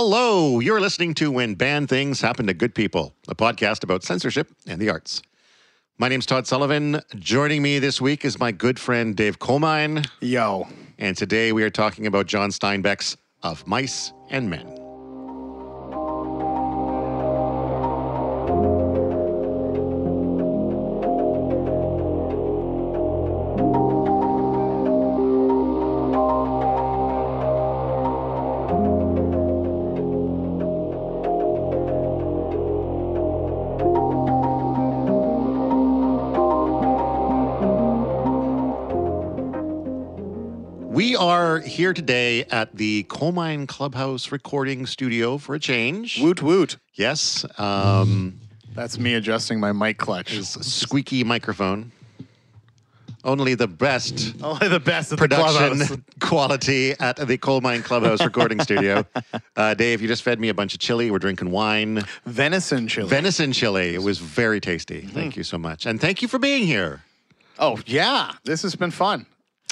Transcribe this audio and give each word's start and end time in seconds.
Hello, 0.00 0.60
you're 0.60 0.80
listening 0.80 1.12
to 1.14 1.28
When 1.32 1.56
Bad 1.56 1.88
Things 1.88 2.20
Happen 2.20 2.46
to 2.46 2.54
Good 2.54 2.72
People, 2.72 3.16
a 3.26 3.34
podcast 3.34 3.82
about 3.82 4.04
censorship 4.04 4.48
and 4.64 4.80
the 4.80 4.90
arts. 4.90 5.22
My 5.98 6.06
name's 6.06 6.24
Todd 6.24 6.46
Sullivan. 6.46 7.00
Joining 7.16 7.62
me 7.62 7.80
this 7.80 8.00
week 8.00 8.24
is 8.24 8.38
my 8.38 8.52
good 8.52 8.78
friend 8.78 9.16
Dave 9.16 9.40
Colmine. 9.40 10.04
Yo. 10.20 10.68
And 10.98 11.16
today 11.16 11.50
we 11.50 11.64
are 11.64 11.70
talking 11.70 12.06
about 12.06 12.26
John 12.26 12.50
Steinbeck's 12.50 13.16
Of 13.42 13.66
Mice 13.66 14.12
and 14.30 14.48
Men. 14.48 14.87
Here 41.88 41.94
today 41.94 42.44
at 42.50 42.76
the 42.76 43.02
Coal 43.04 43.32
Mine 43.32 43.66
Clubhouse 43.66 44.30
recording 44.30 44.84
studio 44.84 45.38
for 45.38 45.54
a 45.54 45.58
change. 45.58 46.20
Woot 46.20 46.42
woot. 46.42 46.76
Yes, 46.92 47.46
um, 47.58 48.38
That's 48.74 48.98
me 48.98 49.14
adjusting 49.14 49.58
my 49.58 49.72
mic 49.72 49.96
clutch. 49.96 50.34
it's 50.34 50.54
a 50.54 50.62
squeaky 50.62 51.24
microphone. 51.24 51.90
Only 53.24 53.54
the 53.54 53.66
best 53.66 54.34
Only 54.42 54.68
the 54.68 54.78
best 54.80 55.12
at 55.12 55.18
the 55.18 55.28
production 55.28 55.78
clubhouse. 55.78 55.98
quality 56.20 56.92
at 57.00 57.16
the 57.16 57.38
Coal 57.38 57.62
Mine 57.62 57.82
Clubhouse 57.82 58.22
recording 58.22 58.60
studio. 58.60 59.06
Uh, 59.56 59.72
Dave, 59.72 60.02
you 60.02 60.08
just 60.08 60.22
fed 60.22 60.38
me 60.38 60.50
a 60.50 60.54
bunch 60.54 60.74
of 60.74 60.80
chili. 60.80 61.10
We're 61.10 61.18
drinking 61.18 61.50
wine. 61.50 62.04
Venison 62.26 62.86
chili. 62.86 63.08
Venison 63.08 63.52
chili. 63.52 63.94
It 63.94 64.02
was 64.02 64.18
very 64.18 64.60
tasty. 64.60 65.00
Mm-hmm. 65.00 65.14
Thank 65.14 65.36
you 65.38 65.42
so 65.42 65.56
much. 65.56 65.86
And 65.86 65.98
thank 65.98 66.20
you 66.20 66.28
for 66.28 66.38
being 66.38 66.66
here. 66.66 67.02
oh, 67.58 67.80
yeah. 67.86 68.32
This 68.44 68.60
has 68.60 68.76
been 68.76 68.90
fun. 68.90 69.24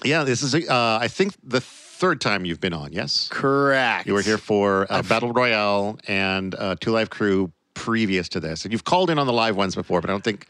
Yeah, 0.05 0.25
this 0.25 0.43
is, 0.43 0.55
uh, 0.55 0.99
I 1.01 1.09
think, 1.09 1.35
the 1.43 1.61
third 1.97 2.21
time 2.21 2.45
you've 2.45 2.61
been 2.61 2.75
on, 2.75 2.93
yes? 2.93 3.29
Correct. 3.31 4.07
You 4.07 4.15
were 4.15 4.23
here 4.23 4.39
for 4.39 4.87
uh, 4.91 5.03
Battle 5.03 5.33
Royale 5.33 5.99
and 6.07 6.55
uh, 6.55 6.77
Two 6.79 6.93
Live 6.93 7.09
Crew 7.11 7.51
previous 7.75 8.29
to 8.31 8.41
this. 8.41 8.65
And 8.65 8.73
you've 8.73 8.85
called 8.85 9.11
in 9.11 9.19
on 9.19 9.27
the 9.27 9.33
live 9.33 9.57
ones 9.57 9.75
before, 9.75 10.01
but 10.01 10.11
I 10.11 10.13
don't 10.13 10.25
think 10.25 10.47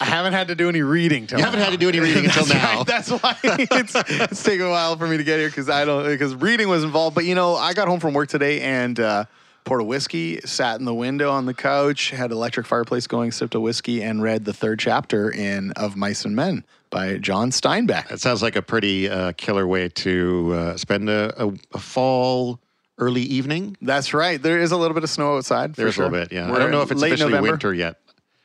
I 0.00 0.04
haven't 0.06 0.32
had 0.34 0.48
to 0.48 0.54
do 0.54 0.68
any 0.68 0.82
reading 0.82 1.26
till 1.26 1.38
you 1.38 1.44
haven't 1.44 1.60
now. 1.60 1.66
had 1.66 1.72
to 1.72 1.78
do 1.78 1.88
any 1.88 2.00
reading 2.00 2.24
until 2.26 2.46
now. 2.54 2.78
right. 2.78 2.86
That's 2.86 3.10
why 3.10 3.36
it's, 3.44 3.94
it's 3.94 4.42
taken 4.42 4.66
a 4.66 4.70
while 4.70 4.96
for 4.96 5.06
me 5.06 5.16
to 5.16 5.24
get 5.24 5.38
here 5.38 5.48
because 5.48 5.70
I 5.70 5.84
don't 5.84 6.04
because 6.04 6.34
reading 6.34 6.68
was 6.68 6.84
involved. 6.84 7.14
But 7.14 7.24
you 7.24 7.34
know, 7.34 7.54
I 7.54 7.72
got 7.74 7.88
home 7.88 8.00
from 8.00 8.12
work 8.12 8.28
today 8.28 8.60
and 8.60 8.98
uh, 9.00 9.24
poured 9.64 9.80
a 9.80 9.84
whiskey, 9.84 10.40
sat 10.44 10.78
in 10.80 10.84
the 10.84 10.94
window 10.94 11.30
on 11.30 11.46
the 11.46 11.54
couch, 11.54 12.10
had 12.10 12.30
electric 12.32 12.66
fireplace 12.66 13.06
going, 13.06 13.32
sipped 13.32 13.54
a 13.54 13.60
whiskey, 13.60 14.02
and 14.02 14.22
read 14.22 14.44
the 14.44 14.52
third 14.52 14.78
chapter 14.80 15.30
in 15.30 15.70
Of 15.72 15.96
Mice 15.96 16.24
and 16.24 16.36
Men 16.36 16.64
by 16.94 17.18
John 17.18 17.50
Steinbeck. 17.50 18.06
That 18.06 18.20
sounds 18.20 18.40
like 18.40 18.54
a 18.54 18.62
pretty 18.62 19.10
uh, 19.10 19.32
killer 19.32 19.66
way 19.66 19.88
to 19.88 20.52
uh, 20.54 20.76
spend 20.76 21.10
a, 21.10 21.34
a, 21.44 21.52
a 21.72 21.78
fall 21.78 22.60
early 22.98 23.22
evening. 23.22 23.76
That's 23.82 24.14
right. 24.14 24.40
There 24.40 24.60
is 24.60 24.70
a 24.70 24.76
little 24.76 24.94
bit 24.94 25.02
of 25.02 25.10
snow 25.10 25.36
outside. 25.36 25.74
There's 25.74 25.94
sure. 25.94 26.04
a 26.04 26.08
little 26.08 26.24
bit, 26.24 26.32
yeah. 26.32 26.46
I 26.46 26.52
We're 26.52 26.60
don't 26.60 26.70
know 26.70 26.82
if 26.82 26.92
it's 26.92 27.02
officially 27.02 27.32
November. 27.32 27.50
winter 27.50 27.74
yet. 27.74 27.98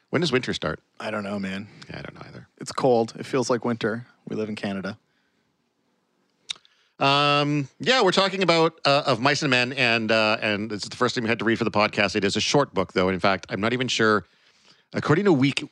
When 0.09 0.21
does 0.21 0.31
winter 0.31 0.55
start? 0.55 0.79
I 0.99 1.11
don't 1.11 1.23
know, 1.23 1.37
man. 1.37 1.67
Yeah, 1.91 1.99
I 1.99 2.01
don't 2.01 2.15
know 2.15 2.27
either. 2.27 2.47
It's 2.59 2.71
cold. 2.71 3.13
It 3.19 3.27
feels 3.27 3.51
like 3.51 3.63
winter. 3.63 4.07
We 4.27 4.35
live 4.35 4.49
in 4.49 4.55
Canada. 4.55 4.97
Um, 6.97 7.69
yeah, 7.79 8.01
we're 8.01 8.11
talking 8.11 8.41
about 8.41 8.79
uh, 8.83 9.03
of 9.05 9.21
Mice 9.21 9.43
and 9.43 9.51
Men, 9.51 9.73
and 9.73 10.11
uh, 10.11 10.37
and 10.41 10.71
is 10.71 10.81
the 10.81 10.95
first 10.95 11.13
thing 11.13 11.23
we 11.23 11.29
had 11.29 11.37
to 11.37 11.45
read 11.45 11.59
for 11.59 11.65
the 11.65 11.71
podcast. 11.71 12.15
It 12.15 12.23
is 12.23 12.35
a 12.35 12.41
short 12.41 12.73
book, 12.73 12.93
though. 12.93 13.09
In 13.09 13.19
fact, 13.19 13.45
I'm 13.49 13.61
not 13.61 13.73
even 13.73 13.87
sure. 13.87 14.25
According 14.91 15.25
to 15.25 15.33
week, 15.33 15.63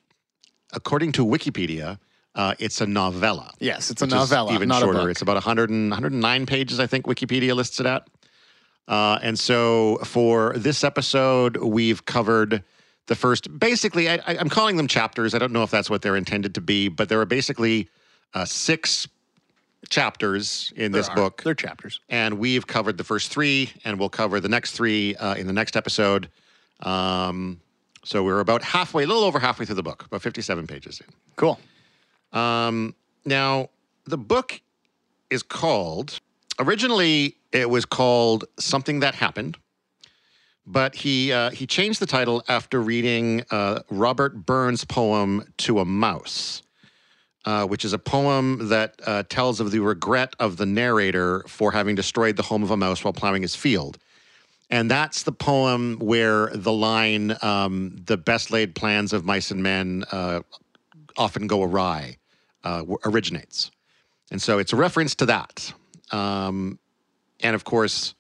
according 0.74 1.14
to 1.14 1.26
Wikipedia, 1.26 1.98
uh, 2.38 2.54
it's 2.60 2.82
a 2.82 2.86
novella. 2.86 3.52
Yes, 3.60 3.90
it's 3.90 4.04
a 4.04 4.08
novella, 4.08 4.54
even 4.54 4.70
not 4.70 4.84
a 4.84 4.86
shorter. 4.86 5.10
It's 5.10 5.24
about 5.24 5.34
100 5.34 5.72
and, 5.72 5.90
109 5.90 6.46
pages, 6.46 6.80
I 6.80 6.86
think 6.86 7.06
Wikipedia 7.08 7.56
lists 7.56 7.80
it 7.80 7.88
at. 7.88 8.08
Uh, 8.88 9.18
and 9.24 9.38
so 9.38 9.98
for 10.04 10.54
this 10.56 10.84
episode, 10.84 11.58
we've 11.58 12.06
covered 12.06 12.64
the 13.08 13.16
first. 13.16 13.60
Basically, 13.60 14.08
I, 14.08 14.22
I'm 14.28 14.50
calling 14.50 14.78
them 14.78 14.88
chapters. 14.88 15.34
I 15.34 15.40
don't 15.40 15.52
know 15.52 15.64
if 15.64 15.72
that's 15.72 15.90
what 15.90 16.04
they're 16.04 16.16
intended 16.16 16.54
to 16.56 16.62
be, 16.62 16.88
but 16.90 17.10
there 17.10 17.20
are 17.20 17.26
basically 17.26 17.90
uh, 18.36 18.46
six 18.46 19.08
chapters 19.90 20.72
in 20.76 20.92
this 20.92 21.10
are. 21.10 21.16
book 21.16 21.42
They're 21.44 21.56
chapters. 21.56 22.02
and 22.08 22.38
we've 22.38 22.68
covered 22.68 23.00
the 23.00 23.04
first 23.04 23.32
three, 23.32 23.72
and 23.84 24.00
we'll 24.00 24.10
cover 24.10 24.40
the 24.40 24.50
next 24.50 24.72
three 24.74 25.16
uh, 25.16 25.34
in 25.34 25.48
the 25.48 25.54
next 25.54 25.76
episode. 25.76 26.30
Um, 26.82 27.62
so 28.04 28.24
we're 28.24 28.40
about 28.42 28.62
halfway, 28.62 29.04
a 29.04 29.08
little 29.08 29.24
over 29.24 29.40
halfway 29.40 29.66
through 29.66 29.76
the 29.76 29.84
book, 29.84 30.06
about 30.06 30.22
57 30.22 30.68
pages 30.68 31.02
in. 31.02 31.08
Cool. 31.36 31.60
Um, 32.34 32.96
now, 33.26 33.70
the 34.06 34.18
book 34.18 34.62
is 35.30 35.44
called, 35.44 36.20
originally, 36.60 37.38
it 37.52 37.70
was 37.70 37.86
called 37.86 38.46
Something 38.60 39.00
That 39.02 39.16
Happened, 39.16 39.58
but 40.66 40.96
he, 40.96 41.32
uh, 41.32 41.52
he 41.52 41.66
changed 41.66 42.00
the 42.00 42.06
title 42.06 42.44
after 42.48 42.82
reading 42.82 43.44
uh, 43.52 43.80
Robert 43.90 44.46
Burns' 44.46 44.84
poem 44.86 45.44
To 45.60 45.80
a 45.80 45.86
Mouse. 45.86 46.64
Uh, 47.46 47.66
which 47.66 47.86
is 47.86 47.94
a 47.94 47.98
poem 47.98 48.68
that 48.68 49.00
uh, 49.06 49.24
tells 49.30 49.62
of 49.62 49.72
the 49.72 49.80
regret 49.80 50.34
of 50.38 50.58
the 50.58 50.66
narrator 50.66 51.46
for 51.48 51.72
having 51.72 51.96
destroyed 51.96 52.36
the 52.36 52.44
home 52.44 52.62
of 52.62 52.72
a 52.72 52.76
mouse 52.76 53.06
while 53.06 53.14
plowing 53.14 53.42
his 53.42 53.56
field. 53.56 53.98
And 54.70 54.92
that's 54.92 55.24
the 55.24 55.32
poem 55.32 55.98
where 56.00 56.48
the 56.48 56.74
line, 56.74 57.38
um, 57.42 57.96
the 58.06 58.18
best 58.18 58.52
laid 58.52 58.76
plans 58.76 59.14
of 59.14 59.24
mice 59.24 59.50
and 59.50 59.64
men 59.64 60.04
uh, 60.12 60.42
often 61.18 61.48
go 61.48 61.64
awry, 61.64 62.18
uh, 62.64 62.84
originates. 63.06 63.72
And 64.32 64.42
so 64.42 64.60
it's 64.60 64.74
a 64.74 64.76
reference 64.76 65.16
to 65.16 65.26
that. 65.28 65.74
Um, 66.12 66.80
and 67.40 67.56
of 67.56 67.64
course, 67.64 68.14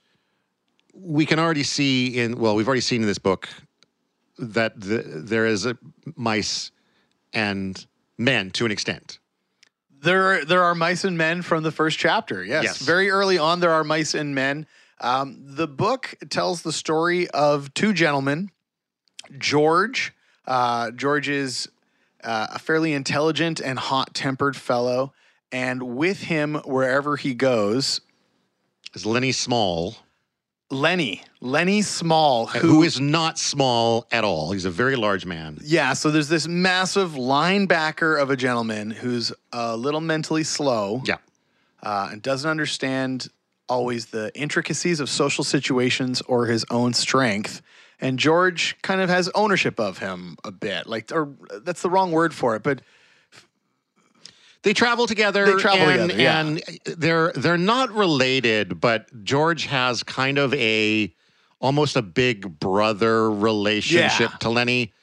we 0.93 1.25
can 1.25 1.39
already 1.39 1.63
see 1.63 2.17
in, 2.19 2.39
well, 2.39 2.55
we've 2.55 2.67
already 2.67 2.81
seen 2.81 3.01
in 3.01 3.07
this 3.07 3.17
book 3.17 3.47
that 4.37 4.79
the, 4.79 5.03
there 5.03 5.45
is 5.45 5.65
a 5.65 5.77
mice 6.15 6.71
and 7.33 7.85
men 8.17 8.51
to 8.51 8.65
an 8.65 8.71
extent. 8.71 9.19
There, 9.99 10.45
there 10.45 10.63
are 10.63 10.75
mice 10.75 11.03
and 11.03 11.17
men 11.17 11.41
from 11.41 11.63
the 11.63 11.71
first 11.71 11.97
chapter. 11.97 12.43
Yes. 12.43 12.63
Yes. 12.63 12.77
Very 12.79 13.09
early 13.09 13.37
on, 13.37 13.59
there 13.59 13.71
are 13.71 13.83
mice 13.83 14.13
and 14.13 14.33
men. 14.35 14.67
Um, 14.99 15.37
the 15.39 15.67
book 15.67 16.15
tells 16.29 16.61
the 16.61 16.71
story 16.71 17.29
of 17.29 17.73
two 17.73 17.93
gentlemen. 17.93 18.51
George. 19.37 20.13
Uh, 20.45 20.91
George 20.91 21.29
is 21.29 21.67
uh, 22.23 22.47
a 22.55 22.59
fairly 22.59 22.93
intelligent 22.93 23.59
and 23.59 23.77
hot 23.79 24.13
tempered 24.13 24.55
fellow. 24.55 25.13
And 25.51 25.95
with 25.95 26.23
him, 26.23 26.55
wherever 26.65 27.15
he 27.15 27.33
goes, 27.33 28.01
Is 28.93 29.05
Lennie 29.05 29.31
Small, 29.31 29.95
Lennie, 30.69 31.21
Lennie 31.39 31.81
Small, 31.81 32.47
who 32.47 32.83
is 32.83 32.99
not 32.99 33.39
small 33.39 34.05
at 34.11 34.25
all. 34.25 34.51
He's 34.51 34.65
a 34.65 34.69
very 34.69 34.97
large 34.97 35.25
man. 35.25 35.57
Yeah, 35.63 35.93
so 35.93 36.11
there's 36.11 36.27
this 36.27 36.47
massive 36.47 37.11
linebacker 37.11 38.21
of 38.21 38.29
a 38.29 38.35
gentleman 38.35 38.91
who's 38.91 39.31
a 39.53 39.77
little 39.77 40.01
mentally 40.01 40.43
slow 40.43 41.01
Yeah. 41.05 41.17
uh, 41.81 42.09
and 42.11 42.21
doesn't 42.21 42.49
understand 42.49 43.29
always 43.69 44.07
the 44.07 44.31
intricacies 44.35 44.99
of 44.99 45.09
social 45.09 45.45
situations 45.45 46.21
or 46.23 46.47
his 46.47 46.65
own 46.69 46.93
strength. 46.93 47.61
And 47.99 48.19
George 48.19 48.75
kind 48.83 49.01
of 49.01 49.09
has 49.09 49.27
ownership 49.33 49.79
of 49.79 49.97
him 49.97 50.37
a 50.43 50.51
bit, 50.51 50.85
like, 50.87 51.11
or 51.11 51.29
that's 51.63 51.81
the 51.81 51.89
wrong 51.89 52.11
word 52.11 52.33
for 52.33 52.55
it, 52.55 52.61
but 52.63 52.81
They 54.63 54.73
travel 54.73 55.07
together. 55.07 55.45
They 55.45 55.61
travel 55.61 55.87
and, 55.87 56.11
together, 56.11 56.21
yeah. 56.21 56.39
and 56.41 56.61
they're 56.85 57.31
they're 57.33 57.57
not 57.57 57.89
related, 57.91 58.79
but 58.81 59.23
George 59.23 59.65
has 59.67 60.03
kind 60.03 60.37
of 60.37 60.53
a 60.55 61.13
almost 61.59 61.95
a 61.95 62.01
big 62.01 62.59
brother 62.59 63.31
relationship 63.31 64.31
Yeah. 64.31 64.37
to 64.39 64.49
Lennie. 64.49 64.93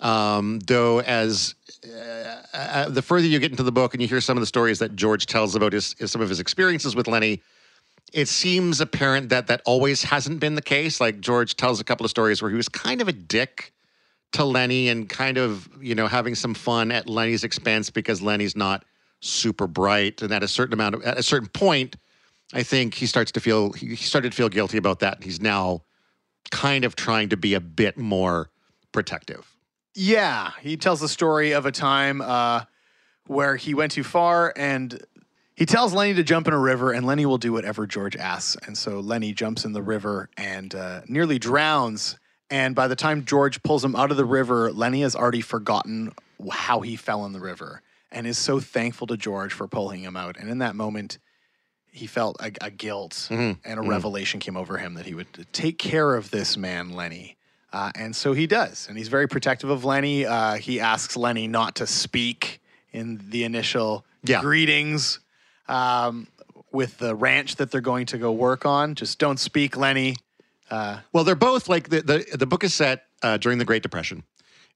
Um, 0.00 0.58
though, 0.66 1.00
as 1.00 1.54
uh, 1.86 2.42
uh, 2.52 2.88
the 2.90 3.00
further 3.00 3.26
you 3.26 3.38
get 3.38 3.50
into 3.52 3.62
the 3.62 3.72
book 3.72 3.94
and 3.94 4.02
you 4.02 4.08
hear 4.08 4.20
some 4.20 4.36
of 4.36 4.42
the 4.42 4.46
stories 4.46 4.78
that 4.80 4.94
George 4.96 5.26
tells 5.26 5.54
about 5.54 5.72
his, 5.72 5.94
his 5.98 6.10
some 6.10 6.20
of 6.20 6.28
his 6.28 6.40
experiences 6.40 6.94
with 6.94 7.08
Lennie, 7.08 7.40
it 8.12 8.28
seems 8.28 8.80
apparent 8.80 9.30
that 9.30 9.48
that 9.48 9.62
always 9.64 10.04
hasn't 10.04 10.40
been 10.40 10.54
the 10.54 10.62
case. 10.62 11.00
Like 11.00 11.20
George 11.20 11.56
tells 11.56 11.80
a 11.80 11.84
couple 11.84 12.04
of 12.04 12.10
stories 12.10 12.40
where 12.40 12.50
he 12.50 12.56
was 12.56 12.68
kind 12.68 13.00
of 13.00 13.08
a 13.08 13.12
dick 13.12 13.72
to 14.32 14.44
Lennie 14.44 14.88
and 14.88 15.08
kind 15.08 15.38
of, 15.38 15.68
you 15.80 15.94
know, 15.94 16.06
having 16.06 16.34
some 16.34 16.54
fun 16.54 16.92
at 16.92 17.08
Lennie's 17.08 17.44
expense 17.44 17.90
because 17.90 18.20
Lennie's 18.20 18.56
not 18.56 18.84
super 19.20 19.66
bright. 19.66 20.22
And 20.22 20.32
at 20.32 20.42
a 20.42 20.48
certain 20.48 20.74
amount 20.74 20.96
of, 20.96 21.02
at 21.02 21.18
a 21.18 21.22
certain 21.22 21.48
point, 21.48 21.96
I 22.52 22.62
think 22.62 22.94
he 22.94 23.06
starts 23.06 23.32
to 23.32 23.40
feel, 23.40 23.72
he 23.72 23.96
started 23.96 24.32
to 24.32 24.36
feel 24.36 24.48
guilty 24.48 24.76
about 24.76 25.00
that. 25.00 25.22
He's 25.22 25.40
now 25.40 25.82
kind 26.50 26.84
of 26.84 26.94
trying 26.94 27.30
to 27.30 27.36
be 27.36 27.54
a 27.54 27.60
bit 27.60 27.96
more 27.96 28.50
protective. 28.92 29.56
Yeah, 29.94 30.50
he 30.60 30.76
tells 30.76 31.00
the 31.00 31.08
story 31.08 31.52
of 31.52 31.66
a 31.66 31.72
time 31.72 32.20
uh, 32.20 32.64
where 33.26 33.56
he 33.56 33.74
went 33.74 33.92
too 33.92 34.04
far 34.04 34.52
and 34.56 35.00
He 35.56 35.66
tells 35.66 35.92
Lennie 35.94 36.14
to 36.14 36.24
jump 36.24 36.48
in 36.48 36.52
a 36.54 36.58
river, 36.58 36.92
and 36.92 37.06
Lennie 37.06 37.26
will 37.26 37.38
do 37.38 37.52
whatever 37.52 37.86
George 37.86 38.16
asks. 38.16 38.56
And 38.66 38.76
so 38.76 38.98
Lennie 39.00 39.32
jumps 39.32 39.64
in 39.64 39.72
the 39.72 39.82
river 39.82 40.28
and 40.36 40.74
uh, 40.74 41.02
nearly 41.06 41.38
drowns. 41.38 42.18
And 42.50 42.74
by 42.74 42.88
the 42.88 42.96
time 42.96 43.24
George 43.24 43.62
pulls 43.62 43.84
him 43.84 43.94
out 43.94 44.10
of 44.10 44.16
the 44.16 44.24
river, 44.24 44.72
Lennie 44.72 45.02
has 45.02 45.14
already 45.14 45.40
forgotten 45.40 46.12
how 46.50 46.80
he 46.80 46.96
fell 46.96 47.24
in 47.24 47.32
the 47.32 47.40
river 47.40 47.82
and 48.10 48.26
is 48.26 48.36
so 48.36 48.58
thankful 48.60 49.06
to 49.08 49.16
George 49.16 49.52
for 49.52 49.68
pulling 49.68 50.02
him 50.02 50.16
out. 50.16 50.36
And 50.38 50.50
in 50.50 50.58
that 50.58 50.74
moment, 50.74 51.18
he 51.90 52.06
felt 52.08 52.36
a, 52.40 52.50
a 52.60 52.70
guilt 52.70 53.28
and 53.30 53.58
a 53.66 53.80
revelation 53.82 54.40
came 54.40 54.56
over 54.56 54.78
him 54.78 54.94
that 54.94 55.06
he 55.06 55.14
would 55.14 55.46
take 55.52 55.78
care 55.78 56.16
of 56.16 56.30
this 56.32 56.56
man, 56.56 56.90
Lennie. 56.94 57.36
Uh, 57.72 57.90
and 57.94 58.14
so 58.14 58.32
he 58.32 58.46
does. 58.48 58.86
And 58.88 58.98
he's 58.98 59.08
very 59.08 59.28
protective 59.28 59.70
of 59.70 59.84
Lennie. 59.84 60.26
Uh, 60.26 60.54
he 60.54 60.80
asks 60.80 61.16
Lennie 61.16 61.46
not 61.48 61.76
to 61.76 61.86
speak 61.86 62.60
in 62.92 63.20
the 63.30 63.44
initial 63.44 64.04
Yeah. 64.24 64.40
greetings 64.40 65.20
um, 65.68 66.26
with 66.72 66.98
the 66.98 67.14
ranch 67.14 67.56
that 67.56 67.70
they're 67.70 67.80
going 67.80 68.06
to 68.06 68.18
go 68.18 68.32
work 68.32 68.66
on. 68.66 68.94
Just 68.94 69.18
don't 69.18 69.38
speak, 69.38 69.76
Lennie. 69.76 70.16
Well, 71.12 71.22
they're 71.24 71.34
both 71.36 71.68
like 71.68 71.88
the 71.88 72.02
the, 72.02 72.36
the 72.36 72.46
book 72.46 72.64
is 72.64 72.74
set 72.74 73.04
uh, 73.22 73.36
during 73.36 73.58
the 73.58 73.64
Great 73.64 73.82
Depression. 73.82 74.24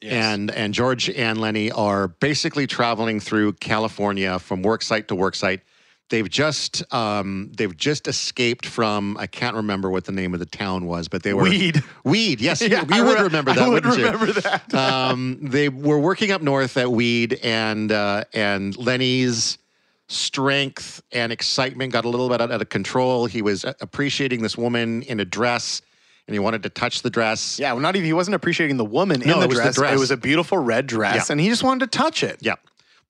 Yes. 0.00 0.12
And 0.12 0.50
and 0.52 0.72
George 0.72 1.10
and 1.10 1.40
Lennie 1.40 1.72
are 1.72 2.06
basically 2.08 2.66
traveling 2.68 3.18
through 3.18 3.54
California 3.54 4.38
from 4.38 4.62
work 4.62 4.82
site 4.82 5.08
to 5.08 5.16
work 5.16 5.34
site. 5.34 5.62
They've 6.08 6.28
just 6.30 6.84
um, 6.94 7.50
they've 7.56 7.76
just 7.76 8.06
escaped 8.06 8.64
from 8.64 9.16
I 9.18 9.26
can't 9.26 9.56
remember 9.56 9.90
what 9.90 10.04
the 10.04 10.12
name 10.12 10.34
of 10.34 10.40
the 10.40 10.46
town 10.46 10.86
was, 10.86 11.08
but 11.08 11.24
they 11.24 11.34
were 11.34 11.42
Weed. 11.42 11.82
Weed, 12.04 12.40
yes, 12.40 12.60
Yeah, 12.62 12.82
you, 12.88 12.94
you 12.94 13.02
I 13.02 13.06
would 13.06 13.18
re- 13.18 13.24
remember 13.24 13.50
I 13.50 13.54
that, 13.54 13.68
would 13.68 13.84
wouldn't 13.86 13.98
you? 13.98 14.10
remember 14.10 14.40
that. 14.40 14.72
um, 14.74 15.38
they 15.42 15.68
were 15.68 15.98
working 15.98 16.30
up 16.30 16.42
north 16.42 16.76
at 16.76 16.92
Weed, 16.92 17.40
and 17.42 17.90
uh, 17.90 18.22
and 18.32 18.76
Lennie's 18.78 19.58
strength 20.08 21.02
and 21.12 21.30
excitement 21.32 21.92
got 21.92 22.04
a 22.04 22.08
little 22.08 22.28
bit 22.28 22.40
out 22.40 22.50
of 22.50 22.68
control. 22.68 23.26
He 23.26 23.42
was 23.42 23.64
appreciating 23.80 24.42
this 24.42 24.56
woman 24.56 25.02
in 25.02 25.20
a 25.20 25.24
dress, 25.24 25.82
and 26.26 26.34
he 26.34 26.38
wanted 26.38 26.62
to 26.64 26.70
touch 26.70 27.02
the 27.02 27.10
dress. 27.10 27.58
Yeah, 27.58 27.72
well, 27.72 27.80
not 27.82 27.94
even, 27.94 28.06
he 28.06 28.12
wasn't 28.12 28.34
appreciating 28.34 28.76
the 28.78 28.84
woman 28.84 29.20
No, 29.20 29.34
in 29.34 29.38
the 29.40 29.44
it 29.44 29.48
was 29.48 29.58
the 29.58 29.62
dress. 29.64 29.74
dress. 29.76 29.94
It 29.94 29.98
was 29.98 30.10
a 30.10 30.16
beautiful 30.16 30.58
red 30.58 30.86
dress, 30.86 31.14
Yeah. 31.28 31.32
and 31.32 31.40
he 31.40 31.48
just 31.48 31.62
wanted 31.62 31.90
to 31.90 31.98
touch 31.98 32.22
it. 32.22 32.38
Yeah. 32.40 32.54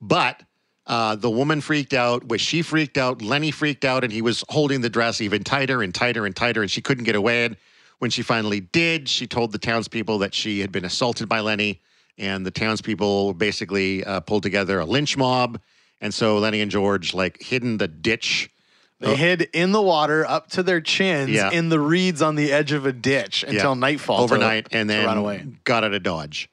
But 0.01 0.43
uh, 0.87 1.17
the 1.17 1.31
woman 1.31 1.61
freaked 1.61 1.93
out. 1.95 2.29
Was 2.29 2.41
she 2.41 2.63
freaked 2.63 2.99
out? 2.99 3.23
Lennie 3.23 3.51
freaked 3.53 3.85
out, 3.85 4.05
and 4.05 4.13
he 4.13 4.23
was 4.23 4.45
holding 4.49 4.81
the 4.81 4.91
dress 4.91 5.21
even 5.21 5.45
tighter 5.45 5.83
and 5.83 5.95
tighter 5.95 6.27
and 6.27 6.35
tighter, 6.35 6.63
and 6.63 6.71
she 6.71 6.81
couldn't 6.81 7.05
get 7.05 7.15
away. 7.15 7.45
And 7.45 7.57
when 7.99 8.11
she 8.11 8.23
finally 8.23 8.61
did, 8.61 9.09
she 9.09 9.27
told 9.27 9.53
the 9.53 9.59
townspeople 9.59 10.19
that 10.19 10.35
she 10.35 10.61
had 10.61 10.73
been 10.73 10.85
assaulted 10.85 11.29
by 11.29 11.41
Lennie, 11.41 11.81
and 12.17 12.45
the 12.45 12.51
townspeople 12.51 13.35
basically 13.35 14.03
uh, 14.05 14.21
pulled 14.21 14.43
together 14.43 14.81
a 14.81 14.85
lynch 14.85 15.17
mob. 15.17 15.61
And 16.01 16.15
so 16.15 16.39
Lennie 16.39 16.61
and 16.61 16.71
George 16.71 17.15
like 17.15 17.43
hid 17.43 17.63
in 17.63 17.79
the 17.79 17.89
ditch. 17.89 18.51
They 19.01 19.15
hid 19.15 19.43
in 19.53 19.71
the 19.73 19.81
water 19.83 20.25
up 20.27 20.51
to 20.51 20.63
their 20.63 20.81
chins 20.81 21.31
Oh. 21.31 21.33
Yeah. 21.33 21.51
in 21.53 21.69
the 21.69 21.79
reeds 21.79 22.21
on 22.21 22.35
the 22.35 22.53
edge 22.53 22.73
of 22.73 22.85
a 22.85 22.93
ditch 22.93 23.45
until 23.45 23.75
Yeah. 23.75 23.79
nightfall. 23.81 24.19
to- 24.19 24.23
overnight 24.25 24.67
and 24.73 24.89
to 24.89 24.95
then 24.97 25.07
run 25.07 25.19
away. 25.19 25.47
got 25.65 25.85
out 25.85 25.95
of 25.95 26.03
Dodge. 26.03 26.49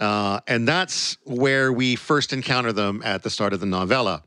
Uh, 0.00 0.40
and 0.46 0.66
that's 0.68 1.16
where 1.24 1.72
we 1.72 1.96
first 1.96 2.32
encounter 2.32 2.72
them 2.72 3.00
at 3.04 3.22
the 3.22 3.30
start 3.30 3.52
of 3.52 3.60
the 3.60 3.66
novella. 3.66 4.22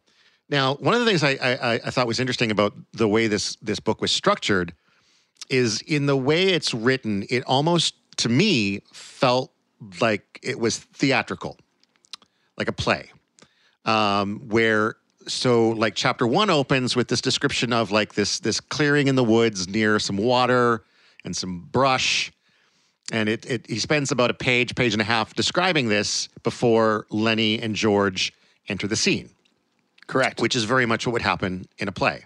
Now, 0.49 0.75
one 0.75 0.93
of 0.93 1.01
the 1.01 1.05
things 1.05 1.23
I, 1.23 1.31
I, 1.31 1.73
I 1.73 1.89
thought 1.91 2.07
was 2.07 2.19
interesting 2.19 2.51
about 2.51 2.73
the 2.93 3.07
way 3.07 3.27
this 3.27 3.57
this 3.61 3.79
book 3.81 3.99
was 4.01 4.11
structured 4.11 4.73
is 5.49 5.81
in 5.81 6.05
the 6.05 6.15
way 6.15 6.45
it's 6.47 6.73
written. 6.73 7.25
It 7.29 7.43
almost, 7.45 7.95
to 8.17 8.29
me, 8.29 8.81
felt 8.93 9.51
like 9.99 10.39
it 10.41 10.57
was 10.57 10.77
theatrical, 10.79 11.57
like 12.57 12.69
a 12.69 12.71
play, 12.73 13.11
um, 13.87 14.41
where 14.49 14.95
so 15.27 15.69
like 15.69 15.95
chapter 15.95 16.27
one 16.27 16.49
opens 16.49 16.95
with 16.95 17.07
this 17.07 17.21
description 17.21 17.73
of 17.73 17.91
like 17.91 18.13
this 18.13 18.39
this 18.39 18.59
clearing 18.59 19.07
in 19.07 19.15
the 19.15 19.23
woods 19.23 19.67
near 19.67 19.97
some 19.97 20.17
water 20.17 20.83
and 21.25 21.35
some 21.35 21.61
brush. 21.71 22.31
And 23.11 23.29
it, 23.29 23.45
it 23.45 23.67
he 23.67 23.79
spends 23.79 24.11
about 24.11 24.29
a 24.29 24.33
page 24.33 24.75
page 24.75 24.93
and 24.93 25.01
a 25.01 25.05
half 25.05 25.33
describing 25.33 25.87
this 25.87 26.27
before 26.43 27.07
lennie 27.09 27.59
and 27.59 27.75
george 27.75 28.33
enter 28.67 28.87
the 28.87 28.95
scene. 28.95 29.29
Correct. 30.07 30.39
which 30.39 30.55
is 30.55 30.63
very 30.63 30.85
much 30.85 31.05
what 31.05 31.11
would 31.11 31.21
happen 31.21 31.67
in 31.79 31.89
a 31.89 31.91
play. 31.91 32.23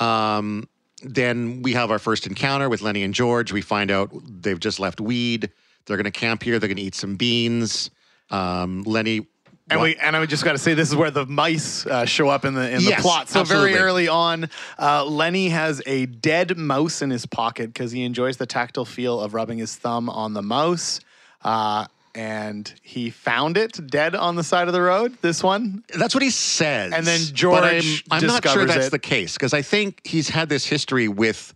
Um, 0.00 0.66
then 1.02 1.60
we 1.60 1.74
have 1.74 1.90
our 1.90 1.98
first 1.98 2.26
encounter 2.26 2.70
with 2.70 2.80
lennie 2.80 3.02
and 3.02 3.12
george. 3.12 3.52
We 3.52 3.60
find 3.60 3.90
out 3.90 4.10
they've 4.24 4.58
just 4.58 4.80
left 4.80 4.98
weed. 4.98 5.50
They're 5.84 5.98
going 5.98 6.04
to 6.04 6.10
camp 6.10 6.42
here. 6.42 6.58
They're 6.58 6.68
going 6.68 6.78
to 6.78 6.82
eat 6.82 6.94
some 6.94 7.16
beans. 7.16 7.90
Um, 8.30 8.84
lennie 8.84 9.26
And 9.72 9.82
we 9.82 9.96
and 9.96 10.16
I 10.16 10.26
just 10.26 10.44
got 10.44 10.52
to 10.52 10.58
say 10.58 10.74
this 10.74 10.88
is 10.88 10.96
where 10.96 11.10
the 11.10 11.26
mice 11.26 11.86
uh, 11.86 12.04
show 12.04 12.28
up 12.28 12.44
in 12.44 12.54
the 12.54 12.70
in 12.70 12.84
the 12.84 12.96
plot. 13.00 13.28
So 13.28 13.40
absolutely. 13.40 13.72
very 13.72 13.82
early 13.82 14.08
on, 14.08 14.48
uh, 14.78 15.04
Lennie 15.04 15.48
has 15.48 15.82
a 15.86 16.06
dead 16.06 16.56
mouse 16.56 17.02
in 17.02 17.10
his 17.10 17.26
pocket 17.26 17.72
because 17.72 17.92
he 17.92 18.04
enjoys 18.04 18.36
the 18.36 18.46
tactile 18.46 18.84
feel 18.84 19.20
of 19.20 19.34
rubbing 19.34 19.58
his 19.58 19.76
thumb 19.76 20.08
on 20.08 20.34
the 20.34 20.42
mouse. 20.42 21.00
Uh, 21.42 21.86
and 22.14 22.72
he 22.82 23.10
found 23.10 23.56
it 23.56 23.86
dead 23.86 24.14
on 24.14 24.36
the 24.36 24.44
side 24.44 24.68
of 24.68 24.74
the 24.74 24.82
road. 24.82 25.16
This 25.22 25.42
one, 25.42 25.82
That's 25.96 26.14
what 26.14 26.22
he 26.22 26.30
says. 26.30 26.92
And 26.92 27.06
then 27.06 27.20
But 27.20 27.34
George 27.34 28.04
I'm, 28.10 28.22
I'm 28.22 28.26
not 28.26 28.46
sure 28.46 28.66
that's 28.66 28.88
it. 28.88 28.90
the 28.90 28.98
case 28.98 29.32
because 29.34 29.54
I 29.54 29.62
think 29.62 30.00
he's 30.04 30.28
had 30.28 30.48
this 30.48 30.66
history 30.66 31.08
with 31.08 31.54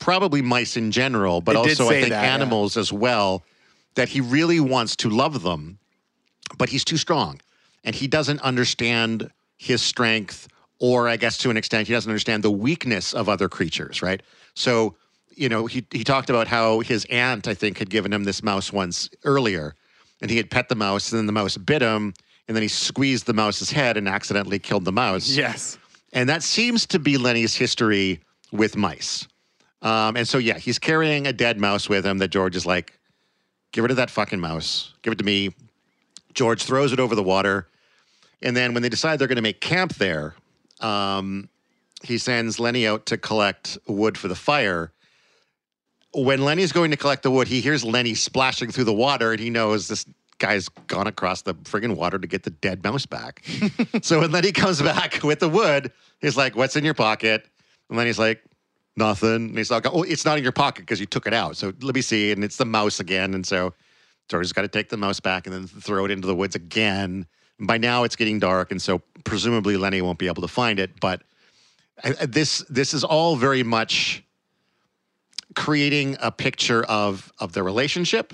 probably 0.00 0.42
mice 0.42 0.76
in 0.76 0.90
general, 0.90 1.40
but 1.40 1.52
It 1.52 1.58
also 1.58 1.86
I 1.88 2.00
think 2.00 2.08
that, 2.08 2.22
yeah. 2.22 2.34
animals 2.34 2.76
as 2.76 2.92
well, 2.92 3.44
that 3.94 4.08
he 4.08 4.20
really 4.20 4.58
wants 4.58 4.96
to 4.96 5.08
love 5.08 5.42
them, 5.42 5.78
but 6.58 6.68
he's 6.68 6.84
too 6.84 6.96
strong 6.96 7.40
and 7.84 7.94
he 7.94 8.06
doesn't 8.06 8.40
understand 8.40 9.30
his 9.56 9.82
strength, 9.82 10.48
or 10.80 11.08
I 11.08 11.16
guess 11.16 11.38
to 11.38 11.50
an 11.50 11.56
extent, 11.56 11.86
he 11.86 11.94
doesn't 11.94 12.10
understand 12.10 12.42
the 12.42 12.50
weakness 12.50 13.14
of 13.14 13.28
other 13.28 13.48
creatures, 13.48 14.02
right? 14.02 14.22
So, 14.54 14.96
you 15.36 15.48
know, 15.48 15.66
he, 15.66 15.86
he 15.90 16.04
talked 16.04 16.30
about 16.30 16.48
how 16.48 16.80
his 16.80 17.06
aunt, 17.10 17.46
I 17.46 17.54
think, 17.54 17.78
had 17.78 17.90
given 17.90 18.12
him 18.12 18.24
this 18.24 18.42
mouse 18.42 18.72
once 18.72 19.08
earlier, 19.24 19.74
and 20.20 20.30
he 20.30 20.36
had 20.36 20.50
pet 20.50 20.68
the 20.68 20.74
mouse, 20.74 21.12
and 21.12 21.18
then 21.18 21.26
the 21.26 21.32
mouse 21.32 21.56
bit 21.56 21.82
him, 21.82 22.14
and 22.48 22.56
then 22.56 22.62
he 22.62 22.68
squeezed 22.68 23.26
the 23.26 23.32
mouse's 23.32 23.70
head 23.70 23.96
and 23.96 24.08
accidentally 24.08 24.58
killed 24.58 24.84
the 24.84 24.92
mouse. 24.92 25.28
yes, 25.28 25.78
And 26.12 26.28
that 26.28 26.42
seems 26.42 26.86
to 26.86 26.98
be 26.98 27.16
Lennie's 27.16 27.54
history 27.54 28.20
with 28.52 28.76
mice. 28.76 29.26
Um, 29.82 30.16
and 30.16 30.26
so, 30.26 30.38
yeah, 30.38 30.58
he's 30.58 30.78
carrying 30.78 31.26
a 31.26 31.32
dead 31.32 31.60
mouse 31.60 31.88
with 31.88 32.06
him 32.06 32.18
that 32.18 32.28
George 32.28 32.56
is 32.56 32.64
like, 32.64 32.98
give 33.72 33.82
rid 33.82 33.90
of 33.90 33.96
that 33.98 34.10
fucking 34.10 34.40
mouse. 34.40 34.94
Give 35.02 35.12
it 35.12 35.18
to 35.18 35.24
me. 35.24 35.54
George 36.32 36.62
throws 36.62 36.92
it 36.92 37.00
over 37.00 37.14
the 37.14 37.22
water. 37.22 37.68
And 38.44 38.54
then 38.54 38.74
when 38.74 38.82
they 38.82 38.90
decide 38.90 39.18
they're 39.18 39.26
going 39.26 39.36
to 39.36 39.42
make 39.42 39.60
camp 39.60 39.94
there, 39.94 40.34
um, 40.80 41.48
he 42.02 42.18
sends 42.18 42.60
Lennie 42.60 42.86
out 42.86 43.06
to 43.06 43.16
collect 43.16 43.78
wood 43.88 44.18
for 44.18 44.28
the 44.28 44.34
fire. 44.34 44.92
When 46.12 46.44
Lennie's 46.44 46.70
going 46.70 46.90
to 46.90 46.96
collect 46.96 47.22
the 47.22 47.30
wood, 47.30 47.48
he 47.48 47.60
hears 47.60 47.82
Lennie 47.82 48.14
splashing 48.14 48.70
through 48.70 48.84
the 48.84 48.92
water 48.92 49.32
and 49.32 49.40
he 49.40 49.48
knows 49.48 49.88
this 49.88 50.04
guy's 50.38 50.68
gone 50.68 51.06
across 51.06 51.42
the 51.42 51.54
friggin' 51.54 51.96
water 51.96 52.18
to 52.18 52.26
get 52.26 52.42
the 52.42 52.50
dead 52.50 52.84
mouse 52.84 53.06
back. 53.06 53.42
so 54.02 54.20
when 54.20 54.30
Lennie 54.30 54.52
comes 54.52 54.82
back 54.82 55.22
with 55.22 55.40
the 55.40 55.48
wood, 55.48 55.90
he's 56.20 56.36
like, 56.36 56.54
What's 56.54 56.76
in 56.76 56.84
your 56.84 56.94
pocket? 56.94 57.48
And 57.88 57.96
Lennie's 57.96 58.18
like, 58.18 58.44
Nothing. 58.96 59.48
And 59.48 59.58
he's 59.58 59.70
like, 59.70 59.86
Oh, 59.90 60.02
it's 60.02 60.26
not 60.26 60.36
in 60.36 60.44
your 60.44 60.52
pocket 60.52 60.82
because 60.82 61.00
you 61.00 61.06
took 61.06 61.26
it 61.26 61.32
out. 61.32 61.56
So 61.56 61.72
let 61.80 61.94
me 61.94 62.02
see. 62.02 62.30
And 62.30 62.44
it's 62.44 62.58
the 62.58 62.66
mouse 62.66 63.00
again. 63.00 63.32
And 63.32 63.46
so 63.46 63.72
George's 64.28 64.52
got 64.52 64.62
to 64.62 64.68
take 64.68 64.90
the 64.90 64.96
mouse 64.98 65.20
back 65.20 65.46
and 65.46 65.54
then 65.54 65.66
throw 65.66 66.04
it 66.04 66.10
into 66.10 66.26
the 66.26 66.34
woods 66.34 66.54
again. 66.54 67.26
By 67.60 67.78
now 67.78 68.04
it's 68.04 68.16
getting 68.16 68.38
dark. 68.38 68.70
And 68.70 68.80
so 68.82 69.00
presumably 69.24 69.76
Lennie 69.76 70.02
won't 70.02 70.18
be 70.18 70.26
able 70.26 70.42
to 70.42 70.48
find 70.48 70.78
it. 70.78 70.98
But 71.00 71.22
I- 72.02 72.14
I- 72.20 72.26
this 72.26 72.64
this 72.68 72.92
is 72.94 73.04
all 73.04 73.36
very 73.36 73.62
much 73.62 74.22
creating 75.54 76.16
a 76.20 76.30
picture 76.30 76.82
of 76.84 77.32
of 77.38 77.52
their 77.52 77.62
relationship 77.64 78.32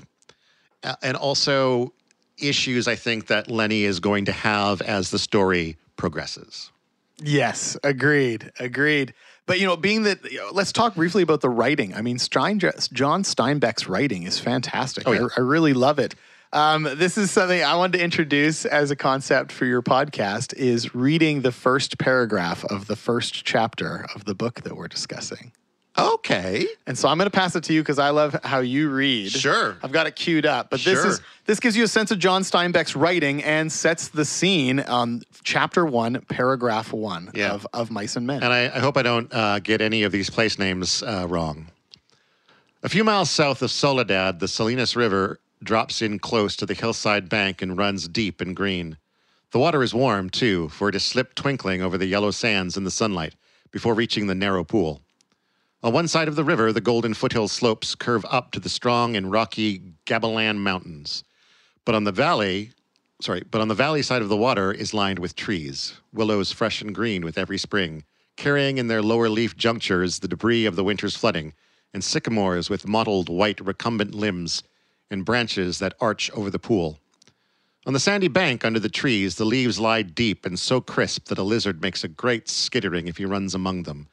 uh, 0.83 0.95
and 1.03 1.17
also 1.17 1.93
issues 2.39 2.89
I 2.89 2.97
think 2.97 3.27
that 3.27 3.50
Lennie 3.50 3.85
is 3.85 4.00
going 4.00 4.25
to 4.27 4.33
have 4.33 4.81
as 4.81 5.11
the 5.11 5.19
story 5.19 5.77
progresses. 5.97 6.71
yes, 7.23 7.77
agreed, 7.85 8.50
agreed. 8.59 9.12
But 9.45 9.61
you 9.61 9.67
know, 9.67 9.77
being 9.77 10.05
that, 10.05 10.25
you 10.31 10.39
know, 10.39 10.49
let's 10.53 10.73
talk 10.73 10.95
briefly 10.95 11.23
about 11.23 11.43
the 11.43 11.50
writing. 11.50 11.93
I 11.95 12.00
mean, 12.00 12.19
Stein, 12.19 12.59
John 12.59 13.23
Steinbeck's 13.25 13.87
writing 13.89 14.23
is 14.23 14.39
fantastic. 14.39 15.07
Oh, 15.07 15.12
yeah. 15.12 15.27
I, 15.37 15.41
I 15.41 15.41
really 15.41 15.75
love 15.75 15.99
it. 15.99 16.15
Um, 16.52 16.83
this 16.83 17.16
is 17.16 17.30
something 17.30 17.62
I 17.62 17.76
wanted 17.76 17.99
to 17.99 18.04
introduce 18.04 18.64
as 18.64 18.90
a 18.90 18.97
concept 18.97 19.52
for 19.52 19.66
your 19.66 19.83
podcast: 19.83 20.52
is 20.54 20.95
reading 20.95 21.42
the 21.42 21.52
first 21.52 21.99
paragraph 21.99 22.64
of 22.64 22.87
the 22.87 22.97
first 22.97 23.45
chapter 23.45 24.07
of 24.14 24.25
the 24.25 24.35
book 24.35 24.62
that 24.62 24.76
we're 24.76 24.88
discussing. 24.88 25.52
Okay. 25.99 26.66
And 26.87 26.97
so 26.97 27.09
I'm 27.09 27.19
going 27.19 27.26
to 27.28 27.37
pass 27.37 27.57
it 27.57 27.64
to 27.64 27.73
you 27.73 27.83
because 27.83 27.99
I 27.99 28.11
love 28.11 28.35
how 28.45 28.61
you 28.61 28.90
read. 28.90 29.33
Sure. 29.33 29.76
I've 29.83 29.90
got 29.92 30.07
it 30.07 30.14
queued 30.16 30.47
up. 30.47 30.71
But 30.71 30.80
this 30.80 31.00
Sure. 31.00 31.09
is 31.11 31.21
this 31.47 31.61
gives 31.61 31.76
you 31.76 31.83
a 31.85 31.88
sense 31.88 32.11
of 32.11 32.19
John 32.19 32.42
Steinbeck's 32.42 32.95
writing 32.97 33.42
and 33.42 33.71
sets 33.71 34.09
the 34.09 34.25
scene 34.25 34.80
on 34.80 35.23
chapter 35.42 35.85
one, 35.85 36.21
paragraph 36.28 36.92
one 36.92 37.30
Yeah. 37.35 37.50
of, 37.52 37.66
of 37.73 37.90
Mice 37.90 38.16
and 38.16 38.26
Men. 38.26 38.42
And 38.42 38.52
I, 38.52 38.66
I 38.66 38.78
hope 38.78 38.97
I 38.97 39.02
don't 39.02 39.33
uh, 39.35 39.59
get 39.59 39.80
any 39.80 40.04
of 40.04 40.12
these 40.12 40.30
place 40.30 40.59
names 40.59 41.02
uh, 41.02 41.26
wrong. 41.28 41.66
A 42.83 42.88
few 42.88 43.04
miles 43.04 43.28
south 43.28 43.61
of 43.61 43.71
Soledad, 43.71 44.40
the 44.40 44.49
Salinas 44.49 44.97
River 44.97 45.38
drops 45.62 46.00
in 46.00 46.19
close 46.19 46.57
to 46.57 46.67
the 46.67 46.75
hillside 46.75 47.29
bank 47.29 47.61
and 47.62 47.76
runs 47.76 48.09
deep 48.09 48.40
and 48.40 48.57
green. 48.57 48.97
The 49.52 49.59
water 49.59 49.83
is 49.83 49.93
warm, 49.93 50.31
too, 50.31 50.69
for 50.69 50.88
it 50.88 50.95
is 50.95 51.05
slipped 51.05 51.37
twinkling 51.37 51.83
over 51.83 51.99
the 51.99 52.07
yellow 52.07 52.31
sands 52.31 52.76
in 52.76 52.85
the 52.85 52.90
sunlight 52.90 53.35
before 53.71 53.95
reaching 53.95 54.26
the 54.26 54.35
narrow 54.35 54.64
pool. 54.64 55.02
On 55.83 55.93
one 55.93 56.09
side 56.09 56.29
of 56.29 56.37
the 56.37 56.45
river, 56.45 56.73
the 56.73 56.81
golden 56.81 57.14
foothill 57.14 57.49
slopes 57.49 57.95
curve 57.95 58.25
up 58.31 58.52
to 58.52 58.61
the 58.61 58.69
strong 58.69 59.17
and 59.17 59.33
rocky 59.33 59.83
Gabilan 60.07 60.59
Mountains. 60.59 61.25
But 61.85 61.95
on 61.95 62.05
the 62.05 62.12
valley, 62.12 62.71
sorry, 63.21 63.43
but 63.50 63.61
on 63.61 63.69
the 63.69 63.75
valley 63.75 64.02
side 64.02 64.23
of 64.23 64.29
the 64.29 64.37
water 64.37 64.73
is 64.73 64.95
lined 64.95 65.19
with 65.19 65.37
trees, 65.37 65.95
willows 66.12 66.52
fresh 66.52 66.83
and 66.83 66.95
green 66.95 67.25
with 67.25 67.38
every 67.38 67.59
spring, 67.59 68.05
carrying 68.37 68.79
in 68.79 68.88
their 68.88 69.02
lower 69.02 69.29
leaf 69.29 69.57
junctures 69.57 70.19
the 70.19 70.29
debris 70.29 70.67
of 70.67 70.76
the 70.76 70.85
winter's 70.85 71.17
flooding, 71.17 71.55
and 71.93 72.05
sycamores 72.05 72.71
with 72.71 72.87
mottled 72.87 73.29
white 73.29 73.61
recumbent 73.61 74.14
limbs 74.14 74.62
and 75.11 75.25
branches 75.25 75.79
that 75.79 75.95
arch 76.00 76.31
over 76.33 76.50
the 76.50 76.59
pool. 76.59 76.99
On 77.87 77.93
the 77.93 78.00
sandy 78.00 78.29
bank 78.29 78.64
under 78.64 78.79
the 78.79 78.88
trees, 78.88 79.37
the 79.37 79.45
leaves 79.45 79.81
lie 79.81 80.02
deep 80.02 80.45
and 80.45 80.59
so 80.59 80.81
crisp 80.81 81.26
that 81.29 81.38
a 81.38 81.43
lizard 81.43 81.81
makes 81.81 82.05
a 82.05 82.09
great 82.09 82.49
skittering 82.49 83.09
if 83.09 83.17
he 83.17 83.25
runs 83.25 83.55
among 83.55 83.85
them. 83.85 84.09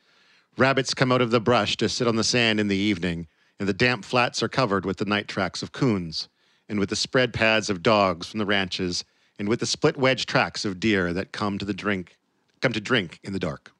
Rabbits 0.57 0.93
come 0.93 1.11
out 1.11 1.21
of 1.21 1.31
the 1.31 1.39
brush 1.39 1.77
to 1.77 1.89
sit 1.89 2.07
on 2.07 2.15
the 2.15 2.23
sand 2.23 2.59
in 2.59 2.67
the 2.67 2.77
evening, 2.77 3.27
and 3.59 3.67
the 3.67 3.73
damp 3.73 4.05
flats 4.05 4.41
are 4.41 4.47
covered 4.47 4.85
with 4.85 4.97
the 4.97 5.05
night 5.05 5.27
tracks 5.27 5.61
of 5.61 5.71
coons, 5.71 6.29
and 6.69 6.79
with 6.79 6.89
the 6.89 6.95
spread 6.95 7.33
pads 7.33 7.69
of 7.69 7.83
dogs 7.83 8.27
from 8.27 8.39
the 8.39 8.45
ranches, 8.45 9.03
and 9.37 9.47
with 9.47 9.59
the 9.59 9.65
split 9.65 9.97
wedge 9.97 10.25
tracks 10.25 10.65
of 10.65 10.79
deer 10.79 11.13
that 11.13 11.31
come 11.31 11.57
to 11.57 11.65
the 11.65 11.73
drink, 11.73 12.17
come 12.61 12.73
to 12.73 12.81
drink 12.81 13.19
in 13.23 13.33
the 13.33 13.39
dark. 13.39 13.71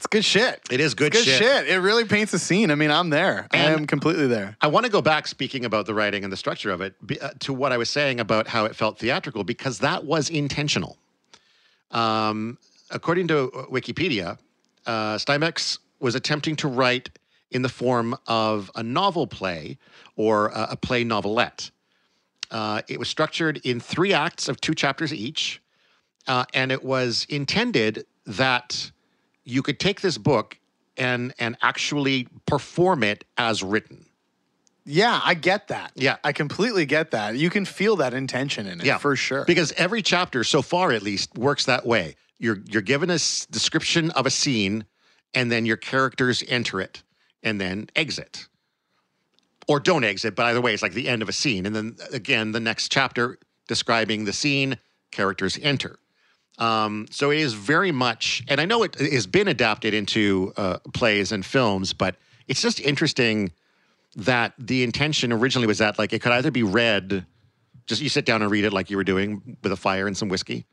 It's 0.00 0.06
good 0.06 0.24
shit. 0.24 0.62
It 0.70 0.80
is 0.80 0.94
good, 0.94 1.12
Good 1.12 1.26
shit. 1.26 1.68
It 1.68 1.78
really 1.78 2.06
paints 2.06 2.32
a 2.32 2.38
scene. 2.38 2.70
I 2.70 2.74
mean, 2.74 2.90
I'm 2.90 3.10
there. 3.10 3.46
I 3.50 3.58
am 3.58 3.86
completely 3.86 4.26
there. 4.28 4.56
I 4.62 4.68
want 4.68 4.86
to 4.86 4.90
go 4.90 5.02
back, 5.02 5.26
speaking 5.26 5.66
about 5.66 5.84
the 5.84 5.92
writing 5.92 6.24
and 6.24 6.32
the 6.32 6.38
structure 6.38 6.70
of 6.70 6.80
it, 6.80 6.94
uh, 7.20 7.28
to 7.40 7.52
what 7.52 7.70
I 7.70 7.76
was 7.76 7.90
saying 7.90 8.18
about 8.18 8.48
how 8.48 8.64
it 8.64 8.74
felt 8.74 8.98
theatrical, 8.98 9.44
because 9.44 9.80
that 9.80 10.06
was 10.06 10.30
intentional. 10.30 10.96
Um, 11.90 12.56
according 12.90 13.28
to 13.28 13.52
uh, 13.52 13.66
Wikipedia, 13.66 14.38
uh, 14.86 15.16
Steinbeck's 15.16 15.80
was 15.98 16.14
attempting 16.14 16.56
to 16.56 16.68
write 16.68 17.10
in 17.50 17.60
the 17.60 17.68
form 17.68 18.16
of 18.26 18.70
a 18.76 18.82
novel 18.82 19.26
play 19.26 19.76
or 20.16 20.48
a, 20.48 20.68
a 20.70 20.76
play 20.76 21.04
novelette. 21.04 21.70
Uh, 22.50 22.80
it 22.88 22.98
was 22.98 23.10
structured 23.10 23.60
in 23.64 23.78
three 23.78 24.14
acts 24.14 24.48
of 24.48 24.62
two 24.62 24.74
chapters 24.74 25.12
each, 25.12 25.60
uh, 26.26 26.46
and 26.54 26.72
it 26.72 26.82
was 26.82 27.26
intended 27.28 28.06
that 28.24 28.90
you 29.50 29.62
could 29.62 29.78
take 29.80 30.00
this 30.00 30.18
book 30.18 30.58
and 30.96 31.32
and 31.38 31.56
actually 31.62 32.28
perform 32.46 33.02
it 33.02 33.24
as 33.36 33.62
written. 33.62 34.06
Yeah, 34.86 35.20
I 35.22 35.34
get 35.34 35.68
that. 35.68 35.92
Yeah. 35.94 36.16
I 36.24 36.32
completely 36.32 36.86
get 36.86 37.10
that. 37.10 37.36
You 37.36 37.50
can 37.50 37.64
feel 37.64 37.96
that 37.96 38.14
intention 38.14 38.66
in 38.66 38.80
it 38.80 38.86
Yeah, 38.86 38.98
for 38.98 39.14
sure. 39.14 39.44
Because 39.44 39.72
every 39.72 40.02
chapter, 40.02 40.42
so 40.42 40.62
far 40.62 40.90
at 40.90 41.02
least, 41.02 41.36
works 41.36 41.66
that 41.66 41.86
way. 41.86 42.16
You're 42.38 42.58
you're 42.66 42.82
given 42.82 43.10
a 43.10 43.14
s- 43.14 43.46
description 43.50 44.10
of 44.12 44.26
a 44.26 44.30
scene, 44.30 44.84
and 45.34 45.52
then 45.52 45.66
your 45.66 45.76
characters 45.76 46.42
enter 46.48 46.80
it 46.80 47.02
and 47.42 47.60
then 47.60 47.88
exit, 47.94 48.48
or 49.68 49.78
don't 49.80 50.04
exit. 50.04 50.34
But 50.34 50.46
either 50.46 50.60
way, 50.60 50.72
it's 50.74 50.82
like 50.82 50.94
the 50.94 51.08
end 51.08 51.20
of 51.22 51.28
a 51.28 51.32
scene, 51.32 51.66
and 51.66 51.76
then 51.76 51.96
again 52.12 52.52
the 52.52 52.60
next 52.60 52.90
chapter 52.90 53.38
describing 53.68 54.24
the 54.24 54.32
scene, 54.32 54.78
characters 55.12 55.58
enter. 55.62 55.98
Um, 56.60 57.06
so 57.10 57.30
it 57.30 57.38
is 57.38 57.54
very 57.54 57.90
much, 57.90 58.44
and 58.48 58.60
I 58.60 58.66
know 58.66 58.82
it 58.82 58.94
has 58.96 59.26
been 59.26 59.48
adapted 59.48 59.94
into 59.94 60.52
uh, 60.56 60.78
plays 60.92 61.32
and 61.32 61.44
films, 61.44 61.92
but 61.92 62.16
it's 62.48 62.60
just 62.60 62.80
interesting 62.80 63.50
that 64.16 64.52
the 64.58 64.82
intention 64.82 65.32
originally 65.32 65.66
was 65.66 65.78
that 65.78 65.98
like 65.98 66.12
it 66.12 66.20
could 66.20 66.32
either 66.32 66.50
be 66.50 66.62
read 66.62 67.24
just 67.86 68.02
you 68.02 68.08
sit 68.08 68.24
down 68.24 68.42
and 68.42 68.50
read 68.50 68.64
it 68.64 68.72
like 68.72 68.90
you 68.90 68.96
were 68.96 69.04
doing 69.04 69.56
with 69.62 69.72
a 69.72 69.76
fire 69.76 70.06
and 70.06 70.16
some 70.16 70.28
whiskey 70.28 70.64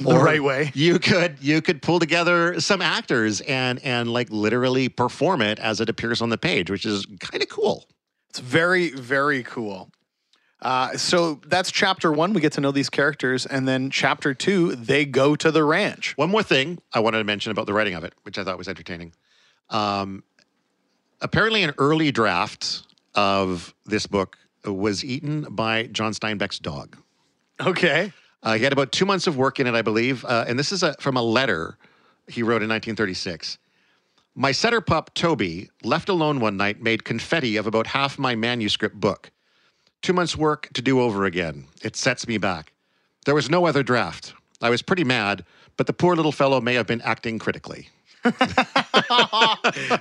the 0.00 0.14
right 0.16 0.42
way. 0.42 0.70
you 0.74 0.98
could 0.98 1.36
you 1.40 1.60
could 1.62 1.80
pull 1.82 1.98
together 1.98 2.60
some 2.60 2.82
actors 2.82 3.40
and 3.42 3.78
and 3.84 4.12
like 4.12 4.28
literally 4.30 4.88
perform 4.88 5.40
it 5.40 5.58
as 5.58 5.80
it 5.80 5.88
appears 5.88 6.20
on 6.22 6.28
the 6.28 6.38
page 6.38 6.70
which 6.70 6.84
is 6.84 7.06
kind 7.20 7.42
of 7.42 7.48
cool 7.48 7.84
It's 8.30 8.38
very, 8.40 8.90
very 8.90 9.42
cool. 9.42 9.90
Uh, 10.62 10.96
so 10.96 11.40
that's 11.46 11.70
chapter 11.70 12.12
one. 12.12 12.32
We 12.32 12.40
get 12.40 12.52
to 12.52 12.60
know 12.60 12.70
these 12.70 12.88
characters. 12.88 13.44
And 13.46 13.66
then 13.68 13.90
chapter 13.90 14.32
two, 14.32 14.74
they 14.76 15.04
go 15.04 15.34
to 15.36 15.50
the 15.50 15.64
ranch. 15.64 16.16
one 16.16 16.30
more 16.30 16.42
thing 16.42 16.78
i 16.94 17.00
wanted 17.00 17.18
to 17.18 17.24
mention 17.24 17.50
about 17.52 17.66
the 17.66 17.72
writing 17.74 17.94
of 17.94 18.04
it 18.04 18.14
which 18.22 18.38
i 18.38 18.44
thought 18.44 18.56
was 18.58 18.68
entertaining 18.68 19.12
um, 19.70 20.22
apparently 21.20 21.62
an 21.62 21.72
early 21.78 22.10
draft 22.12 22.82
of 23.14 23.74
this 23.86 24.06
book 24.06 24.38
was 24.64 25.04
eaten 25.04 25.42
by 25.50 25.84
john 25.88 26.12
steinbeck's 26.12 26.58
dog 26.58 26.96
Okay. 27.60 28.12
Uh, 28.42 28.54
he 28.54 28.64
had 28.64 28.72
about 28.72 28.90
two 28.90 29.04
months 29.06 29.26
of 29.28 29.36
work 29.36 29.60
in 29.60 29.66
it, 29.68 29.74
I 29.74 29.82
believe. 29.82 30.24
Uh, 30.24 30.44
and 30.48 30.58
this 30.58 30.72
is 30.72 30.82
a, 30.82 30.94
from 30.94 31.16
a 31.16 31.22
letter 31.22 31.78
he 32.26 32.42
wrote 32.42 32.62
in 32.62 32.68
1936. 32.68 33.58
My 34.34 34.50
setter 34.50 34.80
pup, 34.80 35.14
Toby, 35.14 35.70
left 35.84 36.08
alone 36.08 36.40
one 36.40 36.56
night, 36.56 36.80
made 36.82 37.04
confetti 37.04 37.56
of 37.56 37.66
about 37.66 37.86
half 37.86 38.18
my 38.18 38.34
manuscript 38.34 38.98
book. 38.98 39.30
Two 40.02 40.12
months' 40.12 40.36
work 40.36 40.68
to 40.74 40.82
do 40.82 41.00
over 41.00 41.24
again. 41.24 41.66
It 41.82 41.96
sets 41.96 42.26
me 42.28 42.36
back. 42.38 42.72
There 43.24 43.34
was 43.34 43.48
no 43.48 43.66
other 43.66 43.82
draft. 43.82 44.34
I 44.60 44.68
was 44.70 44.82
pretty 44.82 45.04
mad, 45.04 45.44
but 45.76 45.86
the 45.86 45.92
poor 45.92 46.14
little 46.16 46.32
fellow 46.32 46.60
may 46.60 46.74
have 46.74 46.86
been 46.86 47.00
acting 47.02 47.38
critically. 47.38 47.88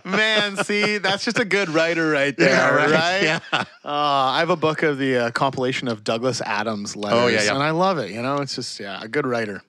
Man, 0.05 0.58
see, 0.63 0.98
that's 1.00 1.25
just 1.25 1.39
a 1.39 1.46
good 1.46 1.70
writer 1.70 2.10
right 2.12 2.36
there, 2.38 2.75
right? 2.75 3.24
Yeah. 3.24 3.39
Uh, 3.53 3.63
I 3.84 4.39
have 4.39 4.50
a 4.51 4.55
book 4.55 4.84
of 4.84 4.98
the 4.98 5.17
uh, 5.17 5.31
compilation 5.31 5.88
of 5.88 6.03
Douglas 6.03 6.41
Adams 6.41 6.96
letters, 6.96 7.20
Oh, 7.20 7.27
yeah, 7.27 7.43
yeah. 7.43 7.53
and 7.55 7.63
I 7.63 7.72
love 7.72 7.98
it. 7.98 8.12
You 8.12 8.22
know, 8.22 8.38
it's 8.38 8.55
just 8.55 8.79
yeah, 8.79 9.00
a 9.01 9.08
good 9.08 9.25
writer. 9.25 9.63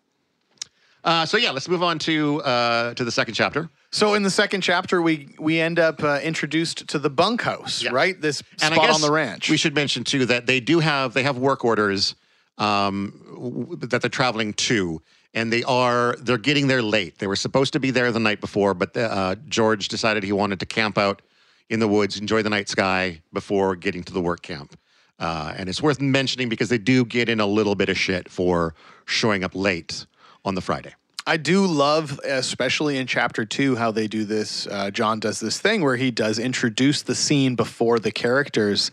Uh, 1.05 1.25
so 1.27 1.37
yeah, 1.37 1.51
let's 1.51 1.69
move 1.69 1.83
on 1.83 1.99
to 2.01 2.41
uh, 2.43 2.95
to 2.95 3.05
the 3.05 3.11
second 3.11 3.35
chapter. 3.35 3.69
So 3.95 4.15
in 4.15 4.23
the 4.23 4.31
second 4.31 4.63
chapter, 4.63 5.03
we 5.03 5.35
we 5.39 5.61
end 5.61 5.79
up 5.79 6.03
uh, 6.03 6.19
introduced 6.23 6.89
to 6.89 6.99
the 6.99 7.11
bunkhouse, 7.11 7.83
Yeah. 7.83 7.91
right? 7.93 8.19
This 8.21 8.43
And 8.63 8.73
I 8.73 8.77
spot 8.79 8.91
on 8.91 9.01
the 9.03 9.13
ranch. 9.13 9.51
We 9.51 9.59
should 9.59 9.75
mention 9.75 10.03
too 10.03 10.25
that 10.27 10.47
they 10.47 10.61
do 10.61 10.81
have 10.81 11.13
they 11.13 11.23
have 11.23 11.37
work 11.37 11.63
orders 11.65 12.15
um, 12.59 13.13
w- 13.35 13.77
that 13.77 14.01
they're 14.01 14.09
traveling 14.11 14.55
to, 14.55 15.03
and 15.35 15.53
they 15.53 15.63
are 15.65 16.17
they're 16.21 16.39
getting 16.39 16.69
there 16.69 16.83
late. 16.83 17.19
They 17.19 17.27
were 17.27 17.37
supposed 17.37 17.75
to 17.75 17.81
be 17.81 17.91
there 17.91 18.11
the 18.13 18.21
night 18.21 18.41
before, 18.41 18.73
but 18.73 18.97
uh, 18.97 19.37
George 19.49 19.89
decided 19.89 20.23
he 20.25 20.33
wanted 20.33 20.59
to 20.61 20.67
camp 20.67 20.97
out 20.97 21.21
in 21.69 21.79
the 21.79 21.89
woods, 21.89 22.19
enjoy 22.19 22.43
the 22.43 22.51
night 22.51 22.69
sky 22.71 23.21
before 23.33 23.77
getting 23.77 24.03
to 24.05 24.13
the 24.13 24.21
work 24.23 24.41
camp. 24.43 24.75
Uh, 25.19 25.53
and 25.57 25.69
it's 25.69 25.83
worth 25.83 26.01
mentioning 26.01 26.49
because 26.49 26.69
they 26.71 26.79
do 26.79 27.05
get 27.05 27.29
in 27.29 27.41
a 27.41 27.47
little 27.47 27.75
bit 27.75 27.89
of 27.91 27.97
shit 27.99 28.29
for 28.29 28.75
showing 29.05 29.45
up 29.45 29.55
late 29.55 30.07
on 30.45 30.55
the 30.55 30.61
Friday. 30.63 30.95
I 31.27 31.37
do 31.37 31.67
love, 31.67 32.19
especially 32.25 32.97
in 32.97 33.07
chapter 33.07 33.45
two, 33.45 33.77
how 33.77 33.93
they 33.93 34.09
do 34.09 34.25
this. 34.25 34.67
Uh, 34.67 34.91
John 34.91 35.21
does 35.21 35.39
this 35.39 35.61
thing 35.61 35.83
where 35.83 35.97
he 35.97 36.11
does 36.11 36.39
introduce 36.39 37.03
the 37.03 37.15
scene 37.15 37.55
before 37.55 38.01
the 38.01 38.11
characters. 38.11 38.91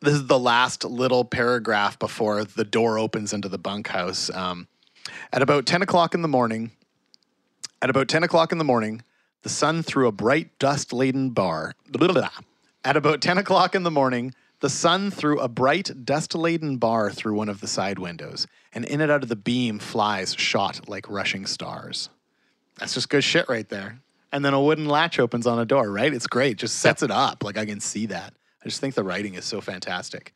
This 0.00 0.14
is 0.14 0.26
the 0.26 0.38
last 0.38 0.84
little 0.84 1.24
paragraph 1.24 1.96
before 1.98 2.44
the 2.44 2.64
door 2.64 2.98
opens 2.98 3.32
into 3.32 3.48
the 3.48 3.58
bunkhouse. 3.58 4.30
Um, 4.30 4.66
at 5.32 5.42
about 5.42 5.66
10 5.66 5.82
o'clock 5.82 6.14
in 6.14 6.22
the 6.22 6.28
morning, 6.28 6.72
at 7.80 7.88
about 7.88 8.08
10 8.08 8.24
o'clock 8.24 8.50
in 8.50 8.58
the 8.58 8.64
morning, 8.64 9.02
the 9.42 9.48
sun 9.48 9.84
threw 9.84 10.08
a 10.08 10.12
bright 10.12 10.58
dust 10.58 10.92
laden 10.92 11.30
bar. 11.30 11.74
blah, 11.88 12.08
blah, 12.08 12.14
blah. 12.14 12.30
At 12.84 12.96
about 12.96 13.20
10 13.20 13.38
o'clock 13.38 13.76
in 13.76 13.84
the 13.84 13.90
morning, 13.92 14.34
the 14.60 14.70
sun 14.70 15.10
threw 15.10 15.38
a 15.40 15.48
bright 15.48 16.04
dust 16.04 16.34
laden 16.34 16.76
bar 16.76 17.10
through 17.10 17.34
one 17.34 17.48
of 17.48 17.60
the 17.60 17.66
side 17.66 17.98
windows, 17.98 18.46
and 18.72 18.84
in 18.84 19.00
and 19.00 19.10
out 19.10 19.22
of 19.22 19.28
the 19.28 19.36
beam, 19.36 19.78
flies 19.78 20.34
shot 20.34 20.88
like 20.88 21.08
rushing 21.08 21.46
stars. 21.46 22.10
That's 22.78 22.94
just 22.94 23.08
good 23.08 23.24
shit 23.24 23.48
right 23.48 23.68
there. 23.68 24.00
And 24.32 24.44
then 24.44 24.54
a 24.54 24.62
wooden 24.62 24.86
latch 24.86 25.18
opens 25.18 25.46
on 25.46 25.58
a 25.58 25.64
door, 25.64 25.90
right? 25.90 26.12
It's 26.12 26.26
great. 26.26 26.56
Just 26.56 26.78
sets 26.78 27.02
it 27.02 27.10
up. 27.10 27.42
Like 27.42 27.58
I 27.58 27.66
can 27.66 27.80
see 27.80 28.06
that. 28.06 28.32
I 28.62 28.68
just 28.68 28.80
think 28.80 28.94
the 28.94 29.02
writing 29.02 29.34
is 29.34 29.44
so 29.44 29.60
fantastic. 29.60 30.32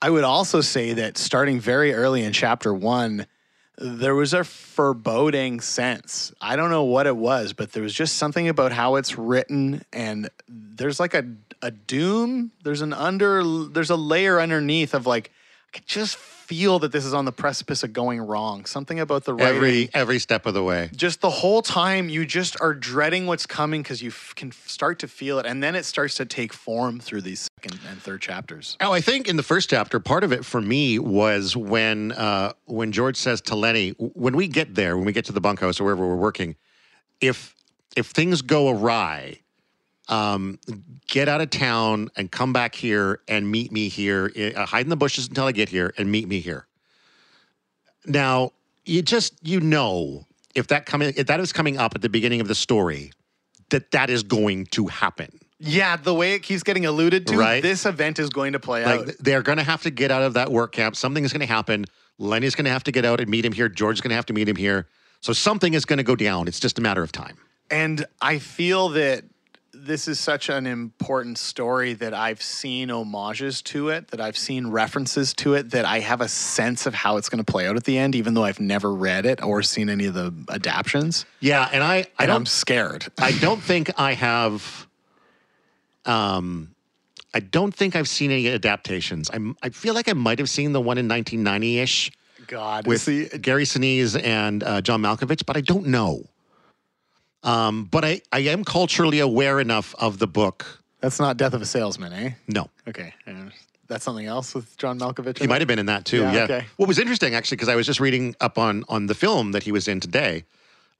I 0.00 0.10
would 0.10 0.24
also 0.24 0.60
say 0.60 0.92
that 0.92 1.16
starting 1.16 1.58
very 1.58 1.94
early 1.94 2.22
in 2.22 2.32
chapter 2.32 2.72
one, 2.72 3.26
there 3.78 4.14
was 4.14 4.32
a 4.32 4.44
foreboding 4.44 5.60
sense. 5.60 6.32
I 6.40 6.56
don't 6.56 6.70
know 6.70 6.84
what 6.84 7.06
it 7.06 7.16
was, 7.16 7.52
but 7.52 7.72
there 7.72 7.82
was 7.82 7.94
just 7.94 8.16
something 8.16 8.48
about 8.48 8.72
how 8.72 8.96
it's 8.96 9.18
written, 9.18 9.82
and 9.92 10.30
there's 10.48 10.98
like 10.98 11.14
a 11.14 11.26
a 11.62 11.70
doom. 11.70 12.52
There's 12.62 12.82
an 12.82 12.92
under. 12.92 13.42
There's 13.44 13.90
a 13.90 13.96
layer 13.96 14.40
underneath 14.40 14.94
of 14.94 15.06
like, 15.06 15.30
I 15.76 15.80
just 15.84 16.16
feel 16.16 16.78
that 16.78 16.90
this 16.92 17.04
is 17.04 17.12
on 17.12 17.24
the 17.24 17.32
precipice 17.32 17.82
of 17.82 17.92
going 17.92 18.20
wrong. 18.20 18.64
Something 18.64 18.98
about 19.00 19.24
the 19.24 19.34
writing 19.34 19.56
Every 19.56 19.90
every 19.92 20.18
step 20.18 20.46
of 20.46 20.54
the 20.54 20.62
way. 20.62 20.88
just 20.94 21.20
the 21.20 21.28
whole 21.28 21.60
time 21.60 22.08
you 22.08 22.24
just 22.24 22.56
are 22.60 22.72
dreading 22.72 23.26
what's 23.26 23.46
coming 23.46 23.82
because 23.82 24.00
you 24.00 24.08
f- 24.10 24.32
can 24.36 24.52
start 24.52 25.00
to 25.00 25.08
feel 25.08 25.38
it 25.40 25.44
and 25.44 25.60
then 25.62 25.74
it 25.74 25.84
starts 25.84 26.14
to 26.14 26.24
take 26.24 26.52
form 26.52 26.98
through 27.00 27.20
these 27.22 27.48
second 27.60 27.80
and 27.90 28.00
third 28.00 28.22
chapters 28.22 28.76
Oh, 28.80 28.92
I 28.92 29.00
think 29.00 29.28
in 29.28 29.36
the 29.36 29.42
first 29.42 29.68
chapter, 29.68 29.98
part 30.00 30.22
of 30.24 30.32
it 30.32 30.44
for 30.44 30.60
me 30.60 30.98
was 31.00 31.56
when 31.56 32.12
uh, 32.12 32.52
when 32.66 32.92
George 32.92 33.16
says 33.16 33.40
to 33.42 33.54
Lennie, 33.56 33.90
when 33.98 34.36
we 34.36 34.46
get 34.48 34.74
there, 34.76 34.96
when 34.96 35.04
we 35.04 35.12
get 35.12 35.24
to 35.26 35.32
the 35.32 35.40
bunkhouse 35.40 35.78
or 35.80 35.84
wherever 35.84 36.06
we're 36.06 36.16
working, 36.16 36.56
if 37.20 37.54
if 37.96 38.06
things 38.06 38.40
go 38.40 38.68
awry, 38.70 39.40
um, 40.08 40.58
get 41.08 41.28
out 41.28 41.40
of 41.40 41.50
town 41.50 42.10
and 42.16 42.30
come 42.30 42.52
back 42.52 42.74
here 42.74 43.20
and 43.28 43.50
meet 43.50 43.72
me 43.72 43.88
here. 43.88 44.30
Uh, 44.56 44.64
hide 44.66 44.86
in 44.86 44.90
the 44.90 44.96
bushes 44.96 45.28
until 45.28 45.44
I 45.46 45.52
get 45.52 45.68
here 45.68 45.92
and 45.98 46.10
meet 46.10 46.28
me 46.28 46.40
here. 46.40 46.66
Now, 48.06 48.52
you 48.84 49.02
just 49.02 49.34
you 49.42 49.60
know 49.60 50.26
if 50.54 50.68
that 50.68 50.86
coming 50.86 51.12
if 51.16 51.26
that 51.26 51.40
is 51.40 51.52
coming 51.52 51.76
up 51.76 51.94
at 51.94 52.02
the 52.02 52.08
beginning 52.08 52.40
of 52.40 52.48
the 52.48 52.54
story, 52.54 53.12
that 53.70 53.90
that 53.90 54.10
is 54.10 54.22
going 54.22 54.66
to 54.66 54.86
happen. 54.86 55.40
Yeah, 55.58 55.96
the 55.96 56.12
way 56.14 56.34
it 56.34 56.42
keeps 56.42 56.62
getting 56.62 56.84
alluded 56.84 57.26
to, 57.28 57.36
Right. 57.38 57.62
this 57.62 57.86
event 57.86 58.18
is 58.18 58.28
going 58.28 58.52
to 58.52 58.60
play 58.60 58.84
Like 58.84 59.00
out. 59.00 59.14
they're 59.20 59.40
going 59.42 59.56
to 59.56 59.64
have 59.64 59.82
to 59.84 59.90
get 59.90 60.10
out 60.10 60.22
of 60.22 60.34
that 60.34 60.52
work 60.52 60.72
camp. 60.72 60.96
Something 60.96 61.24
is 61.24 61.32
going 61.32 61.40
to 61.40 61.46
happen. 61.46 61.86
Lennie's 62.18 62.54
going 62.54 62.66
to 62.66 62.70
have 62.70 62.84
to 62.84 62.92
get 62.92 63.06
out 63.06 63.20
and 63.20 63.30
meet 63.30 63.44
him 63.44 63.52
here. 63.52 63.68
George's 63.70 64.02
going 64.02 64.10
to 64.10 64.16
have 64.16 64.26
to 64.26 64.34
meet 64.34 64.48
him 64.48 64.56
here. 64.56 64.86
So 65.22 65.32
something 65.32 65.72
is 65.72 65.86
going 65.86 65.96
to 65.96 66.02
go 66.02 66.14
down. 66.14 66.46
It's 66.46 66.60
just 66.60 66.78
a 66.78 66.82
matter 66.82 67.02
of 67.02 67.10
time. 67.10 67.38
And 67.70 68.04
I 68.20 68.38
feel 68.38 68.90
that 68.90 69.24
this 69.86 70.08
is 70.08 70.18
such 70.18 70.48
an 70.48 70.66
important 70.66 71.38
story 71.38 71.94
that 71.94 72.12
I've 72.12 72.42
seen 72.42 72.88
homages 72.88 73.62
to 73.62 73.88
it, 73.90 74.08
that 74.08 74.20
I've 74.20 74.36
seen 74.36 74.68
references 74.68 75.32
to 75.34 75.54
it, 75.54 75.70
that 75.70 75.84
I 75.84 76.00
have 76.00 76.20
a 76.20 76.28
sense 76.28 76.86
of 76.86 76.94
how 76.94 77.16
it's 77.16 77.28
going 77.28 77.42
to 77.42 77.50
play 77.50 77.66
out 77.66 77.76
at 77.76 77.84
the 77.84 77.96
end, 77.96 78.14
even 78.14 78.34
though 78.34 78.44
I've 78.44 78.60
never 78.60 78.92
read 78.92 79.26
it 79.26 79.42
or 79.42 79.62
seen 79.62 79.88
any 79.88 80.06
of 80.06 80.14
the 80.14 80.34
adaptions. 80.50 81.24
Yeah, 81.40 81.68
and 81.72 81.82
I 81.82 82.06
I 82.18 82.24
And 82.24 82.32
I'm 82.32 82.46
scared. 82.46 83.06
I 83.18 83.32
don't 83.32 83.62
think 83.62 83.90
I 83.98 84.14
have. 84.14 84.86
Um, 86.04 86.74
I 87.34 87.40
don't 87.40 87.74
think 87.74 87.96
I've 87.96 88.08
seen 88.08 88.30
any 88.30 88.48
adaptations. 88.48 89.30
I'm, 89.32 89.56
I 89.62 89.68
feel 89.68 89.92
like 89.92 90.08
I 90.08 90.14
might 90.14 90.38
have 90.38 90.48
seen 90.48 90.72
the 90.72 90.80
one 90.80 90.96
in 90.96 91.06
1990 91.06 91.80
ish 91.80 92.12
God, 92.46 92.86
with 92.86 93.02
see, 93.02 93.28
Gary 93.28 93.64
Sinise 93.64 94.22
and 94.22 94.62
uh, 94.62 94.80
John 94.80 95.02
Malkovich, 95.02 95.44
but 95.44 95.56
I 95.56 95.60
don't 95.60 95.86
know. 95.86 96.24
Um, 97.46 97.84
but 97.84 98.04
I, 98.04 98.20
I 98.32 98.40
am 98.40 98.64
culturally 98.64 99.20
aware 99.20 99.60
enough 99.60 99.94
of 99.98 100.18
the 100.18 100.26
book. 100.26 100.82
that's 101.00 101.20
not 101.20 101.36
Death 101.36 101.54
of 101.54 101.62
a 101.62 101.66
Salesman, 101.66 102.12
eh? 102.12 102.30
No, 102.48 102.68
Okay. 102.88 103.14
uh, 103.26 103.32
That's 103.86 104.04
something 104.04 104.26
else 104.26 104.52
with 104.52 104.76
John 104.78 104.98
Malkovich. 104.98 105.38
he 105.38 105.46
might 105.46 105.60
have 105.60 105.68
been 105.68 105.78
in 105.78 105.86
that 105.86 106.04
too. 106.04 106.22
Yeah, 106.22 106.32
Yeah. 106.32 106.42
okay. 106.44 106.66
What 106.76 106.88
was 106.88 106.98
interesting 106.98 107.34
actually, 107.36 107.56
because 107.58 107.68
I 107.68 107.76
was 107.76 107.86
just 107.86 108.00
reading 108.00 108.34
up 108.40 108.58
on 108.58 108.84
on 108.88 109.06
the 109.06 109.14
film 109.14 109.52
that 109.52 109.62
he 109.62 109.70
was 109.70 109.86
in 109.86 110.00
today, 110.00 110.44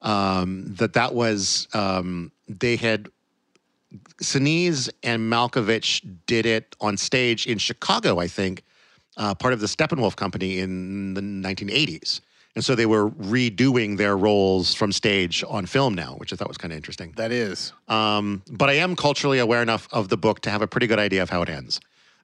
um, 0.03 0.65
that 0.79 0.93
that 0.93 1.13
was 1.15 1.67
um, 1.75 2.31
they 2.49 2.77
had 2.77 3.09
Sinise 4.23 4.89
and 5.03 5.31
Malkovich 5.33 6.01
did 6.27 6.47
it 6.47 6.77
on 6.81 6.97
stage 6.97 7.47
in 7.47 7.59
Chicago, 7.59 8.21
I 8.21 8.29
think, 8.29 8.63
uh, 9.17 9.35
part 9.35 9.53
of 9.53 9.59
the 9.61 9.67
Steppenwolf 9.67 10.15
Company 10.17 10.59
in 10.61 11.15
the 11.15 11.21
1980s. 11.23 12.21
And 12.57 12.65
so 12.65 12.75
they 12.75 12.87
were 12.87 13.11
redoing 13.11 13.99
their 13.99 14.17
roles 14.17 14.75
from 14.75 14.91
stage 14.91 15.45
on 15.47 15.67
film 15.67 15.95
now, 15.95 16.15
which 16.15 16.33
I 16.33 16.37
thought 16.37 16.49
was 16.49 16.57
kind 16.57 16.73
of 16.73 16.77
interesting. 16.77 17.13
That 17.17 17.31
is. 17.31 17.73
Um, 17.87 18.43
but 18.51 18.71
I 18.71 18.75
am 18.75 18.97
culturally 18.97 19.39
aware 19.39 19.63
enough 19.63 19.87
of 19.93 20.09
the 20.09 20.17
book 20.17 20.41
to 20.41 20.51
have 20.51 20.63
a 20.63 20.67
pretty 20.67 20.87
good 20.89 20.99
idea 20.99 21.23
of 21.23 21.31
how 21.31 21.43
it 21.43 21.51
ends. 21.51 21.79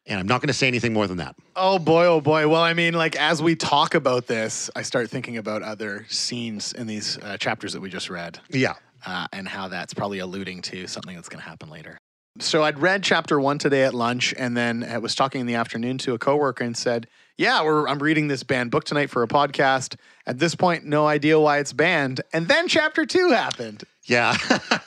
And 0.07 0.19
I'm 0.19 0.27
not 0.27 0.41
going 0.41 0.49
to 0.49 0.55
say 0.55 0.67
anything 0.67 0.93
more 0.93 1.07
than 1.07 1.19
that. 1.19 1.37
Oh 1.55 1.79
boy, 1.79 2.07
oh 2.07 2.21
boy. 2.21 2.49
Well, 2.49 2.63
I 2.63 2.73
mean, 2.73 2.95
like 2.95 3.15
as 3.15 3.41
we 3.41 3.55
talk 3.55 3.95
about 3.95 4.27
this, 4.27 4.69
I 4.75 4.83
start 4.83 5.11
thinking 5.11 5.37
about 5.37 5.63
other 5.63 6.07
scenes 6.09 6.73
in 6.73 6.89
these 6.89 7.19
uh, 7.19 7.37
chapters 7.37 7.75
that 7.75 7.81
we 7.81 7.89
just 7.91 8.11
read. 8.11 8.41
Yeah. 8.49 8.75
uh, 9.07 9.27
and 9.33 9.47
how 9.49 9.69
that's 9.69 9.95
probably 9.95 10.19
alluding 10.21 10.63
to 10.63 10.87
something 10.87 11.15
that's 11.15 11.29
going 11.29 11.43
to 11.43 11.49
happen 11.49 11.71
later. 11.71 11.99
So 12.39 12.63
I'd 12.65 12.79
read 12.79 13.03
chapter 13.03 13.39
one 13.39 13.59
today 13.59 13.85
at 13.85 13.93
lunch, 13.93 14.35
and 14.39 14.57
then 14.57 14.83
I 14.85 14.99
was 14.99 15.15
talking 15.15 15.41
in 15.43 15.47
the 15.47 15.55
afternoon 15.55 15.99
to 15.99 16.15
a 16.15 16.19
coworker 16.19 16.65
and 16.65 16.77
said, 16.77 17.07
"Yeah, 17.37 17.63
we're, 17.65 17.87
I'm 17.89 17.99
reading 17.99 18.29
this 18.29 18.43
banned 18.43 18.71
book 18.71 18.85
tonight 18.85 19.11
for 19.11 19.23
a 19.23 19.29
podcast." 19.29 19.97
At 20.27 20.39
this 20.39 20.55
point, 20.55 20.85
no 20.85 21.07
idea 21.07 21.39
why 21.41 21.59
it's 21.59 21.73
banned. 21.73 22.21
And 22.33 22.47
then 22.49 22.69
chapter 22.69 23.05
two 23.05 23.31
happened. 23.31 23.85
Yeah. 24.05 24.37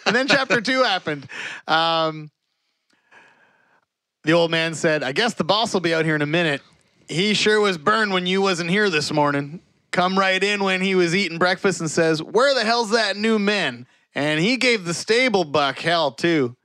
And 0.06 0.16
then 0.16 0.28
chapter 0.28 0.62
two 0.62 0.84
happened. 0.84 1.28
Um, 1.68 2.32
the 4.24 4.34
old 4.34 4.52
man 4.52 4.74
said, 4.74 5.04
"I 5.04 5.12
guess 5.12 5.34
the 5.34 5.44
boss 5.44 5.74
will 5.74 5.82
be 5.82 5.94
out 5.94 6.06
here 6.06 6.16
in 6.16 6.22
a 6.22 6.28
minute. 6.28 6.62
He 7.08 7.34
sure 7.34 7.60
was 7.60 7.78
burned 7.78 8.14
when 8.14 8.26
you 8.26 8.42
wasn't 8.42 8.70
here 8.70 8.90
this 8.90 9.12
morning. 9.12 9.62
Come 9.92 10.18
right 10.18 10.44
in 10.44 10.64
when 10.64 10.82
he 10.82 10.96
was 10.96 11.16
eating 11.16 11.38
breakfast 11.38 11.80
and 11.80 11.90
says, 11.90 12.22
"Where 12.22 12.54
the 12.54 12.66
hell's 12.66 12.92
that 12.92 13.18
new 13.18 13.40
man?" 13.40 13.88
And 14.14 14.40
he 14.40 14.58
gave 14.58 14.86
the 14.86 14.94
stable 14.94 15.44
buck 15.44 15.80
hell 15.80 16.12
too. 16.12 16.56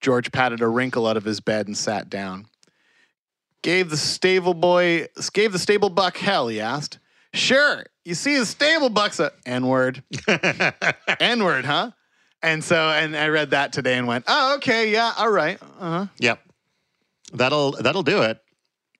George 0.00 0.32
patted 0.32 0.60
a 0.60 0.68
wrinkle 0.68 1.06
out 1.06 1.16
of 1.16 1.24
his 1.24 1.40
bed 1.40 1.66
and 1.66 1.76
sat 1.76 2.10
down. 2.10 2.46
Gave 3.64 3.88
the 3.88 3.96
stable 3.96 4.52
boy, 4.52 5.08
gave 5.32 5.52
the 5.52 5.58
stable 5.58 5.88
buck 5.88 6.18
hell, 6.18 6.48
he 6.48 6.60
asked. 6.60 6.98
Sure. 7.32 7.86
You 8.04 8.14
see, 8.14 8.36
the 8.36 8.44
stable 8.44 8.90
buck's 8.90 9.18
a 9.20 9.32
N 9.46 9.66
word. 9.66 10.02
N 11.18 11.42
word, 11.42 11.64
huh? 11.64 11.92
And 12.42 12.62
so, 12.62 12.76
and 12.76 13.16
I 13.16 13.28
read 13.28 13.52
that 13.52 13.72
today 13.72 13.96
and 13.96 14.06
went, 14.06 14.26
oh, 14.28 14.56
okay, 14.56 14.92
yeah, 14.92 15.14
all 15.16 15.30
right. 15.30 15.58
Uh-huh. 15.80 16.06
yep. 16.18 16.40
That'll 17.32 17.72
that'll 17.72 18.02
do 18.02 18.20
it. 18.20 18.38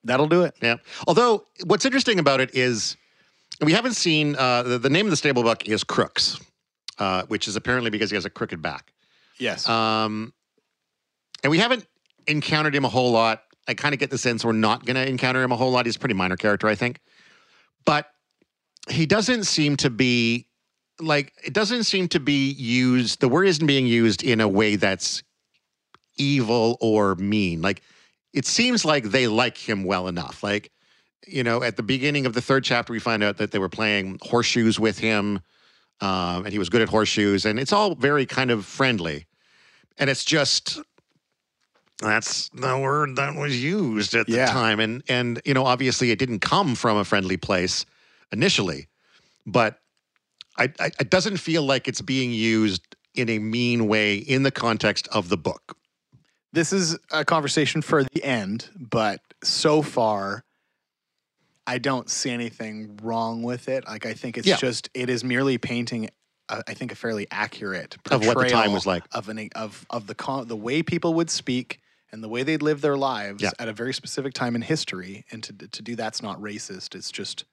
That'll 0.02 0.28
do 0.28 0.44
it. 0.44 0.54
Yeah. 0.62 0.76
Although 1.06 1.44
what's 1.66 1.84
interesting 1.84 2.18
about 2.18 2.40
it 2.40 2.54
is 2.54 2.96
we 3.60 3.72
haven't 3.72 3.94
seen 3.94 4.34
uh, 4.34 4.62
the, 4.62 4.78
the 4.78 4.88
name 4.88 5.04
of 5.04 5.10
the 5.10 5.16
stable 5.18 5.42
buck 5.42 5.68
is 5.68 5.84
Crooks, 5.84 6.40
uh, 6.98 7.24
which 7.24 7.48
is 7.48 7.56
apparently 7.56 7.90
because 7.90 8.10
he 8.10 8.14
has 8.14 8.24
a 8.24 8.30
crooked 8.30 8.62
back. 8.62 8.94
Yes. 9.38 9.68
Um, 9.68 10.32
and 11.42 11.50
we 11.50 11.58
haven't 11.58 11.86
encountered 12.26 12.74
him 12.74 12.86
a 12.86 12.88
whole 12.88 13.12
lot. 13.12 13.42
I 13.66 13.74
kind 13.74 13.94
of 13.94 13.98
get 13.98 14.10
the 14.10 14.18
sense 14.18 14.44
we're 14.44 14.52
not 14.52 14.84
going 14.84 14.96
to 14.96 15.08
encounter 15.08 15.42
him 15.42 15.52
a 15.52 15.56
whole 15.56 15.70
lot. 15.70 15.86
He's 15.86 15.96
a 15.96 15.98
pretty 15.98 16.14
minor 16.14 16.36
character, 16.36 16.68
I 16.68 16.74
think. 16.74 17.00
But 17.84 18.10
he 18.88 19.06
doesn't 19.06 19.44
seem 19.44 19.76
to 19.78 19.90
be 19.90 20.46
like 21.00 21.32
it 21.44 21.52
doesn't 21.52 21.84
seem 21.84 22.08
to 22.08 22.20
be 22.20 22.50
used. 22.52 23.20
The 23.20 23.28
word 23.28 23.44
isn't 23.48 23.66
being 23.66 23.86
used 23.86 24.22
in 24.22 24.40
a 24.40 24.48
way 24.48 24.76
that's 24.76 25.22
evil 26.16 26.76
or 26.80 27.14
mean. 27.16 27.62
Like 27.62 27.82
it 28.32 28.46
seems 28.46 28.84
like 28.84 29.04
they 29.04 29.26
like 29.26 29.56
him 29.56 29.84
well 29.84 30.08
enough. 30.08 30.42
Like 30.42 30.70
you 31.26 31.42
know, 31.42 31.62
at 31.62 31.76
the 31.76 31.82
beginning 31.82 32.26
of 32.26 32.34
the 32.34 32.42
third 32.42 32.64
chapter, 32.64 32.92
we 32.92 32.98
find 32.98 33.22
out 33.22 33.38
that 33.38 33.50
they 33.50 33.58
were 33.58 33.68
playing 33.68 34.18
horseshoes 34.22 34.78
with 34.78 34.98
him, 34.98 35.40
um, 36.00 36.44
and 36.44 36.48
he 36.48 36.58
was 36.58 36.68
good 36.68 36.82
at 36.82 36.88
horseshoes, 36.88 37.46
and 37.46 37.58
it's 37.58 37.72
all 37.72 37.94
very 37.94 38.26
kind 38.26 38.50
of 38.50 38.66
friendly. 38.66 39.26
And 39.96 40.10
it's 40.10 40.24
just 40.24 40.80
that's 42.00 42.48
the 42.50 42.78
word 42.78 43.16
that 43.16 43.34
was 43.36 43.62
used 43.62 44.14
at 44.14 44.28
Yeah. 44.28 44.46
the 44.46 44.52
time, 44.52 44.80
and 44.80 45.02
and 45.08 45.40
you 45.44 45.54
know, 45.54 45.64
obviously, 45.66 46.10
it 46.10 46.18
didn't 46.18 46.40
come 46.40 46.74
from 46.74 46.96
a 46.96 47.04
friendly 47.04 47.36
place 47.36 47.86
initially, 48.32 48.88
but 49.46 49.78
I, 50.58 50.72
I, 50.80 50.90
it 51.00 51.10
doesn't 51.10 51.36
feel 51.38 51.62
like 51.62 51.88
it's 51.88 52.00
being 52.00 52.32
used 52.32 52.82
in 53.14 53.28
a 53.28 53.38
mean 53.38 53.86
way 53.86 54.16
in 54.16 54.42
the 54.42 54.50
context 54.50 55.06
of 55.08 55.28
the 55.28 55.36
book. 55.36 55.76
this 56.52 56.72
is 56.72 56.96
a 57.12 57.24
conversation 57.24 57.80
for 57.82 58.04
the 58.04 58.22
end, 58.24 58.70
but 58.76 59.20
so 59.42 59.82
far, 59.82 60.44
I 61.66 61.78
don't 61.78 62.08
see 62.10 62.30
anything 62.30 62.98
wrong 63.02 63.42
with 63.42 63.68
it. 63.68 63.86
Like, 63.86 64.04
I 64.06 64.14
think 64.14 64.36
it's 64.38 64.46
Yeah. 64.46 64.56
just, 64.56 64.88
it 64.94 65.08
is 65.10 65.24
merely 65.24 65.58
painting, 65.58 66.10
uh, 66.48 66.62
I 66.68 66.74
think, 66.74 66.92
a 66.92 66.94
fairly 66.94 67.26
accurate 67.30 67.96
Of 68.10 68.26
what 68.26 68.38
the 68.38 68.48
time 68.50 68.72
was 68.72 68.86
like. 68.86 69.04
of 69.12 69.28
an 69.28 69.48
of 69.56 69.86
of 69.90 70.06
the 70.06 70.14
con- 70.14 70.46
the 70.48 70.56
way 70.56 70.82
people 70.82 71.14
would 71.14 71.30
speak 71.30 71.80
and 72.14 72.22
the 72.22 72.28
way 72.28 72.44
they'd 72.44 72.62
live 72.62 72.80
their 72.80 72.96
lives 72.96 73.42
Yeah. 73.42 73.50
at 73.58 73.68
a 73.68 73.72
very 73.72 73.92
specific 73.92 74.32
time 74.34 74.54
in 74.54 74.62
history. 74.62 75.24
And 75.32 75.42
to 75.42 75.52
to 75.52 75.82
do 75.82 75.96
that's 75.96 76.22
not 76.22 76.40
racist. 76.40 76.94
It's 76.94 77.10
just, 77.10 77.44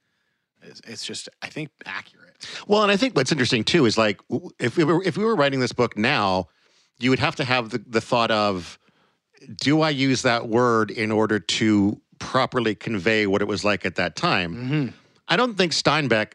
it's, 0.62 0.82
it's 0.88 1.06
just, 1.06 1.28
I 1.42 1.48
think, 1.48 1.70
accurate. 1.86 2.48
Well, 2.68 2.84
and 2.84 2.92
I 2.92 2.98
think 2.98 3.16
what's 3.16 3.32
interesting 3.32 3.64
too 3.64 3.86
is 3.86 3.98
like 3.98 4.22
if 4.60 4.78
we 4.78 4.84
were 4.84 5.04
if 5.04 5.18
we 5.18 5.26
were 5.26 5.36
writing 5.36 5.60
this 5.60 5.74
book 5.74 5.98
now, 5.98 6.48
you 7.00 7.10
would 7.10 7.20
have 7.20 7.36
to 7.38 7.44
have 7.44 7.72
the, 7.72 7.80
the 7.88 8.02
thought 8.02 8.30
of, 8.32 8.78
do 9.60 9.82
I 9.82 9.90
use 9.90 10.22
that 10.22 10.48
word 10.48 10.92
in 10.92 11.12
order 11.12 11.40
to 11.40 12.00
properly 12.20 12.76
convey 12.76 13.26
what 13.26 13.42
it 13.42 13.48
was 13.48 13.66
like 13.66 13.86
at 13.86 13.96
that 13.96 14.16
time? 14.16 14.56
Mm-hmm. 14.56 14.88
I 15.28 15.36
don't 15.38 15.58
think 15.58 15.72
Steinbeck 15.72 16.34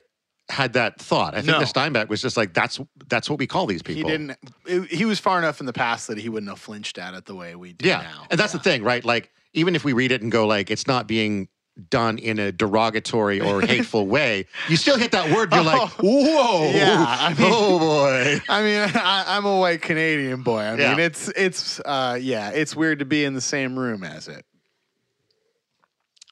had 0.49 0.75
that 0.75 1.01
thought. 1.01 1.35
I 1.35 1.39
think 1.39 1.49
No. 1.49 1.59
that 1.59 1.69
Steinbeck 1.69 2.09
was 2.09 2.23
just 2.23 2.37
like 2.37 2.55
that's 2.55 2.79
that's 3.09 3.29
what 3.29 3.39
we 3.39 3.47
call 3.47 3.67
these 3.67 3.83
people. 3.83 4.09
He 4.11 4.17
didn't. 4.17 4.39
it- 4.67 4.91
he 4.91 5.05
was 5.05 5.19
far 5.19 5.39
enough 5.39 5.59
in 5.61 5.67
the 5.67 5.73
past 5.73 6.07
that 6.07 6.19
he 6.19 6.29
wouldn't 6.29 6.51
have 6.51 6.61
flinched 6.61 6.99
at 6.99 7.15
it 7.15 7.25
the 7.27 7.35
way 7.35 7.55
we 7.57 7.73
do 7.73 7.89
Yeah, 7.89 8.03
now. 8.03 8.27
and 8.31 8.39
that's 8.39 8.55
Yeah. 8.55 8.59
the 8.59 8.63
thing, 8.65 8.83
right? 8.85 9.05
Like 9.05 9.31
even 9.55 9.75
if 9.75 9.85
we 9.85 9.93
read 9.93 10.13
it 10.13 10.23
and 10.23 10.31
go 10.31 10.47
like 10.47 10.71
it's 10.71 10.87
not 10.87 11.07
being 11.09 11.49
done 11.91 12.17
in 12.19 12.39
a 12.39 12.53
derogatory 12.53 13.41
or 13.41 13.61
hateful 13.67 14.07
way, 14.07 14.47
you 14.69 14.77
still 14.77 14.97
hit 14.97 15.11
that 15.11 15.31
word. 15.35 15.53
You're 15.53 15.63
like, 15.65 15.91
whoa, 15.99 16.71
Yeah, 16.71 17.05
I 17.07 17.29
mean- 17.35 17.51
oh 17.53 17.79
boy. 17.79 18.41
I 18.49 18.63
mean, 18.63 18.91
I, 18.95 19.25
I'm 19.37 19.45
a 19.47 19.59
white 19.59 19.83
Canadian 19.83 20.43
boy. 20.43 20.61
I 20.61 20.77
Yeah. 20.77 20.91
mean, 20.93 21.01
it's 21.01 21.29
it's 21.31 21.81
uh, 21.81 22.19
yeah, 22.21 22.51
it's 22.51 22.75
weird 22.77 23.01
to 23.01 23.05
be 23.05 23.25
in 23.25 23.35
the 23.35 23.41
same 23.41 23.77
room 23.79 24.05
as 24.05 24.29
it. 24.29 24.45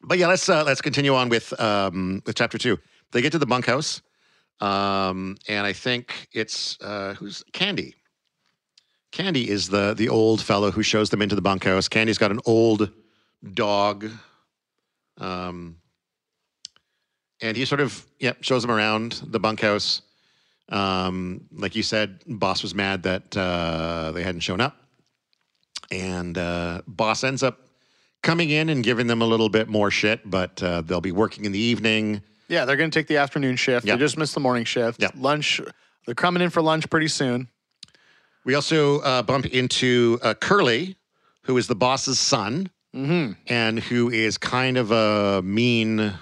But 0.03 0.19
yeah, 0.19 0.29
let's 0.29 0.49
uh, 0.49 0.65
let's 0.65 0.81
continue 0.81 1.15
on 1.15 1.29
with 1.31 1.59
um, 1.61 2.23
with 2.27 2.37
chapter 2.37 2.59
two. 2.59 2.79
They 3.15 3.23
get 3.23 3.31
to 3.31 3.39
the 3.39 3.47
bunkhouse, 3.47 4.03
um, 4.61 5.37
and 5.47 5.65
I 5.65 5.73
think 5.73 6.27
it's 6.33 6.77
uh, 6.81 7.15
who's 7.15 7.45
Candy. 7.53 7.95
Candy 9.13 9.49
is 9.49 9.69
the 9.69 9.95
the 9.95 10.09
old 10.09 10.43
fellow 10.43 10.73
who 10.73 10.83
shows 10.83 11.11
them 11.11 11.23
into 11.23 11.37
the 11.37 11.41
bunkhouse. 11.41 11.87
Candy's 11.87 12.19
got 12.19 12.33
an 12.33 12.41
old 12.45 12.91
dog, 13.53 14.11
um, 15.19 15.77
and 17.41 17.57
he 17.57 17.65
sort 17.65 17.81
of 17.81 18.05
yep 18.19 18.43
shows 18.43 18.63
them 18.63 18.73
around 18.73 19.23
the 19.29 19.39
bunkhouse. 19.39 20.03
Um, 20.69 21.43
like 21.53 21.77
you 21.77 21.85
said, 21.85 22.19
boss 22.27 22.65
was 22.65 22.75
mad 22.75 23.05
that 23.05 23.37
uh, 23.37 24.11
they 24.11 24.25
hadn't 24.25 24.41
shown 24.41 24.61
up, 24.61 24.77
and 25.93 26.37
uh, 26.37 26.83
boss 26.89 27.23
ends 27.23 27.45
up 27.45 27.61
coming 28.25 28.51
in 28.51 28.71
and 28.71 28.83
giving 28.83 29.07
them 29.07 29.23
a 29.23 29.27
little 29.27 29.49
bit 29.49 29.69
more 29.69 29.93
shit, 29.93 30.29
but 30.29 30.61
uh, 30.65 30.81
they'll 30.81 31.01
be 31.01 31.13
working 31.13 31.45
in 31.45 31.53
the 31.53 31.61
evening. 31.61 32.21
Yeah, 32.49 32.65
they're 32.65 32.77
going 32.77 32.91
to 32.91 32.99
take 32.99 33.07
the 33.07 33.17
afternoon 33.17 33.57
shift. 33.57 33.87
Yep. 33.87 33.99
They 33.99 34.05
just 34.05 34.19
missed 34.19 34.35
the 34.35 34.41
morning 34.41 34.65
shift. 34.65 35.01
Yep. 35.01 35.15
Lunch. 35.17 35.61
They're 36.07 36.15
coming 36.15 36.43
in 36.43 36.51
for 36.51 36.61
lunch 36.63 36.89
pretty 36.91 37.09
soon. 37.09 37.49
We 38.45 38.55
also 38.55 39.01
uh, 39.01 39.23
bump 39.23 39.47
into 39.47 40.19
uh, 40.23 40.35
Curly, 40.35 40.97
who 41.43 41.57
is 41.57 41.67
the 41.67 41.75
boss's 41.75 42.21
son, 42.21 42.71
and 42.93 43.81
who 43.81 44.11
is 44.11 44.39
kind 44.39 44.77
of 44.77 44.91
a 44.93 45.43
mean, 45.43 46.13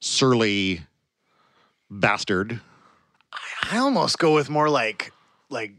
surly 0.00 0.82
bastard. 1.88 2.60
I 3.70 3.78
almost 3.78 4.18
go 4.18 4.34
with 4.34 4.50
more 4.50 4.68
like 4.68 5.12
like 5.48 5.72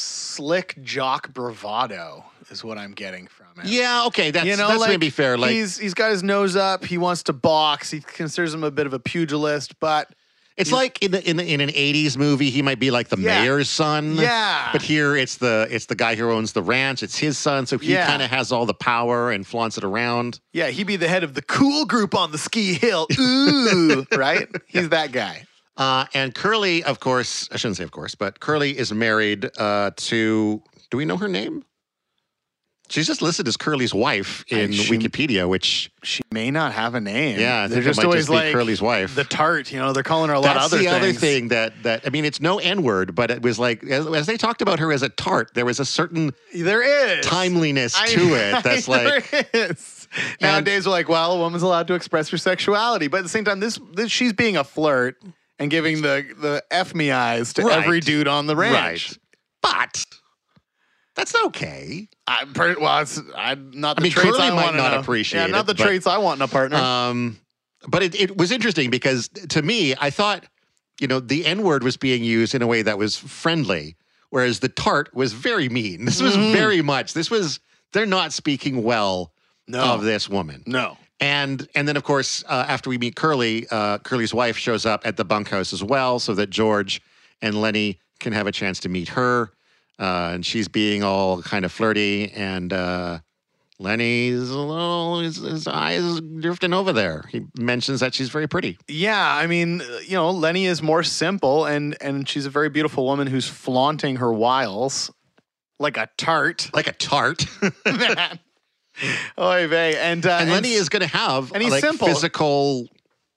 slick 0.00 0.76
jock 0.82 1.32
bravado 1.32 2.24
is 2.50 2.64
what 2.64 2.78
I'm 2.78 2.92
getting 2.92 3.26
from 3.26 3.46
it. 3.62 3.66
Yeah, 3.66 4.06
okay, 4.06 4.30
that's 4.30 4.46
You 4.46 4.56
know, 4.56 4.68
that's 4.68 4.80
like 4.80 4.90
maybe 4.90 5.10
fair. 5.10 5.36
Like 5.38 5.52
he's 5.52 5.78
he's 5.78 5.94
got 5.94 6.10
his 6.10 6.22
nose 6.22 6.56
up. 6.56 6.84
He 6.84 6.98
wants 6.98 7.22
to 7.24 7.32
box. 7.32 7.90
He 7.90 8.00
considers 8.00 8.52
him 8.54 8.64
a 8.64 8.70
bit 8.70 8.86
of 8.86 8.92
a 8.92 8.98
pugilist, 8.98 9.78
but 9.80 10.08
it's 10.56 10.72
like 10.72 11.02
in 11.02 11.10
the, 11.12 11.26
in 11.30 11.36
the, 11.38 11.44
in 11.54 11.60
an 11.62 11.70
'80s 11.70 12.18
movie, 12.18 12.50
he 12.50 12.60
might 12.60 12.78
be 12.78 12.90
like 12.90 13.08
the 13.08 13.16
Yeah. 13.18 13.40
mayor's 13.40 13.70
son. 13.70 14.16
Yeah. 14.16 14.68
but 14.72 14.82
here 14.82 15.16
it's 15.16 15.36
the 15.36 15.66
it's 15.70 15.86
the 15.86 15.94
guy 15.94 16.16
who 16.16 16.30
owns 16.30 16.52
the 16.52 16.62
ranch. 16.62 17.02
It's 17.02 17.16
his 17.16 17.38
son, 17.38 17.66
so 17.66 17.78
he 17.78 17.92
Yeah. 17.92 18.06
kind 18.06 18.20
of 18.22 18.30
has 18.30 18.52
all 18.52 18.66
the 18.66 18.74
power 18.74 19.30
and 19.30 19.46
flaunts 19.46 19.78
it 19.78 19.84
around. 19.84 20.40
yeah, 20.52 20.68
he'd 20.68 20.86
be 20.86 20.96
the 20.96 21.08
head 21.08 21.24
of 21.24 21.34
the 21.34 21.42
cool 21.42 21.86
group 21.86 22.14
on 22.14 22.30
the 22.32 22.38
ski 22.38 22.74
hill. 22.74 23.06
Ooh, 23.18 24.04
right? 24.16 24.48
He's 24.66 24.88
that 24.90 25.12
guy. 25.12 25.46
Uh, 25.80 26.04
and 26.12 26.34
Curly, 26.34 26.84
of 26.84 27.00
course, 27.00 27.48
I 27.50 27.56
shouldn't 27.56 27.78
say 27.78 27.84
of 27.84 27.90
course, 27.90 28.14
but 28.14 28.38
Curly 28.38 28.76
is 28.78 28.92
married 28.92 29.50
uh, 29.58 29.90
to. 29.96 30.62
Do 30.90 30.96
we 30.98 31.06
know 31.06 31.16
her 31.16 31.26
name? 31.28 31.64
She's 32.90 33.06
just 33.06 33.22
listed 33.22 33.46
as 33.46 33.56
Curly's 33.56 33.94
wife 33.94 34.44
in 34.48 34.72
she- 34.72 34.92
Wikipedia, 34.92 35.48
which 35.48 35.92
She 36.02 36.22
may 36.32 36.50
not 36.50 36.72
have 36.72 36.96
a 36.96 37.00
name. 37.00 37.38
yeah, 37.38 37.62
I 37.62 37.66
they're 37.68 37.82
just 37.82 38.02
always 38.04 38.22
just 38.22 38.30
like 38.30 38.52
Curly's 38.52 38.82
wife. 38.82 39.14
the 39.14 39.22
tart. 39.24 39.70
You 39.72 39.78
know, 39.78 39.92
they're 39.92 40.02
calling 40.02 40.28
her 40.28 40.34
a 40.34 40.40
lot 40.40 40.54
That's 40.54 40.66
of 40.66 40.72
other 40.72 40.78
the 40.82 40.88
other 40.88 41.12
thing 41.12 41.48
that 41.48 41.72
that 41.84 42.02
I 42.04 42.10
mean, 42.10 42.24
it's 42.24 42.40
no 42.40 42.58
N 42.58 42.82
word, 42.82 43.14
but 43.14 43.30
it 43.30 43.42
was 43.42 43.58
like 43.60 43.84
as, 43.84 44.06
as 44.08 44.26
they 44.26 44.36
talked 44.36 44.60
about 44.60 44.80
her 44.80 44.92
as 44.92 45.02
a 45.02 45.08
tart, 45.08 45.52
there 45.54 45.64
was 45.64 45.78
a 45.80 45.84
certain 45.86 46.32
There 46.52 46.82
is 46.82 47.24
timeliness 47.24 47.94
I- 47.96 48.06
to 48.08 48.20
it. 48.34 48.62
That's 48.64 48.88
like 48.88 49.30
there 49.30 49.46
is. 49.70 50.08
Nowadays, 50.42 50.84
we're 50.84 50.90
like, 50.92 51.08
well, 51.08 51.34
a 51.34 51.38
woman's 51.38 51.62
allowed 51.62 51.86
to 51.86 51.94
express 51.94 52.28
her 52.30 52.36
sexuality, 52.38 53.06
but 53.06 53.18
at 53.18 53.22
the 53.22 53.28
same 53.28 53.44
time, 53.44 53.60
this, 53.60 53.78
this 53.94 54.10
she's 54.10 54.32
being 54.32 54.56
a 54.56 54.64
flirt 54.64 55.16
and 55.60 55.70
giving 55.70 56.02
the 56.02 56.26
the 56.38 56.64
f 56.72 56.94
me 56.94 57.12
eyes 57.12 57.52
to 57.52 57.62
Right. 57.62 57.78
every 57.84 58.00
dude 58.00 58.26
on 58.26 58.46
the 58.46 58.56
ranch. 58.56 58.74
right, 58.74 59.18
but 59.62 60.04
that's 61.14 61.34
okay. 61.46 62.08
I, 62.26 62.44
per, 62.46 62.76
well, 62.80 63.00
it's 63.02 63.20
I, 63.36 63.54
not 63.54 63.96
the 63.96 64.00
I 64.00 64.02
mean, 64.04 64.12
traits 64.12 64.30
Curly 64.36 64.48
I 64.48 64.50
might 64.50 64.64
want 64.64 64.76
not 64.76 64.94
appreciate 64.94 65.40
Yeah, 65.42 65.46
not 65.48 65.60
it, 65.62 65.66
the 65.68 65.74
but- 65.74 65.84
traits 65.84 66.06
I 66.06 66.18
want 66.18 66.38
in 66.38 66.42
a 66.42 66.48
partner. 66.48 66.76
Um, 66.78 67.38
but 67.88 68.02
it, 68.02 68.14
it 68.20 68.36
was 68.36 68.52
interesting 68.52 68.90
because 68.90 69.28
to 69.28 69.62
me, 69.62 69.94
I 69.98 70.10
thought, 70.10 70.44
you 71.00 71.06
know, 71.08 71.18
the 71.20 71.46
N 71.46 71.62
word 71.62 71.82
was 71.82 71.96
being 71.96 72.22
used 72.24 72.54
in 72.54 72.62
a 72.62 72.66
way 72.66 72.82
that 72.82 72.98
was 72.98 73.16
friendly, 73.16 73.96
whereas 74.30 74.60
the 74.60 74.68
tart 74.68 75.14
was 75.14 75.32
very 75.32 75.68
mean. 75.68 76.04
This 76.04 76.20
was 76.22 76.36
Mm-hmm. 76.36 76.52
very 76.52 76.82
much, 76.82 77.14
this 77.14 77.30
was, 77.30 77.58
they're 77.92 78.06
not 78.06 78.32
speaking 78.32 78.82
well 78.82 79.32
no, 79.66 79.80
of 79.82 80.02
this 80.02 80.28
woman. 80.28 80.62
no. 80.66 80.96
And 81.20 81.68
and 81.74 81.86
then 81.86 81.96
of 81.96 82.04
course 82.04 82.42
uh, 82.48 82.64
after 82.68 82.88
we 82.90 82.98
meet 82.98 83.16
Curly, 83.16 83.66
uh, 83.70 83.98
Curly's 83.98 84.32
wife 84.32 84.56
shows 84.56 84.86
up 84.86 85.06
at 85.06 85.16
the 85.16 85.24
bunkhouse 85.24 85.72
as 85.72 85.82
well, 85.84 86.18
so 86.18 86.34
that 86.34 86.50
George 86.50 87.02
and 87.42 87.60
Lennie 87.60 87.98
can 88.20 88.32
have 88.32 88.46
a 88.46 88.52
chance 88.52 88.80
to 88.80 88.88
meet 88.88 89.08
her. 89.08 89.50
Uh, 89.98 90.30
and 90.32 90.46
she's 90.46 90.66
being 90.66 91.02
all 91.02 91.42
kind 91.42 91.64
of 91.64 91.70
flirty, 91.70 92.30
and 92.32 92.72
uh, 92.72 93.18
Lennie's 93.78 94.48
a 94.48 94.58
little 94.58 95.20
his, 95.20 95.36
his 95.36 95.66
eyes 95.66 96.20
drifting 96.20 96.72
over 96.72 96.92
there. 96.92 97.24
He 97.28 97.42
mentions 97.58 98.00
that 98.00 98.14
she's 98.14 98.30
very 98.30 98.46
pretty. 98.46 98.78
Yeah, 98.88 99.34
I 99.34 99.46
mean, 99.46 99.82
you 100.06 100.14
know, 100.14 100.30
Lennie 100.30 100.64
is 100.64 100.82
more 100.82 101.02
simple, 101.02 101.66
and 101.66 101.96
and 102.00 102.26
she's 102.26 102.46
a 102.46 102.50
very 102.50 102.70
beautiful 102.70 103.04
woman 103.04 103.26
who's 103.26 103.46
flaunting 103.46 104.16
her 104.16 104.32
wiles 104.32 105.10
like 105.78 105.96
a 105.96 106.08
tart. 106.16 106.70
Like 106.72 106.86
a 106.86 106.92
tart. 106.92 107.46
Oy 109.38 109.66
vey. 109.66 109.96
And, 109.96 110.24
uh, 110.26 110.38
and 110.40 110.50
Lennie 110.50 110.72
is 110.72 110.88
going 110.88 111.02
to 111.02 111.08
have 111.08 111.52
and 111.52 111.62
he's 111.62 111.72
like 111.72 111.84
simple. 111.84 112.08
physical 112.08 112.88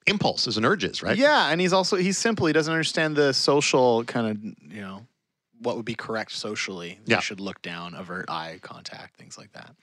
impulses 0.06 0.58
and 0.58 0.65
urges, 0.65 1.02
right? 1.02 1.17
Yeah, 1.17 1.49
and 1.49 1.62
he's 1.62 1.73
also 1.73 1.97
he's 1.97 2.17
simple. 2.17 2.45
He 2.47 2.54
doesn't 2.54 2.71
understand 2.73 3.15
the 3.15 3.34
social 3.34 4.04
kind 4.04 4.28
of 4.28 4.71
you 4.73 4.82
know 4.82 5.06
what 5.63 5.76
would 5.76 5.86
be 5.86 5.95
correct 5.95 6.32
socially. 6.34 6.99
Yeah. 7.06 7.17
You 7.17 7.21
should 7.21 7.39
look 7.39 7.62
down, 7.62 7.95
avert 7.95 8.30
eye 8.30 8.60
contact, 8.62 9.17
things 9.17 9.38
like 9.38 9.54
that. 9.54 9.73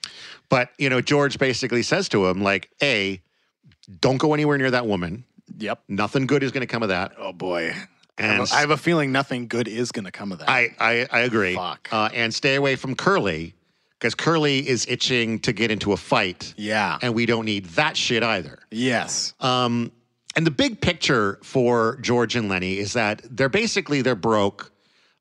But, 0.47 0.69
you 0.77 0.89
know, 0.89 1.01
George 1.01 1.39
basically 1.39 1.81
says 1.81 2.07
to 2.09 2.27
him, 2.27 2.41
like, 2.43 2.69
A, 2.81 3.21
don't 3.99 4.17
go 4.17 4.33
anywhere 4.33 4.57
near 4.57 4.71
that 4.71 4.85
woman. 4.85 5.25
Yep. 5.57 5.81
Nothing 5.87 6.27
good 6.27 6.43
is 6.43 6.51
going 6.51 6.61
to 6.61 6.67
come 6.67 6.83
of 6.83 6.89
that. 6.89 7.13
Oh 7.17 7.33
boy. 7.33 7.71
I 7.71 7.87
And 8.17 8.31
have, 8.33 8.51
a, 8.51 8.55
I 8.55 8.59
have 8.59 8.69
a 8.69 8.77
feeling 8.77 9.11
nothing 9.11 9.47
good 9.47 9.67
is 9.67 9.91
going 9.91 10.05
to 10.05 10.11
come 10.11 10.31
of 10.31 10.39
that. 10.39 10.49
I, 10.49 10.75
I, 10.79 11.07
I 11.11 11.19
agree. 11.21 11.55
Fuck. 11.55 11.89
Uh, 11.91 12.09
and 12.13 12.33
stay 12.33 12.55
away 12.55 12.75
from 12.75 12.95
Curly 12.95 13.55
because 14.01 14.15
Curly 14.15 14.67
is 14.67 14.87
itching 14.89 15.37
to 15.41 15.53
get 15.53 15.69
into 15.69 15.93
a 15.93 15.97
fight, 15.97 16.55
yeah. 16.57 16.97
and 17.03 17.13
we 17.13 17.27
don't 17.27 17.45
need 17.45 17.65
that 17.65 17.95
shit 17.95 18.23
either. 18.23 18.57
yes. 18.71 19.33
Um, 19.39 19.91
and 20.35 20.47
the 20.47 20.51
big 20.51 20.79
picture 20.81 21.39
for 21.43 21.97
George 21.97 22.37
and 22.37 22.47
Lennie 22.47 22.77
is 22.77 22.93
that 22.93 23.21
they're 23.29 23.49
basically 23.49 24.01
they're 24.01 24.15
broke, 24.15 24.71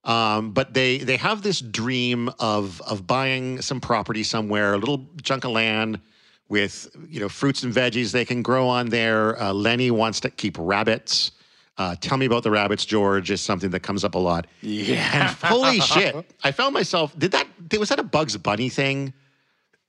um, 0.05 0.53
but 0.53 0.73
they 0.73 0.99
they 0.99 1.17
have 1.17 1.43
this 1.43 1.61
dream 1.61 2.31
of 2.39 2.81
of 2.83 3.09
buying 3.09 3.61
some 3.61 3.81
property 3.81 4.23
somewhere, 4.23 4.73
a 4.73 4.79
little 4.79 5.09
chunk 5.23 5.45
of 5.45 5.51
land 5.51 6.01
with 6.49 6.95
you 7.09 7.19
know 7.19 7.29
fruits 7.29 7.65
and 7.65 7.75
veggies 7.75 8.13
they 8.13 8.25
can 8.25 8.41
grow 8.41 8.69
on 8.69 8.89
there. 8.91 9.41
Uh, 9.43 9.53
Lennie 9.53 9.91
wants 9.91 10.21
to 10.21 10.31
keep 10.31 10.57
rabbits. 10.59 11.33
Uh, 11.81 11.97
tell 11.99 12.19
me 12.19 12.27
about 12.27 12.43
the 12.43 12.51
rabbits, 12.51 12.85
George, 12.85 13.31
is 13.31 13.41
something 13.41 13.71
that 13.71 13.81
comes 13.81 14.05
up 14.05 14.15
a 14.15 14.19
lot. 14.19 14.47
Yeah. 14.61 15.29
And 15.29 15.31
Holy 15.51 15.81
shit! 15.95 16.15
I 16.45 16.53
found 16.53 16.75
myself. 16.75 17.19
Did 17.19 17.33
that? 17.33 17.47
Was 17.79 17.89
that 17.89 17.99
a 17.99 18.03
Bugs 18.03 18.37
Bunny 18.37 18.69
thing? 18.69 19.15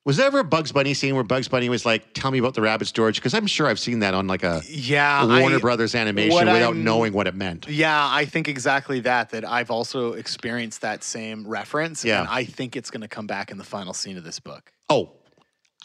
Was 0.05 0.15
there 0.15 0.25
ever 0.25 0.39
a 0.39 0.43
Bugs 0.45 0.71
Bunny 0.71 0.93
scene 0.93 1.15
where 1.15 1.23
Bugs 1.25 1.49
Bunny 1.49 1.67
was 1.67 1.85
like, 1.85 2.13
"Tell 2.13 2.31
me 2.31 2.39
about 2.39 2.53
the 2.53 2.61
rabbits, 2.61 2.93
George"? 2.93 3.15
Because 3.17 3.33
I'm 3.33 3.45
sure 3.45 3.67
I've 3.67 3.77
seen 3.79 3.99
that 3.99 4.13
on 4.13 4.25
like 4.25 4.41
a 4.43 4.61
Yeah. 4.69 5.25
Warner 5.41 5.57
I- 5.57 5.59
Brothers 5.59 5.93
animation 5.93 6.33
without 6.39 6.55
I'm- 6.55 6.83
knowing 6.85 7.11
what 7.11 7.27
it 7.27 7.35
meant. 7.35 7.67
Yeah, 7.67 8.07
I 8.09 8.23
think 8.23 8.47
exactly 8.47 9.01
that. 9.01 9.31
That 9.31 9.43
I've 9.47 9.69
also 9.69 10.13
experienced 10.13 10.79
that 10.81 11.03
same 11.03 11.45
reference. 11.45 12.05
Yeah. 12.05 12.21
And 12.21 12.29
I 12.29 12.45
think 12.45 12.77
it's 12.77 12.89
going 12.89 13.01
to 13.01 13.09
come 13.09 13.27
back 13.27 13.51
in 13.51 13.57
the 13.57 13.65
final 13.65 13.93
scene 13.93 14.17
of 14.17 14.23
this 14.23 14.39
book. 14.39 14.71
Oh, 14.89 15.11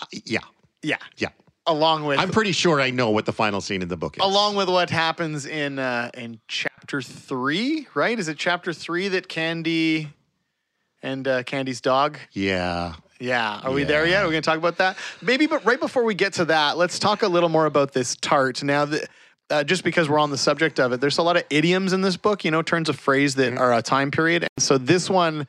uh, 0.00 0.06
yeah, 0.24 0.38
Yeah. 0.82 0.98
yeah. 1.18 1.30
Along 1.66 2.04
with 2.04 2.18
I'm 2.18 2.30
pretty 2.30 2.52
sure 2.52 2.80
I 2.80 2.90
know 2.90 3.10
what 3.10 3.26
the 3.26 3.32
final 3.32 3.60
scene 3.60 3.82
in 3.82 3.88
the 3.88 3.96
book 3.96 4.16
is. 4.16 4.24
along 4.24 4.54
with 4.54 4.68
what 4.68 4.90
happens 4.90 5.46
in 5.46 5.78
uh, 5.78 6.10
in 6.14 6.40
chapter 6.48 7.02
three, 7.02 7.88
right? 7.94 8.18
Is 8.18 8.28
it 8.28 8.38
chapter 8.38 8.72
three 8.72 9.08
that 9.08 9.28
Candy 9.28 10.10
and 11.02 11.26
uh, 11.26 11.42
Candy's 11.42 11.80
dog? 11.80 12.18
yeah, 12.32 12.94
Yeah. 13.18 13.60
Are 13.62 13.72
we 13.72 13.84
there 13.84 14.06
yet? 14.06 14.22
Are 14.22 14.26
we 14.26 14.32
going 14.32 14.42
to 14.42 14.46
talk 14.46 14.58
about 14.58 14.78
that? 14.78 14.96
Maybe, 15.22 15.46
but 15.46 15.64
right 15.64 15.80
before 15.80 16.04
we 16.04 16.14
get 16.14 16.34
to 16.34 16.44
that, 16.46 16.76
let's 16.76 16.98
talk 16.98 17.22
a 17.22 17.28
little 17.28 17.48
more 17.48 17.66
about 17.66 17.92
this 17.92 18.16
tart. 18.16 18.62
Now, 18.62 18.84
the, 18.84 19.06
uh, 19.50 19.64
just 19.64 19.84
because 19.84 20.08
we're 20.08 20.18
on 20.18 20.30
the 20.30 20.38
subject 20.38 20.80
of 20.80 20.92
it, 20.92 21.00
there's 21.00 21.18
a 21.18 21.22
lot 21.22 21.36
of 21.36 21.44
idioms 21.50 21.92
in 21.92 22.00
this 22.00 22.16
book, 22.16 22.44
you 22.44 22.50
know, 22.50 22.62
turns 22.62 22.88
of 22.88 22.98
phrase 22.98 23.34
that 23.36 23.56
are 23.56 23.72
a 23.72 23.82
time 23.82 24.10
period. 24.10 24.42
And 24.42 24.62
so 24.62 24.78
this 24.78 25.08
one 25.08 25.46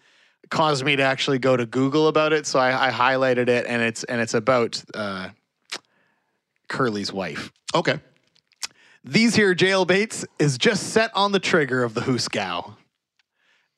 caused 0.49 0.85
me 0.85 0.95
to 0.95 1.03
actually 1.03 1.39
go 1.39 1.57
to 1.57 1.65
Google 1.65 2.07
about 2.07 2.33
it. 2.33 2.45
So 2.45 2.59
I, 2.59 2.87
I 2.87 2.91
highlighted 2.91 3.49
it, 3.49 3.65
and 3.67 3.81
it's 3.81 4.03
and 4.05 4.21
it's 4.21 4.33
about 4.33 4.81
uh, 4.93 5.29
Curly's 6.69 7.11
wife. 7.13 7.51
okay. 7.75 7.99
These 9.03 9.35
here 9.35 9.55
jailbaits 9.55 10.25
is 10.37 10.57
just 10.57 10.91
set 10.91 11.11
on 11.15 11.31
the 11.31 11.39
trigger 11.39 11.83
of 11.83 11.93
the 11.93 12.01
Hoosegow. 12.01 12.75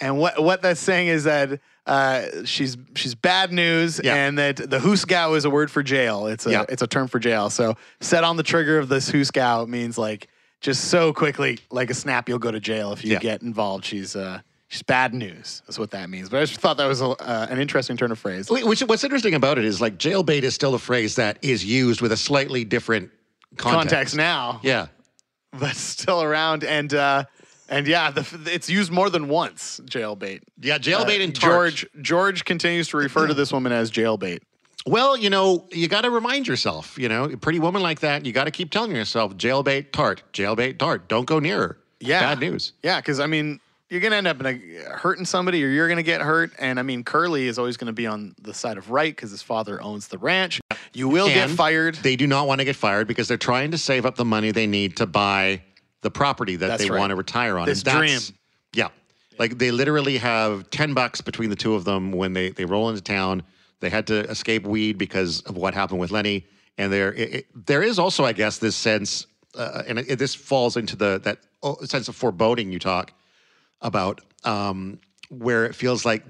And 0.02 0.18
what 0.18 0.42
what 0.42 0.62
that's 0.64 0.80
saying 0.80 1.08
is 1.10 1.26
that 1.26 1.60
uh, 1.86 2.46
she's 2.46 2.78
she's 2.96 3.14
bad 3.16 3.52
news, 3.52 4.00
Yeah. 4.04 4.16
and 4.16 4.38
that 4.40 4.56
the 4.56 4.80
Hoosegow 4.80 5.36
is 5.36 5.46
a 5.46 5.50
word 5.50 5.70
for 5.70 5.84
jail. 5.84 6.26
It's 6.28 6.48
a 6.48 6.52
Yeah. 6.52 6.66
it's 6.70 6.82
a 6.82 6.88
term 6.88 7.08
for 7.08 7.20
jail. 7.20 7.50
So 7.52 7.76
set 8.00 8.24
on 8.24 8.38
the 8.38 8.44
trigger 8.44 8.80
of 8.80 8.90
this 8.90 9.12
Hoosegow 9.12 9.68
means 9.68 9.98
like 9.98 10.30
just 10.62 10.86
so 10.86 11.14
quickly, 11.14 11.60
like 11.70 11.90
a 11.90 11.94
snap, 11.94 12.28
you'll 12.28 12.40
go 12.40 12.52
to 12.52 12.60
jail 12.60 12.92
if 12.94 13.04
you 13.04 13.14
Yeah. 13.14 13.20
get 13.20 13.42
involved. 13.44 13.86
She's 13.86 14.16
uh 14.16 14.40
she's 14.70 14.82
bad 14.84 15.14
news. 15.14 15.62
That's 15.68 15.78
what 15.78 15.92
that 15.92 16.10
means. 16.10 16.30
But 16.30 16.42
I 16.42 16.46
just 16.46 16.60
thought 16.62 16.78
that 16.78 16.88
was 16.88 17.02
a, 17.02 17.10
uh, 17.10 17.48
an 17.50 17.60
interesting 17.60 17.98
turn 17.98 18.12
of 18.12 18.18
phrase. 18.20 18.50
Which, 18.50 18.82
what's 18.82 19.04
interesting 19.04 19.34
about 19.34 19.58
it 19.58 19.66
is 19.66 19.82
like 19.82 19.98
jailbait 19.98 20.44
is 20.44 20.56
still 20.56 20.74
a 20.76 20.80
phrase 20.80 21.16
that 21.16 21.38
is 21.42 21.66
used 21.66 22.00
with 22.02 22.12
a 22.14 22.18
slightly 22.18 22.64
different 22.64 23.12
context. 23.58 23.90
Context 23.90 24.16
now, 24.16 24.62
Yeah. 24.64 24.88
but 25.52 25.76
still 25.76 26.22
around, 26.24 26.64
and 26.64 26.94
uh, 26.94 27.26
and 27.68 27.88
yeah, 27.88 28.10
the, 28.12 28.26
it's 28.52 28.70
used 28.70 28.92
more 28.92 29.10
than 29.10 29.28
once. 29.28 29.80
Jailbait. 29.86 30.42
Yeah, 30.62 30.78
jailbait 30.78 31.20
Uh, 31.20 31.24
and 31.24 31.36
tart. 31.36 31.52
George 31.52 31.88
George 32.02 32.46
continues 32.46 32.88
to 32.90 32.98
refer 32.98 33.28
to 33.28 33.34
this 33.34 33.52
woman 33.52 33.72
as 33.72 33.92
jailbait. 33.92 34.40
Well, 34.86 35.18
you 35.18 35.30
know, 35.30 35.68
you 35.72 35.88
got 35.88 36.02
to 36.02 36.10
remind 36.10 36.48
yourself, 36.48 36.98
you 36.98 37.10
know, 37.10 37.26
a 37.26 37.38
pretty 37.38 37.60
woman 37.60 37.82
like 37.82 38.00
that, 38.00 38.26
you 38.26 38.32
got 38.32 38.46
to 38.46 38.52
keep 38.52 38.72
telling 38.72 38.96
yourself, 38.96 39.36
jailbait 39.36 39.92
tart, 39.92 40.24
jailbait 40.32 40.78
tart. 40.80 41.10
Don't 41.10 41.26
go 41.26 41.38
near 41.40 41.58
her. 41.60 41.78
Yeah. 42.00 42.22
Bad 42.22 42.40
news. 42.40 42.72
Yeah, 42.82 43.00
because 43.02 43.20
I 43.20 43.28
mean, 43.28 43.60
you're 43.90 44.02
gonna 44.02 44.16
end 44.18 44.28
up 44.28 44.40
in 44.40 44.46
a, 44.46 44.90
hurting 44.98 45.26
somebody, 45.26 45.64
or 45.64 45.68
you're 45.68 45.90
gonna 45.90 46.04
get 46.04 46.22
hurt. 46.22 46.52
And 46.60 46.80
I 46.80 46.84
mean, 46.84 47.04
Curly 47.04 47.48
is 47.48 47.58
always 47.58 47.76
gonna 47.78 47.94
be 47.94 48.08
on 48.08 48.36
the 48.42 48.54
side 48.54 48.78
of 48.78 48.92
right 48.92 49.16
because 49.16 49.32
his 49.32 49.42
father 49.42 49.82
owns 49.82 50.08
the 50.08 50.18
ranch. 50.18 50.62
You 50.94 51.10
will 51.10 51.28
get 51.28 51.50
fired. 51.50 51.96
They 51.96 52.16
do 52.16 52.28
not 52.28 52.48
want 52.48 52.60
to 52.60 52.66
get 52.66 52.76
fired 52.76 53.08
because 53.08 53.28
they're 53.28 53.38
trying 53.38 53.72
to 53.72 53.78
save 53.78 54.06
up 54.06 54.16
the 54.16 54.26
money 54.26 54.52
they 54.52 54.68
need 54.68 54.98
to 54.98 55.06
buy 55.06 55.62
the 56.02 56.12
property 56.12 56.56
that 56.56 56.68
That's 56.68 56.84
they 56.84 56.90
right. 56.90 57.00
want 57.00 57.10
to 57.12 57.16
retire 57.16 57.58
on. 57.58 57.68
This 57.68 57.80
and 57.80 57.88
that's, 57.88 58.28
dream. 58.28 58.38
Yeah. 58.74 58.90
Like 59.38 59.58
they 59.58 59.72
literally 59.72 60.18
have 60.18 60.70
10 60.70 60.94
bucks 60.94 61.22
between 61.22 61.50
the 61.50 61.56
two 61.56 61.76
of 61.76 61.84
them 61.84 62.12
when 62.12 62.34
they, 62.34 62.50
they 62.50 62.66
roll 62.66 62.90
into 62.90 63.02
town. 63.02 63.44
They 63.82 63.90
had 63.90 64.08
to 64.08 64.20
escape 64.30 64.66
weed 64.66 64.98
because 64.98 65.42
of 65.42 65.58
what 65.58 65.74
happened 65.74 66.00
with 66.00 66.12
Lennie. 66.12 66.46
And 66.78 66.92
there, 66.92 67.14
it, 67.14 67.34
it- 67.34 67.66
there 67.68 67.82
is 67.84 68.00
also, 68.00 68.26
I 68.26 68.34
guess, 68.34 68.58
this 68.58 68.76
sense, 68.76 69.28
uh, 69.56 69.84
and 69.88 70.00
it, 70.00 70.20
this 70.20 70.36
falls 70.36 70.78
into 70.78 70.96
the 70.96 71.20
that 71.24 71.40
oh, 71.64 71.76
sense 71.84 72.08
of 72.08 72.16
foreboding 72.16 72.72
you 72.72 72.80
talk 72.80 73.12
about, 73.82 74.22
um, 74.44 75.00
where 75.30 75.66
it 75.66 75.76
feels 75.76 76.06
like 76.06 76.24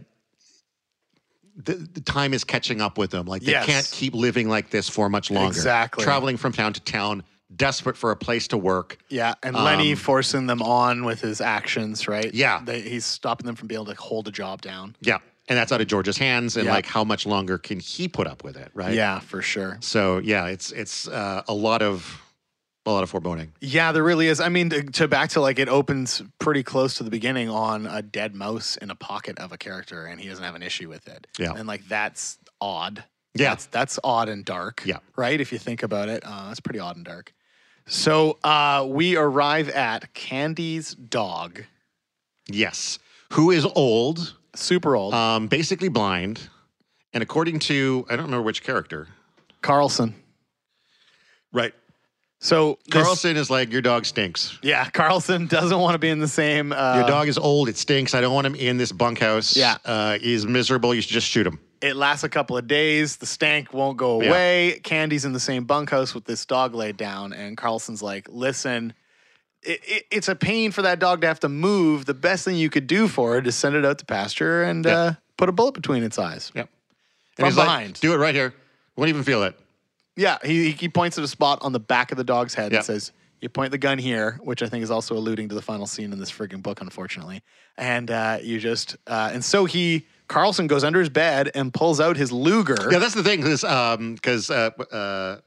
the, 1.55 1.73
the 1.73 2.01
time 2.01 2.33
is 2.33 2.43
catching 2.43 2.81
up 2.81 2.97
with 2.97 3.12
them. 3.12 3.25
Like 3.25 3.41
they 3.43 3.51
Yes. 3.51 3.65
can't 3.65 3.89
keep 3.91 4.13
living 4.13 4.47
like 4.47 4.69
this 4.69 4.88
for 4.89 5.09
much 5.09 5.29
longer. 5.31 5.49
Exactly. 5.49 6.03
Traveling 6.03 6.38
from 6.38 6.53
town 6.53 6.73
to 6.73 6.79
town, 6.81 7.23
desperate 7.55 7.97
for 7.97 8.12
a 8.12 8.15
place 8.15 8.47
to 8.49 8.57
work. 8.57 8.97
Yeah, 9.09 9.33
and 9.43 9.55
Lennie 9.55 9.91
Um, 9.91 9.97
forcing 9.97 10.47
them 10.47 10.62
on 10.62 11.03
with 11.03 11.19
his 11.21 11.41
actions, 11.41 12.07
right? 12.07 12.33
Yeah. 12.33 12.62
they, 12.63 12.81
he's 12.81 13.05
stopping 13.05 13.45
them 13.45 13.55
from 13.55 13.67
being 13.67 13.81
able 13.81 13.93
to 13.93 13.99
hold 13.99 14.27
a 14.27 14.31
job 14.31 14.62
down. 14.62 14.95
Yeah. 15.01 15.17
And 15.49 15.57
that's 15.57 15.71
out 15.71 15.81
of 15.81 15.88
George's 15.88 16.17
hands. 16.17 16.55
And 16.57 16.65
Yeah. 16.67 16.73
like, 16.73 16.85
how 16.85 17.03
much 17.03 17.25
longer 17.25 17.57
can 17.57 17.79
he 17.79 18.07
put 18.07 18.27
up 18.27 18.43
with 18.43 18.55
it? 18.55 18.69
Right. 18.75 18.93
Yeah, 18.93 19.19
for 19.19 19.41
sure. 19.41 19.79
So 19.81 20.19
yeah, 20.19 20.45
it's 20.45 20.71
it's 20.71 21.07
uh, 21.07 21.41
a 21.47 21.53
lot 21.53 21.81
of 21.81 22.21
a 22.89 22.93
lot 22.93 23.04
of 23.04 23.10
foreboding. 23.10 23.54
Yeah, 23.62 23.91
there 23.91 24.04
really 24.04 24.28
is. 24.28 24.39
I 24.39 24.49
mean, 24.49 24.69
to, 24.71 24.84
to 24.84 25.08
back 25.08 25.30
to 25.32 25.41
like 25.41 25.60
it 25.60 25.69
opens 25.69 26.21
pretty 26.39 26.63
close 26.63 26.95
to 26.95 27.04
the 27.04 27.10
beginning 27.12 27.49
on 27.49 27.86
a 27.86 28.02
dead 28.02 28.36
mouse 28.36 28.78
in 28.78 28.89
a 28.89 28.95
pocket 28.95 29.38
of 29.39 29.52
a 29.52 29.58
character, 29.58 30.06
and 30.06 30.19
he 30.19 30.28
doesn't 30.28 30.43
have 30.43 30.56
an 30.56 30.63
issue 30.63 30.89
with 30.89 31.08
it. 31.08 31.28
Yeah. 31.38 31.54
and 31.56 31.67
like 31.67 31.88
that's 31.88 32.38
odd. 32.60 33.04
Yeah. 33.36 33.49
that's 33.49 33.67
that's 33.67 33.99
odd 34.04 34.28
and 34.30 34.43
dark. 34.43 34.82
Yeah. 34.86 34.97
right. 35.15 35.39
If 35.39 35.52
you 35.52 35.60
think 35.60 35.84
about 35.84 36.10
it, 36.10 36.23
uh, 36.25 36.47
that's 36.47 36.60
pretty 36.60 36.80
odd 36.80 36.95
and 36.95 37.06
dark. 37.06 37.34
So 37.88 38.38
uh, 38.43 38.86
we 38.88 39.15
arrive 39.17 39.69
at 39.69 40.13
Candy's 40.13 40.93
dog, 40.93 41.63
Yes. 42.47 42.99
Who 43.34 43.52
is 43.52 43.65
old, 43.75 44.36
super 44.56 44.95
old, 44.95 45.13
um, 45.13 45.47
basically 45.47 45.89
blind, 45.89 46.49
and 47.13 47.21
according 47.21 47.60
to 47.60 48.06
I 48.10 48.15
don't 48.15 48.25
remember 48.25 48.43
which 48.43 48.63
character. 48.63 49.08
Carlson. 49.62 50.15
Right. 51.52 51.73
So 52.41 52.80
this- 52.86 52.93
Carlson 53.04 53.36
is 53.38 53.49
like 53.49 53.71
your 53.71 53.82
dog 53.82 54.06
stinks. 54.06 54.58
yeah, 54.62 54.89
Carlson 54.89 55.45
doesn't 55.47 55.78
want 55.78 55.93
to 55.95 55.99
be 55.99 56.10
in 56.10 56.19
the 56.19 56.28
same. 56.28 56.71
Uh, 56.71 56.95
Your 56.99 57.08
dog 57.08 57.28
is 57.28 57.38
old. 57.38 57.67
It 57.67 57.78
stinks. 57.78 58.13
I 58.13 58.21
don't 58.21 58.34
want 58.34 58.47
him 58.47 58.56
in 58.56 58.78
this 58.78 58.91
bunkhouse. 58.93 59.58
Yeah. 59.58 59.78
Uh, 59.84 60.17
he's 60.19 60.45
miserable. 60.45 60.95
You 60.95 61.02
should 61.02 61.12
just 61.12 61.28
shoot 61.28 61.45
him. 61.45 61.60
It 61.82 61.95
lasts 61.97 62.23
a 62.23 62.30
couple 62.30 62.58
of 62.58 62.65
days. 62.67 63.17
The 63.17 63.25
stank 63.25 63.73
won't 63.73 63.97
go 63.97 64.21
Yeah. 64.21 64.30
away. 64.30 64.80
Candy's 64.84 65.25
in 65.25 65.34
the 65.34 65.39
same 65.39 65.65
bunkhouse 65.65 66.13
with 66.15 66.25
this 66.25 66.45
dog 66.45 66.73
laid 66.75 66.95
down, 66.97 67.34
and 67.34 67.58
Carlson's 67.58 68.02
like, 68.02 68.28
"Listen, 68.30 68.93
it, 69.63 69.82
it, 69.86 70.06
it's 70.12 70.28
a 70.30 70.36
pain 70.36 70.71
for 70.71 70.82
that 70.84 70.99
dog 70.99 71.21
to 71.21 71.28
have 71.28 71.39
to 71.41 71.49
move. 71.49 72.06
The 72.06 72.13
best 72.13 72.45
thing 72.45 72.56
you 72.56 72.69
could 72.69 72.88
do 72.88 73.08
for 73.10 73.38
it 73.38 73.47
is 73.47 73.56
send 73.56 73.75
it 73.75 73.84
out 73.86 73.97
to 73.99 74.06
pasture 74.06 74.63
and 74.63 74.86
Yeah. 74.86 74.97
uh, 74.97 75.13
put 75.38 75.49
a 75.49 75.52
bullet 75.52 75.73
between 75.73 76.04
its 76.04 76.17
eyes." 76.19 76.52
Yep. 76.56 76.69
From 77.36 77.45
he's 77.45 77.58
like, 77.58 77.65
behind. 77.67 77.99
Do 78.02 78.13
it 78.13 78.17
right 78.17 78.36
here. 78.36 78.54
Won't 78.95 79.10
even 79.10 79.23
feel 79.23 79.43
it. 79.43 79.58
Yeah, 80.19 80.38
he 80.43 80.71
he 80.71 80.89
points 80.89 81.17
at 81.17 81.23
a 81.23 81.27
spot 81.27 81.60
on 81.62 81.71
the 81.71 81.79
back 81.79 82.12
of 82.12 82.17
the 82.17 82.23
dog's 82.25 82.53
head 82.53 82.73
and 82.73 82.86
says, 82.86 83.12
"You 83.41 83.47
point 83.47 83.71
the 83.71 83.77
gun 83.77 83.97
here," 83.97 84.38
which 84.43 84.62
I 84.62 84.67
think 84.67 84.84
is 84.84 84.91
also 84.91 85.15
alluding 85.15 85.47
to 85.49 85.55
the 85.55 85.62
final 85.62 85.88
scene 85.88 86.12
in 86.12 86.19
this 86.19 86.29
friggin' 86.29 86.62
book, 86.62 86.82
unfortunately. 86.82 87.41
And 87.77 88.12
uh, 88.12 88.39
you 88.41 88.60
just 88.60 88.97
uh, 89.08 89.32
and 89.34 89.43
so 89.43 89.63
he 89.65 90.05
Carlson 90.27 90.67
goes 90.67 90.84
under 90.84 90.99
his 90.99 91.10
bed 91.10 91.51
and 91.55 91.73
pulls 91.73 91.99
out 91.99 92.17
his 92.17 92.32
Luger. 92.32 92.77
Yeah, 92.91 92.99
that's 92.99 93.15
the 93.15 93.23
thing. 93.23 93.41
Because 93.41 93.63
um, 93.63 94.17
'cause, 94.17 94.49
uh, 94.49 94.69
uh, 94.91 95.39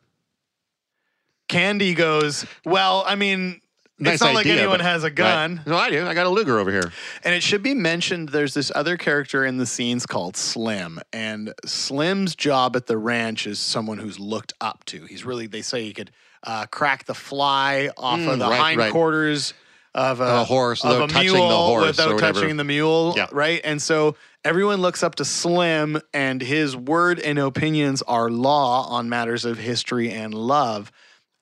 Candy 1.49 1.95
goes, 1.95 2.45
Well, 2.65 3.05
I 3.07 3.15
mean, 3.15 3.61
nice 4.03 4.15
it's 4.15 4.23
not 4.23 4.35
like 4.35 4.47
anyone 4.47 4.79
but- 4.79 4.81
has 4.83 5.05
a 5.05 5.11
gun. 5.11 5.57
Right. 5.57 5.67
No, 5.67 5.77
I 5.77 5.91
do. 5.91 6.07
I 6.07 6.15
got 6.15 6.27
a 6.27 6.31
Luger 6.31 6.59
over 6.59 6.71
here. 6.71 6.93
And 7.25 7.35
it 7.35 7.43
should 7.43 7.63
be 7.63 7.75
mentioned 7.75 8.29
there's 8.31 8.55
this 8.55 8.71
other 8.75 8.97
character 8.97 9.45
in 9.45 9.57
the 9.59 9.67
scenes 9.67 10.07
called 10.07 10.37
Slim. 10.37 11.01
And 11.13 11.55
Slim's 11.65 12.35
job 12.35 12.77
at 12.77 12.87
the 12.87 12.99
ranch 12.99 13.47
is 13.47 13.59
someone 13.59 13.99
who's 13.99 14.19
looked 14.19 14.53
up 14.61 14.85
to. 14.87 15.05
He's 15.07 15.25
really, 15.25 15.47
they 15.47 15.63
say 15.63 15.83
he 15.85 15.93
could 15.93 16.11
uh, 16.45 16.67
crack 16.67 17.05
the 17.07 17.15
fly 17.15 17.91
off 17.97 18.19
Mm, 18.19 18.33
of 18.33 18.39
the 18.39 18.47
right, 18.47 18.61
right. 18.77 18.79
hindquarters 18.79 19.55
of 19.95 20.21
a, 20.21 20.41
a 20.41 20.45
horse 20.45 20.85
of 20.85 21.03
a 21.03 21.07
touching 21.07 21.29
the 21.33 21.35
mule 21.35 21.67
horse 21.67 21.87
without 21.89 22.13
or 22.13 22.19
touching 22.19 22.57
the 22.57 22.65
mule, 22.65 23.13
Yeah. 23.17 23.27
right? 23.31 23.61
And 23.63 23.81
so 23.81 24.17
everyone 24.43 24.81
looks 24.81 25.03
up 25.03 25.17
to 25.17 25.25
Slim, 25.27 26.01
and 26.15 26.41
his 26.41 26.75
word 26.75 27.21
and 27.21 27.39
opinions 27.39 28.01
are 28.03 28.31
law 28.31 28.87
on 28.89 29.09
matters 29.11 29.45
of 29.45 29.59
history 29.59 30.11
and 30.11 30.33
love. 30.33 30.91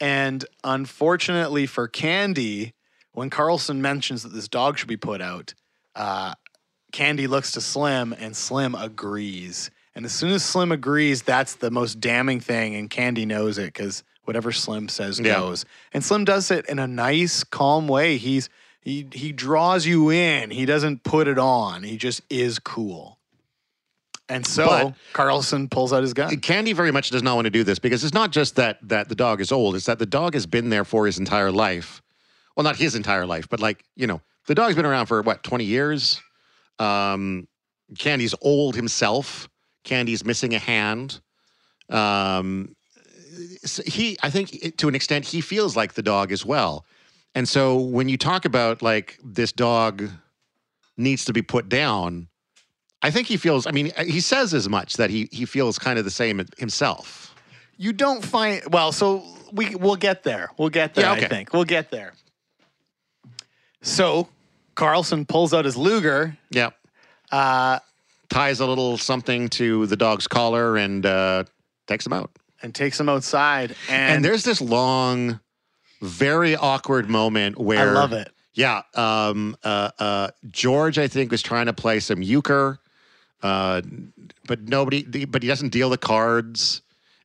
And 0.00 0.44
unfortunately 0.64 1.66
for 1.66 1.86
Candy, 1.86 2.74
when 3.12 3.30
Carlson 3.30 3.82
mentions 3.82 4.22
that 4.22 4.30
this 4.32 4.48
dog 4.48 4.78
should 4.78 4.88
be 4.88 4.96
put 4.96 5.20
out, 5.20 5.54
uh, 5.94 6.34
Candy 6.92 7.26
looks 7.26 7.52
to 7.52 7.60
Slim, 7.60 8.12
and 8.18 8.36
Slim 8.36 8.74
agrees. 8.74 9.70
And 9.94 10.04
as 10.04 10.12
soon 10.12 10.30
as 10.30 10.44
Slim 10.44 10.72
agrees, 10.72 11.22
that's 11.22 11.54
the 11.54 11.70
most 11.70 12.00
damning 12.00 12.40
thing, 12.40 12.74
and 12.74 12.88
Candy 12.90 13.26
knows 13.26 13.58
it 13.58 13.66
because 13.66 14.02
whatever 14.24 14.50
Slim 14.52 14.88
says 14.88 15.20
Yeah. 15.20 15.34
goes. 15.34 15.64
And 15.92 16.04
Slim 16.04 16.24
does 16.24 16.50
it 16.50 16.66
in 16.66 16.78
a 16.78 16.86
nice, 16.86 17.44
calm 17.44 17.86
way. 17.86 18.16
He's 18.16 18.48
he 18.80 19.06
he 19.12 19.30
draws 19.32 19.86
you 19.86 20.10
in. 20.10 20.50
He 20.50 20.64
doesn't 20.64 21.04
put 21.04 21.28
it 21.28 21.38
on. 21.38 21.82
He 21.82 21.96
just 21.96 22.22
is 22.30 22.58
cool. 22.58 23.18
And 24.30 24.46
so 24.46 24.66
But- 24.66 24.94
Carlson 25.12 25.68
pulls 25.68 25.92
out 25.92 26.02
his 26.02 26.14
gun. 26.14 26.34
Candy 26.40 26.72
very 26.72 26.92
much 26.92 27.10
does 27.10 27.22
not 27.22 27.34
want 27.34 27.46
to 27.46 27.50
do 27.50 27.64
this 27.64 27.78
because 27.78 28.04
it's 28.04 28.14
not 28.14 28.30
just 28.30 28.56
that 28.56 28.78
that 28.88 29.08
the 29.08 29.14
dog 29.14 29.40
is 29.40 29.50
old; 29.52 29.74
it's 29.76 29.86
that 29.86 29.98
the 29.98 30.06
dog 30.06 30.34
has 30.34 30.46
been 30.46 30.70
there 30.70 30.84
for 30.84 31.04
his 31.06 31.18
entire 31.18 31.50
life. 31.50 32.00
Well, 32.56 32.64
not 32.64 32.76
his 32.76 32.94
entire 32.94 33.26
life, 33.26 33.48
but 33.48 33.60
like 33.60 33.84
you 33.96 34.06
know, 34.06 34.20
the 34.46 34.54
dog's 34.54 34.76
been 34.76 34.86
around 34.86 35.06
for 35.06 35.20
what 35.22 35.42
twenty 35.42 35.64
years. 35.64 36.22
Um, 36.78 37.48
Candy's 37.98 38.34
old 38.40 38.76
himself. 38.76 39.48
Candy's 39.84 40.24
missing 40.24 40.54
a 40.54 40.58
hand. 40.58 41.20
Um, 41.88 42.76
he, 43.84 44.16
I 44.22 44.30
think, 44.30 44.76
to 44.78 44.88
an 44.88 44.94
extent, 44.94 45.26
he 45.26 45.40
feels 45.40 45.76
like 45.76 45.94
the 45.94 46.02
dog 46.02 46.32
as 46.32 46.44
well. 46.44 46.84
And 47.34 47.48
so 47.48 47.76
when 47.78 48.08
you 48.08 48.16
talk 48.16 48.44
about 48.44 48.82
like 48.82 49.18
this 49.24 49.52
dog 49.52 50.08
needs 50.96 51.24
to 51.26 51.32
be 51.32 51.42
put 51.42 51.68
down, 51.68 52.28
I 53.02 53.10
think 53.10 53.26
he 53.26 53.36
feels. 53.36 53.66
I 53.66 53.70
mean, 53.70 53.92
he 54.04 54.20
says 54.20 54.52
as 54.54 54.68
much 54.68 54.96
that 54.96 55.10
he 55.10 55.28
he 55.32 55.44
feels 55.46 55.78
kind 55.78 55.98
of 55.98 56.04
the 56.04 56.10
same 56.10 56.44
himself. 56.58 57.34
You 57.76 57.92
don't 57.92 58.24
find 58.24 58.62
well, 58.70 58.92
so 58.92 59.24
we 59.52 59.74
we'll 59.74 59.96
get 59.96 60.22
there. 60.22 60.50
We'll 60.58 60.68
get 60.68 60.94
there. 60.94 61.04
Yeah, 61.04 61.12
I 61.12 61.28
think 61.28 61.52
we'll 61.52 61.64
get 61.64 61.90
there. 61.90 62.12
So 63.82 64.28
Carlson 64.74 65.24
pulls 65.24 65.54
out 65.54 65.64
his 65.64 65.76
Luger. 65.76 66.36
Yep. 66.50 66.74
Uh, 67.32 67.78
ties 68.28 68.60
a 68.60 68.66
little 68.66 68.98
something 68.98 69.48
to 69.50 69.86
the 69.86 69.96
dog's 69.96 70.26
collar 70.26 70.76
and 70.76 71.06
uh, 71.06 71.44
takes 71.86 72.06
him 72.06 72.12
out. 72.12 72.30
and 72.62 72.74
takes 72.74 72.98
him 73.00 73.08
outside. 73.08 73.74
And, 73.88 74.16
And, 74.16 74.24
there's 74.24 74.44
this 74.44 74.60
long, 74.60 75.40
very 76.02 76.56
awkward 76.56 77.08
moment 77.08 77.58
where 77.58 77.90
I 77.90 77.92
love 77.92 78.12
it. 78.12 78.30
Yeah, 78.52 78.82
um, 78.94 79.56
uh, 79.64 79.90
uh, 79.98 80.28
George, 80.50 80.98
I 80.98 81.08
think, 81.08 81.30
was 81.30 81.40
trying 81.40 81.66
to 81.66 81.72
play 81.72 82.00
some 82.00 82.20
euchre, 82.20 82.78
uh, 83.42 83.80
but 84.46 84.62
nobody, 84.68 85.24
but 85.24 85.42
he 85.42 85.48
doesn't 85.48 85.70
deal 85.70 85.90
the 85.90 85.98
cards, 85.98 86.82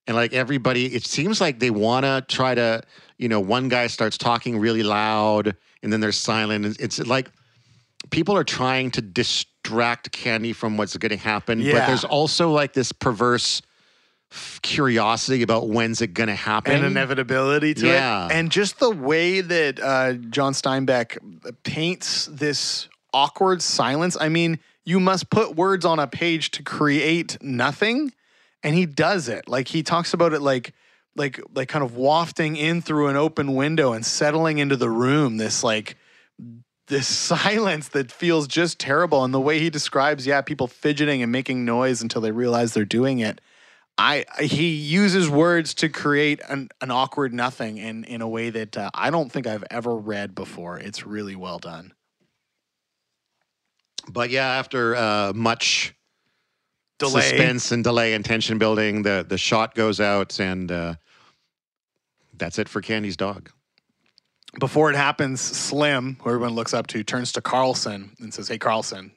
and 0.08 0.16
like 0.16 0.34
everybody, 0.34 0.86
it 0.94 1.06
seems 1.06 1.42
like 1.42 1.60
they 1.60 1.72
want 1.72 2.06
to 2.06 2.24
try 2.28 2.56
to, 2.56 2.82
you 3.18 3.28
know, 3.30 3.40
one 3.40 3.70
guy 3.70 3.88
starts 3.88 4.18
talking 4.18 4.58
really 4.60 4.84
loud, 4.84 5.56
and 5.84 5.92
then 5.92 6.00
there's 6.00 6.18
silent. 6.18 6.66
It's- 6.66 7.00
It's 7.00 7.08
like 7.08 7.32
people 8.12 8.36
are 8.38 8.44
trying 8.44 8.92
to 8.92 9.02
distract 9.02 10.12
Candy 10.12 10.54
from 10.54 10.78
what's 10.78 10.96
going 10.98 11.10
to 11.10 11.18
happen, 11.18 11.60
but 11.64 11.88
there's 11.88 12.04
also 12.06 12.52
like 12.52 12.74
this 12.74 12.92
perverse 12.92 13.62
curiosity 14.62 15.42
about 15.44 15.70
when's 15.70 16.02
it 16.02 16.14
going 16.14 16.28
to 16.28 16.36
happen. 16.36 16.74
and 16.76 16.86
inevitability 16.86 17.74
to 17.76 17.88
Yeah. 17.88 18.26
it. 18.26 18.32
And 18.34 18.52
just 18.52 18.80
the 18.80 18.90
way 18.90 19.42
that 19.42 19.80
uh, 19.80 20.14
John 20.30 20.54
Steinbeck 20.54 21.18
paints 21.64 22.26
this 22.32 22.88
awkward 23.14 23.62
silence. 23.62 24.18
I 24.20 24.30
mean, 24.30 24.60
you 24.86 25.00
must 25.00 25.30
put 25.30 25.56
words 25.56 25.84
on 25.84 26.00
a 26.00 26.08
page 26.08 26.52
to 26.52 26.64
create 26.64 27.38
nothing, 27.42 28.14
and 28.64 28.76
he 28.76 28.86
does 28.86 29.28
it. 29.28 29.48
Like 29.48 29.68
he 29.68 29.84
talks 29.84 30.14
about 30.14 30.34
it 30.34 30.42
like 30.42 30.74
like 31.16 31.42
like 31.54 31.70
kind 31.70 31.84
of 31.84 31.96
wafting 31.96 32.56
in 32.56 32.82
through 32.82 33.08
an 33.08 33.16
open 33.16 33.56
window 33.56 33.94
and 33.94 34.06
settling 34.06 34.60
into 34.60 34.76
the 34.76 34.90
room. 34.90 35.38
This 35.38 35.64
like 35.64 35.98
this 36.88 37.08
silence 37.34 37.90
that 37.90 38.12
feels 38.12 38.48
just 38.48 38.80
terrible 38.80 39.24
and 39.24 39.34
the 39.34 39.42
way 39.42 39.60
he 39.60 39.70
describes 39.70 40.28
yeah 40.28 40.42
people 40.42 40.68
fidgeting 40.68 41.24
and 41.24 41.32
making 41.32 41.66
noise 41.66 42.02
until 42.02 42.22
they 42.22 42.32
realize 42.32 42.74
they're 42.74 42.86
doing 42.86 43.20
it 43.20 43.42
I 43.98 44.26
he 44.42 44.76
uses 44.76 45.30
words 45.30 45.74
to 45.76 45.90
create 45.90 46.42
an, 46.50 46.70
an 46.82 46.92
awkward 46.92 47.34
nothing 47.34 47.78
in 47.78 48.04
in 48.04 48.22
a 48.22 48.28
way 48.28 48.50
that 48.50 48.78
uh, 48.78 48.90
I 48.94 49.10
don't 49.10 49.32
think 49.32 49.48
I've 49.48 49.64
ever 49.72 49.96
read 49.96 50.36
before. 50.36 50.78
It's 50.78 51.06
really 51.06 51.36
well 51.36 51.60
done. 51.60 51.94
But 54.12 54.30
yeah, 54.30 54.48
after 54.48 54.96
uh, 54.96 55.34
much 55.34 55.94
Delay. 57.00 57.22
suspense 57.22 57.72
and 57.72 57.84
delay 57.84 58.14
and 58.14 58.24
tension 58.24 58.58
building, 58.58 59.02
the 59.04 59.26
the 59.28 59.38
shot 59.38 59.76
goes 59.76 60.00
out, 60.00 60.40
and 60.40 60.72
uh, 60.72 60.96
that's 62.38 62.60
it 62.60 62.70
for 62.70 62.82
Candy's 62.82 63.18
dog. 63.18 63.50
before 64.60 64.90
it 64.90 64.96
happens, 64.96 65.42
Slim, 65.42 66.18
who 66.22 66.30
everyone 66.30 66.54
looks 66.56 66.74
up 66.74 66.88
to, 66.88 67.04
turns 67.04 67.32
to 67.34 67.42
Carlson 67.42 68.16
and 68.20 68.34
says, 68.34 68.48
"Hey, 68.48 68.58
Carlson, 68.58 69.12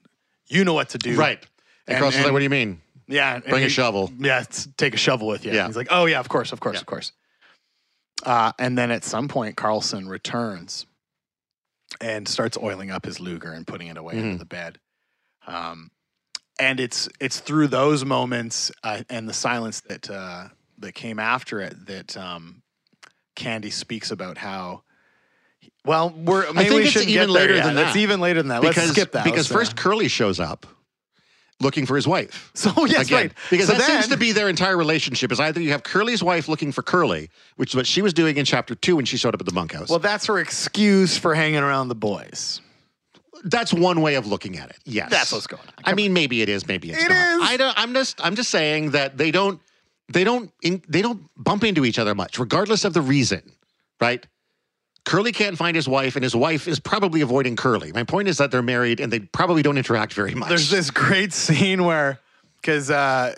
you 0.48 0.64
know 0.64 0.74
what 0.74 0.88
to 0.90 0.98
do." 0.98 1.14
Right. 1.16 1.38
And, 1.86 1.94
And- 1.94 1.98
Carlson's 1.98 2.24
like, 2.24 2.32
what 2.32 2.40
do 2.40 2.44
you 2.44 2.50
mean? 2.50 2.80
Yeah. 3.06 3.36
and 3.36 3.44
Bring 3.44 3.64
a 3.64 3.68
shovel. 3.70 4.12
Yeah, 4.18 4.42
take 4.76 4.92
a 4.94 4.98
shovel 4.98 5.28
with 5.28 5.44
you. 5.46 5.52
Yeah. 5.52 5.66
He's 5.66 5.76
like, 5.76 5.88
oh 5.90 6.04
yeah, 6.06 6.20
of 6.20 6.28
course, 6.28 6.52
of 6.52 6.60
course, 6.60 6.74
Yeah. 6.74 6.80
of 6.80 6.86
course. 6.86 7.12
Uh, 8.24 8.52
and 8.58 8.76
then 8.76 8.90
at 8.90 9.02
some 9.04 9.28
point, 9.28 9.56
Carlson 9.56 10.08
returns 10.08 10.84
and 12.00 12.28
starts 12.28 12.56
oiling 12.58 12.90
up 12.90 13.04
his 13.04 13.20
Luger 13.20 13.52
and 13.52 13.66
putting 13.66 13.88
it 13.88 13.96
away 13.96 14.14
Mhm. 14.14 14.22
under 14.24 14.38
the 14.38 14.44
bed. 14.44 14.78
Um, 15.46 15.90
and 16.60 16.80
it's 16.80 17.08
it's 17.20 17.40
through 17.40 17.68
those 17.68 18.04
moments 18.04 18.70
uh, 18.82 19.02
and 19.08 19.28
the 19.28 19.32
silence 19.32 19.80
that 19.82 20.10
uh, 20.10 20.48
that 20.78 20.92
came 20.92 21.18
after 21.18 21.60
it 21.60 21.86
that 21.86 22.16
um, 22.16 22.62
Candy 23.36 23.70
speaks 23.70 24.10
about 24.10 24.38
how. 24.38 24.82
Well, 25.84 26.10
we're 26.10 26.52
maybe 26.52 26.68
think 26.68 26.74
we 26.74 26.82
it's 26.82 26.90
shouldn't 26.92 27.10
even 27.10 27.30
later 27.30 27.54
yet. 27.54 27.64
than 27.64 27.78
It's 27.78 27.94
that. 27.94 27.98
even 27.98 28.20
later 28.20 28.42
than 28.42 28.48
that. 28.48 28.60
Because, 28.60 28.76
Let's 28.76 28.90
skip 28.90 29.12
that. 29.12 29.24
because 29.24 29.46
first 29.48 29.76
Curly 29.76 30.08
shows 30.08 30.38
up 30.40 30.66
looking 31.60 31.86
for 31.86 31.96
his 31.96 32.06
wife. 32.06 32.50
so 32.54 32.72
yes, 32.86 33.06
Again, 33.06 33.18
right. 33.18 33.32
Because 33.50 33.66
so 33.66 33.72
that 33.74 33.82
seems 33.82 34.08
to 34.08 34.16
be 34.16 34.32
their 34.32 34.48
entire 34.48 34.76
relationship 34.76 35.32
is 35.32 35.40
either 35.40 35.60
you 35.60 35.70
have 35.70 35.82
Curly's 35.82 36.22
wife 36.22 36.48
looking 36.48 36.72
for 36.72 36.82
Curly, 36.82 37.30
which 37.56 37.70
is 37.70 37.76
what 37.76 37.86
she 37.86 38.02
was 38.02 38.12
doing 38.14 38.36
in 38.36 38.44
chapter 38.44 38.74
two 38.74 38.96
when 38.96 39.04
she 39.04 39.16
showed 39.16 39.34
up 39.34 39.40
at 39.40 39.46
the 39.46 39.52
bunkhouse. 39.52 39.88
Well, 39.88 39.98
that's 39.98 40.26
her 40.26 40.38
excuse 40.38 41.16
for 41.18 41.34
hanging 41.34 41.60
around 41.60 41.88
the 41.88 41.94
boys. 41.94 42.60
that's 43.44 43.72
one 43.72 44.00
way 44.02 44.14
of 44.16 44.26
looking 44.26 44.58
at 44.58 44.70
it. 44.70 44.78
Yes. 44.84 45.10
That's 45.10 45.30
what's 45.32 45.46
going 45.46 45.62
on. 45.62 45.72
I 45.84 45.94
mean, 45.94 46.12
maybe 46.12 46.42
it 46.42 46.48
is, 46.48 46.66
maybe 46.66 46.90
it's 46.90 47.04
It 47.04 47.08
not. 47.08 47.42
is. 47.42 47.50
I 47.50 47.56
don't 47.56 47.74
I'm 47.78 47.92
just 47.94 48.24
I'm 48.24 48.34
just 48.36 48.50
saying 48.50 48.90
that 48.92 49.16
they 49.16 49.30
don't 49.30 49.60
they 50.12 50.24
don't 50.24 50.50
in, 50.62 50.82
they 50.88 51.02
don't 51.02 51.20
bump 51.36 51.64
into 51.64 51.84
each 51.84 51.98
other 51.98 52.14
much, 52.14 52.38
regardless 52.38 52.84
of 52.84 52.94
the 52.94 53.02
reason, 53.02 53.42
right? 54.00 54.26
Curly 55.04 55.32
can't 55.32 55.56
find 55.56 55.74
his 55.74 55.88
wife, 55.88 56.16
and 56.16 56.22
his 56.22 56.36
wife 56.36 56.68
is 56.68 56.78
probably 56.78 57.22
avoiding 57.22 57.56
Curly. 57.56 57.92
My 57.92 58.04
point 58.04 58.28
is 58.28 58.36
that 58.38 58.50
they're 58.50 58.62
married 58.62 59.00
and 59.00 59.12
they 59.12 59.20
probably 59.20 59.62
don't 59.62 59.78
interact 59.78 60.12
very 60.12 60.34
much. 60.34 60.48
There's 60.48 60.70
this 60.70 60.90
great 60.90 61.32
scene 61.32 61.84
where, 61.84 62.20
because 62.60 62.90
uh, 62.90 63.34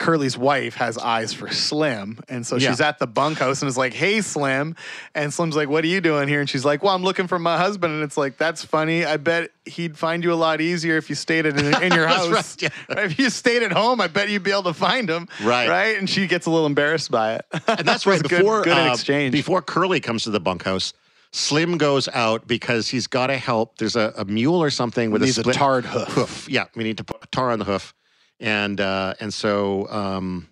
Curly's 0.00 0.36
wife 0.36 0.74
has 0.76 0.96
eyes 0.98 1.32
for 1.34 1.48
Slim, 1.52 2.18
and 2.28 2.44
so 2.46 2.56
Yeah. 2.56 2.70
she's 2.70 2.80
at 2.80 2.98
the 2.98 3.06
bunkhouse 3.06 3.60
and 3.62 3.68
is 3.68 3.76
like, 3.76 3.92
"Hey, 3.92 4.22
Slim," 4.22 4.74
and 5.14 5.32
Slim's 5.32 5.54
like, 5.54 5.68
"What 5.68 5.84
are 5.84 5.88
you 5.88 6.00
doing 6.00 6.26
here?" 6.26 6.40
And 6.40 6.48
she's 6.50 6.64
like, 6.64 6.82
"Well, 6.82 6.94
I'm 6.94 7.04
looking 7.04 7.26
for 7.28 7.38
my 7.38 7.58
husband." 7.58 7.92
And 7.92 8.02
it's 8.02 8.16
like, 8.16 8.38
"That's 8.38 8.64
funny. 8.64 9.04
I 9.04 9.18
bet 9.18 9.50
he'd 9.66 9.96
find 9.98 10.24
you 10.24 10.32
a 10.32 10.40
lot 10.40 10.60
easier 10.62 10.96
if 10.96 11.08
you 11.10 11.14
stayed 11.14 11.44
in, 11.46 11.58
in 11.82 11.92
your 11.92 12.08
house. 12.08 12.28
right, 12.30 12.62
yeah. 12.62 12.68
If 13.04 13.18
you 13.18 13.28
stayed 13.30 13.62
at 13.62 13.72
home, 13.72 14.00
I 14.00 14.06
bet 14.08 14.30
you'd 14.30 14.42
be 14.42 14.50
able 14.52 14.64
to 14.64 14.74
find 14.74 15.08
him. 15.08 15.28
Right. 15.44 15.68
right." 15.68 15.98
And 15.98 16.08
she 16.10 16.26
gets 16.26 16.46
a 16.46 16.50
little 16.50 16.66
embarrassed 16.66 17.10
by 17.10 17.34
it. 17.34 17.44
and 17.68 17.86
that's 17.86 18.06
right 18.06 18.14
was 18.14 18.22
good- 18.22 18.38
before 18.38 18.62
good, 18.62 18.72
uh, 18.76 18.92
exchange. 18.94 19.32
before 19.32 19.60
Curly 19.62 20.00
comes 20.00 20.24
to 20.24 20.30
the 20.30 20.40
bunkhouse. 20.40 20.92
Slim 21.32 21.76
goes 21.78 22.08
out 22.08 22.48
because 22.48 22.88
he's 22.88 23.06
got 23.06 23.28
to 23.28 23.36
help. 23.36 23.78
There's 23.78 23.94
a, 23.96 24.12
a 24.16 24.24
mule 24.24 24.60
or 24.60 24.70
something 24.70 25.10
with 25.12 25.22
a 25.22 25.40
a 25.48 25.52
tarred 25.52 25.84
hoof. 25.84 26.48
Yeah, 26.50 26.64
we 26.74 26.82
need 26.84 26.96
to 26.96 27.04
put 27.04 27.22
a 27.22 27.26
tar 27.28 27.52
on 27.52 27.60
the 27.60 27.64
hoof, 27.64 27.94
and 28.40 28.80
uh, 28.80 29.14
and 29.20 29.32
so 29.32 29.88
um, 29.88 30.48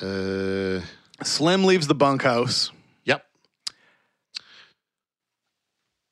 uh, 0.00 0.80
Slim 1.22 1.64
leaves 1.64 1.86
the 1.88 1.94
bunkhouse. 1.94 2.70
yep, 3.04 3.26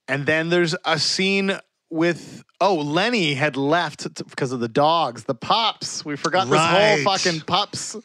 And 0.08 0.26
then 0.26 0.48
there's 0.48 0.74
a 0.84 0.98
scene 0.98 1.58
with 1.88 2.44
oh 2.60 2.76
Lennie 2.76 3.34
had 3.34 3.56
left 3.56 4.12
because 4.28 4.52
of 4.52 4.60
the 4.60 4.68
dogs, 4.68 5.24
the 5.24 5.34
pups. 5.34 6.04
We 6.04 6.16
forgot 6.16 6.48
this 6.48 6.60
whole 6.60 7.16
fucking 7.16 7.40
pups. 7.42 7.96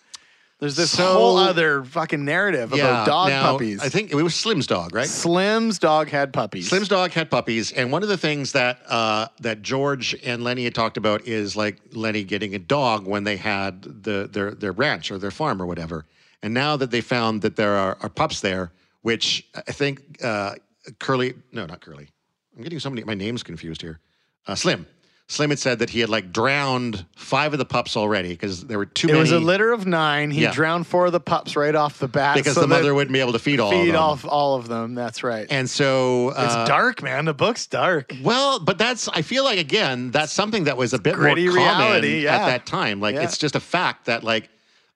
There's 0.60 0.76
this 0.78 0.91
So- 0.91 1.06
whole 1.13 1.38
other 1.38 1.84
fucking 1.84 2.24
narrative 2.24 2.72
yeah. 2.74 2.86
about 2.86 3.08
dog 3.08 3.30
now, 3.30 3.52
puppies. 3.52 3.82
I 3.82 3.89
think 3.89 4.12
it 4.12 4.15
was 4.15 4.34
Slim's 4.34 4.68
dog, 4.68 4.96
right? 4.96 5.08
Slim's 5.08 5.80
dog 5.80 6.08
had 6.08 6.32
puppies. 6.32 6.70
Slim's 6.70 6.88
dog 6.88 7.12
had 7.12 7.30
puppies, 7.30 7.74
and 7.74 7.91
one 7.91 8.04
of 8.04 8.10
the 8.10 8.18
things 8.18 8.54
that 8.54 8.80
uh, 8.88 9.28
that 9.41 9.62
George 9.62 10.15
and 10.24 10.44
Lennie 10.44 10.63
had 10.63 10.74
talked 10.74 10.96
about 10.96 11.28
is 11.28 11.58
like 11.58 11.78
Lennie 11.91 12.24
getting 12.24 12.56
a 12.56 12.60
dog 12.60 13.06
when 13.06 13.26
they 13.26 13.36
had 13.36 13.82
the 14.04 14.30
their 14.32 14.52
their 14.52 14.72
ranch 14.72 15.12
or 15.12 15.18
their 15.18 15.32
farm 15.32 15.62
or 15.62 15.65
whatever. 15.65 16.06
And 16.41 16.54
now 16.54 16.78
that 16.78 16.91
they 16.91 17.02
found 17.02 17.41
that 17.41 17.56
there 17.58 17.76
are, 17.76 17.98
are 18.02 18.10
pups 18.10 18.39
there, 18.39 18.72
which 19.02 19.46
I 19.56 19.72
think 19.74 20.24
uh, 20.24 20.56
Curly, 21.00 21.34
no, 21.52 21.65
not 21.65 21.82
Curly. 21.82 22.08
I'm 22.56 22.63
getting 22.63 22.80
so 22.80 22.89
many. 22.89 23.04
My 23.04 23.15
name's 23.15 23.44
confused 23.44 23.82
here. 23.82 24.00
Uh, 24.48 24.56
Slim. 24.56 24.86
Slim 25.27 25.49
had 25.49 25.57
said 25.57 25.79
that 25.79 25.89
he 25.89 26.01
had 26.01 26.09
like 26.09 26.31
drowned 26.31 27.03
five 27.15 27.51
of 27.53 27.57
the 27.57 27.65
pups 27.65 27.97
already 27.97 28.29
because 28.29 28.65
there 28.65 28.77
were 28.77 28.85
too 28.85 29.07
it 29.07 29.11
many. 29.13 29.17
It 29.17 29.21
was 29.21 29.31
a 29.31 29.39
litter 29.39 29.71
of 29.73 29.88
nine. 29.88 30.29
He 30.29 30.43
Yeah. 30.43 30.51
drowned 30.51 30.85
four 30.85 31.07
of 31.07 31.13
the 31.13 31.19
pups 31.19 31.55
right 31.55 31.73
off 31.73 31.97
the 31.97 32.07
bat 32.07 32.35
because 32.35 32.53
so 32.53 32.61
the 32.61 32.67
that 32.67 32.75
mother 32.75 32.93
wouldn't 32.93 33.11
be 33.11 33.19
able 33.19 33.31
to 33.33 33.39
feed 33.39 33.59
all 33.59 33.69
of 33.71 33.75
them. 33.77 33.85
feed 33.85 33.91
them. 33.95 34.01
off 34.01 34.23
all 34.25 34.55
of 34.55 34.67
them. 34.67 34.93
That's 34.93 35.23
right. 35.23 35.47
And 35.49 35.67
so 35.67 36.29
uh, 36.29 36.43
it's 36.45 36.69
dark, 36.69 37.01
man. 37.01 37.25
The 37.25 37.33
book's 37.33 37.65
dark. 37.65 38.13
Well, 38.21 38.59
but 38.59 38.77
that's 38.77 39.07
I 39.09 39.23
feel 39.23 39.43
like 39.43 39.57
again 39.57 40.11
that's 40.11 40.31
something 40.31 40.65
that 40.65 40.77
was 40.77 40.93
a 40.93 40.99
bit 40.99 41.17
more 41.17 41.29
common 41.29 41.43
reality, 41.49 42.23
yeah. 42.25 42.35
at 42.35 42.45
that 42.45 42.65
time. 42.67 42.99
Like 42.99 43.15
Yeah. 43.15 43.23
it's 43.23 43.39
just 43.39 43.55
a 43.55 43.59
fact 43.59 44.05
that 44.05 44.23
like 44.23 44.49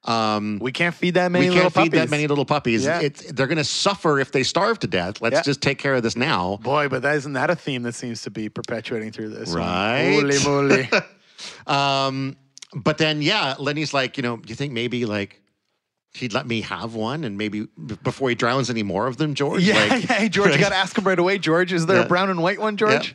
um, 0.06 0.60
We 0.62 0.72
can't 0.72 0.96
feed 0.96 1.16
that 1.16 1.32
many 1.32 1.46
we 1.50 1.56
little 1.56 1.64
can't 1.64 1.74
feed 1.74 1.80
puppies. 1.92 2.00
that 2.00 2.10
many 2.10 2.28
little 2.28 2.46
puppies. 2.46 2.86
Yeah. 2.86 3.02
It's, 3.02 3.32
they're 3.32 3.48
going 3.48 3.58
to 3.58 3.64
suffer 3.64 4.20
if 4.20 4.32
they 4.32 4.44
starve 4.44 4.80
to 4.80 4.88
death. 4.88 5.22
Let's 5.22 5.36
Yeah. 5.36 5.42
just 5.44 5.62
take 5.62 5.78
care 5.78 5.96
of 5.96 6.04
this 6.04 6.16
now. 6.16 6.58
Boy, 6.62 6.88
but 6.88 7.02
that 7.02 7.16
isn't 7.18 7.34
that 7.34 7.50
a 7.50 7.56
theme 7.56 7.84
that 7.84 7.96
seems 7.96 8.22
to 8.24 8.32
be 8.32 8.48
perpetuating 8.50 9.12
through 9.12 9.30
this? 9.30 9.50
Right. 9.52 10.12
Holy 10.20 10.38
moly. 10.44 10.90
Um, 11.68 12.36
but 12.76 12.98
then 12.98 13.22
yeah, 13.22 13.56
Lennie's 13.60 13.94
like, 13.94 14.18
you 14.18 14.24
know, 14.24 14.38
do 14.38 14.50
you 14.50 14.56
think 14.56 14.74
maybe 14.74 15.06
like 15.06 15.42
he'd 16.14 16.34
let 16.34 16.46
me 16.48 16.62
have 16.62 16.96
one 16.96 17.24
and 17.24 17.38
maybe 17.38 17.66
before 18.04 18.30
he 18.30 18.36
drowns 18.36 18.70
any 18.70 18.84
more 18.84 19.08
of 19.08 19.18
them, 19.18 19.34
George? 19.36 19.64
Yeah, 19.64 19.76
Like- 19.76 20.04
yeah. 20.10 20.14
Hey, 20.16 20.30
George, 20.30 20.52
you 20.54 20.60
got 20.60 20.70
to 20.70 20.76
ask 20.76 20.98
him 20.98 21.06
right 21.06 21.18
away. 21.20 21.38
George, 21.38 21.72
is 21.72 21.86
there 21.86 21.98
Yeah. 21.98 22.04
a 22.06 22.08
brown 22.08 22.30
and 22.30 22.42
white 22.42 22.60
one, 22.60 22.78
George? 22.78 23.10
Yeah. 23.10 23.14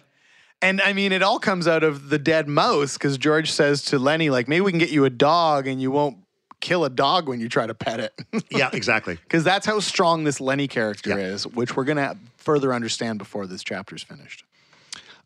And 0.63 0.81
I 0.81 0.95
mean, 0.95 1.13
it 1.13 1.23
all 1.23 1.39
comes 1.39 1.69
out 1.69 1.83
of 1.85 2.09
the 2.09 2.19
dead 2.19 2.49
mouse 2.49 2.95
because 2.95 3.19
George 3.19 3.53
says 3.53 3.83
to 3.87 3.99
Lennie, 3.99 4.31
like, 4.31 4.49
maybe 4.49 4.63
we 4.63 4.73
can 4.73 4.79
get 4.79 4.91
you 4.91 5.05
a 5.05 5.11
dog 5.11 5.67
and 5.67 5.83
you 5.83 5.91
won't 5.91 6.17
kill 6.65 6.85
a 6.87 6.91
dog 6.91 7.29
when 7.29 7.41
you 7.41 7.49
try 7.49 7.67
to 7.67 7.75
pet 7.75 8.01
it. 8.01 8.13
yeah, 8.51 8.71
exactly. 8.73 9.19
Because 9.25 9.45
that's 9.45 9.67
how 9.67 9.81
strong 9.81 10.25
this 10.25 10.41
Lennie 10.41 10.67
character 10.69 11.11
Yeah. 11.11 11.27
is, 11.35 11.47
which 11.47 11.77
we're 11.77 11.85
going 11.85 11.99
to 11.99 12.17
further 12.39 12.73
understand 12.73 13.19
before 13.19 13.47
this 13.47 13.63
chapter's 13.63 14.03
finished. 14.03 14.45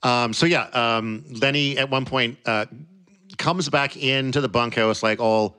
Um, 0.02 0.32
so 0.32 0.46
yeah, 0.46 0.64
um, 0.72 1.24
Lennie 1.30 1.78
at 1.78 1.90
one 1.90 2.04
point 2.04 2.38
uh, 2.44 2.66
comes 3.36 3.68
back 3.68 3.96
into 3.96 4.40
the 4.40 4.48
bunkhouse 4.48 5.02
like 5.02 5.20
all 5.20 5.56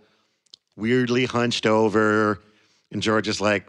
weirdly 0.75 1.25
hunched 1.25 1.65
over, 1.65 2.39
and 2.91 3.01
George 3.01 3.27
is 3.27 3.41
like, 3.41 3.67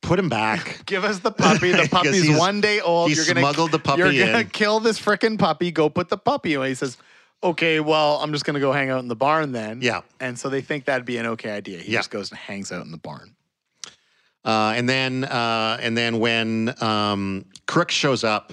"Put 0.00 0.18
him 0.18 0.30
back." 0.30 0.82
Give 0.86 1.04
us 1.04 1.18
the 1.18 1.30
puppy. 1.30 1.72
The 1.72 1.88
puppy's 1.90 2.38
one 2.38 2.62
day 2.62 2.80
old. 2.80 3.10
he 3.10 3.16
you're 3.16 3.26
gonna 3.26 3.40
smuggled 3.40 3.70
the 3.70 3.78
puppy 3.78 4.00
You're 4.00 4.26
gonna 4.32 4.44
kill 4.44 4.80
this 4.80 4.98
freaking 4.98 5.38
puppy. 5.38 5.70
Go 5.70 5.90
put 5.90 6.08
the 6.08 6.16
puppy 6.18 6.54
away. 6.54 6.70
He 6.70 6.74
says, 6.74 6.96
"Okay, 7.42 7.80
well, 7.80 8.16
I'm 8.22 8.32
just 8.32 8.44
gonna 8.44 8.60
go 8.60 8.72
hang 8.72 8.90
out 8.90 9.00
in 9.00 9.08
the 9.08 9.16
barn 9.16 9.52
then." 9.52 9.80
Yeah. 9.82 10.02
And 10.20 10.38
so 10.38 10.48
they 10.48 10.60
think 10.60 10.84
that'd 10.86 11.04
be 11.06 11.16
an 11.18 11.26
okay 11.26 11.50
idea. 11.50 11.78
He 11.78 11.92
Yeah. 11.92 11.98
just 12.00 12.10
goes 12.10 12.30
and 12.30 12.38
hangs 12.38 12.70
out 12.72 12.84
in 12.84 12.90
the 12.90 12.98
barn. 12.98 13.34
Uh, 14.44 14.72
and 14.74 14.88
then 14.88 15.24
uh, 15.24 15.78
and 15.80 15.96
then 15.96 16.18
when 16.18 16.74
um, 16.82 17.44
Crook 17.66 17.90
shows 17.90 18.24
up 18.24 18.52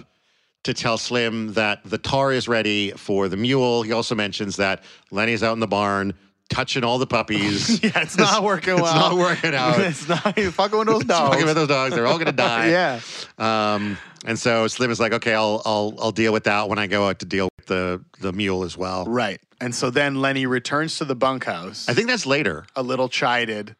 to 0.64 0.74
tell 0.74 0.98
Slim 0.98 1.54
that 1.54 1.80
the 1.86 1.98
tar 1.98 2.34
is 2.34 2.48
ready 2.50 2.92
for 2.92 3.30
the 3.30 3.38
mule, 3.38 3.84
he 3.84 3.94
also 3.94 4.14
mentions 4.16 4.58
that 4.58 4.84
Lennie's 5.12 5.44
out 5.44 5.54
in 5.54 5.60
the 5.62 5.68
barn 5.68 6.14
touching 6.50 6.84
all 6.84 6.98
the 6.98 7.08
puppies. 7.08 7.80
Yeah, 7.84 7.92
it's 8.02 8.18
not 8.18 8.44
working 8.52 8.76
well. 8.76 8.86
It's 8.86 8.94
not 8.94 9.16
working 9.18 9.54
out. 9.56 9.80
it's 9.80 10.08
not. 10.10 10.38
You're 10.38 10.52
fucking 10.52 10.78
with 10.78 10.88
those 10.88 11.04
dogs. 11.06 11.30
Talking 11.30 11.44
about 11.44 11.56
those 11.56 11.68
dogs, 11.70 11.96
they're 11.96 12.08
all 12.08 12.18
gonna 12.18 12.32
die. 12.34 12.70
yeah. 12.70 13.00
Um, 13.38 13.98
and 14.26 14.38
so 14.38 14.68
Slim 14.68 14.92
is 14.92 15.00
like, 15.00 15.14
okay, 15.14 15.34
I'll 15.36 15.62
I'll 15.66 15.96
I'll 16.02 16.12
deal 16.12 16.34
with 16.34 16.44
that 16.46 16.68
when 16.68 16.80
I 16.80 16.88
go 16.88 17.08
out 17.08 17.20
to 17.20 17.26
deal 17.26 17.48
the 17.68 18.04
the 18.20 18.34
mule 18.34 18.64
as 18.64 18.76
well. 18.78 19.06
Right. 19.06 19.40
And 19.60 19.74
so 19.74 19.90
then 19.90 20.16
Lennie 20.22 20.46
returns 20.46 20.98
to 20.98 21.06
the 21.06 21.16
bunkhouse, 21.16 21.90
I 21.90 21.94
think 21.94 22.08
that's 22.08 22.26
later. 22.26 22.66
a 22.76 22.84
little 22.84 23.10
chided, 23.10 23.76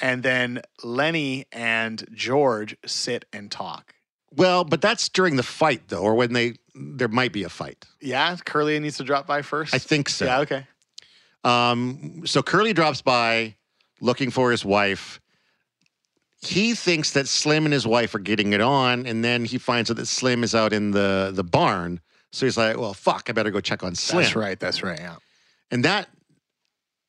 and 0.00 0.22
then 0.22 0.60
Lennie 0.82 1.46
and 1.52 2.04
George 2.12 2.76
sit 2.84 3.24
and 3.32 3.50
talk. 3.50 3.94
Well, 4.34 4.64
but 4.64 4.80
that's 4.80 5.08
during 5.08 5.36
the 5.36 5.42
fight 5.42 5.88
though, 5.88 6.02
or 6.02 6.14
when 6.14 6.32
they 6.32 6.54
there 6.74 7.08
might 7.08 7.32
be 7.32 7.44
a 7.44 7.48
fight. 7.48 7.84
Yeah, 8.00 8.36
Curly 8.44 8.78
needs 8.80 8.96
to 8.98 9.04
drop 9.04 9.26
by 9.26 9.42
first. 9.42 9.74
I 9.74 9.78
think 9.78 10.08
so. 10.08 10.24
Yeah. 10.24 10.40
Okay. 10.40 10.66
Um, 11.44 12.22
so 12.24 12.42
Curly 12.42 12.72
drops 12.72 13.02
by 13.02 13.56
looking 14.00 14.30
for 14.30 14.50
his 14.50 14.64
wife. 14.64 15.20
He 16.40 16.74
thinks 16.74 17.12
that 17.12 17.28
Slim 17.28 17.64
and 17.66 17.72
his 17.72 17.86
wife 17.86 18.14
are 18.14 18.18
getting 18.20 18.52
it 18.52 18.60
on, 18.60 19.06
and 19.06 19.24
then 19.24 19.44
he 19.44 19.58
finds 19.58 19.90
out 19.90 19.96
that 19.96 20.06
Slim 20.06 20.42
is 20.42 20.54
out 20.54 20.72
in 20.72 20.90
the 20.90 21.30
the 21.32 21.44
barn. 21.44 22.00
So 22.32 22.46
he's 22.46 22.56
like, 22.56 22.78
"Well, 22.78 22.94
fuck, 22.94 23.28
I 23.28 23.32
better 23.32 23.50
go 23.50 23.60
check 23.60 23.82
on 23.82 23.94
Slim." 23.94 24.22
That's 24.22 24.34
right. 24.36 24.58
That's 24.58 24.82
right. 24.82 24.98
Yeah. 24.98 25.16
And 25.70 25.84
that 25.84 26.08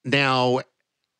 now 0.05 0.59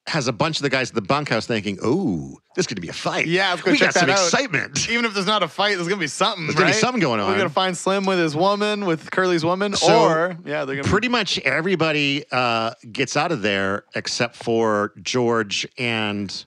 has 0.08 0.28
a 0.28 0.34
bunch 0.34 0.58
of 0.58 0.64
the 0.64 0.70
guys 0.70 0.90
at 0.90 0.96
the 0.96 1.02
bunkhouse 1.02 1.48
thinking, 1.48 1.80
"Ooh, 1.84 2.38
this 2.56 2.68
could 2.68 2.82
be 2.82 2.90
a 2.90 2.94
fight." 2.94 3.28
Yeah, 3.28 3.52
let's 3.52 3.62
go 3.62 3.72
we 3.72 3.78
check 3.78 3.94
got 3.94 4.02
some 4.02 4.10
out. 4.10 4.20
excitement. 4.20 4.90
Even 4.90 5.06
if 5.06 5.14
there's 5.14 5.26
not 5.26 5.42
a 5.44 5.48
fight, 5.48 5.76
there's 5.76 5.88
gonna 5.88 6.00
be 6.02 6.08
something. 6.08 6.46
There's 6.46 6.56
gonna 6.56 6.72
be 6.72 6.74
something 6.74 7.00
going 7.00 7.22
on. 7.22 7.28
We're 7.28 7.34
on. 7.34 7.40
gonna 7.40 7.50
find 7.50 7.78
Slim 7.78 8.06
with 8.06 8.20
his 8.20 8.36
woman, 8.36 8.86
with 8.86 9.10
Curly's 9.10 9.46
woman, 9.46 9.74
So, 9.74 10.04
or 10.04 10.38
yeah, 10.46 10.66
they're 10.66 10.76
gonna 10.76 10.88
Pretty 10.88 11.08
much 11.08 11.40
everybody 11.40 12.26
uh, 12.32 12.72
gets 12.92 13.16
out 13.16 13.32
of 13.32 13.42
there 13.42 13.86
except 13.96 14.36
for 14.36 14.92
George 15.02 15.66
and 15.78 16.46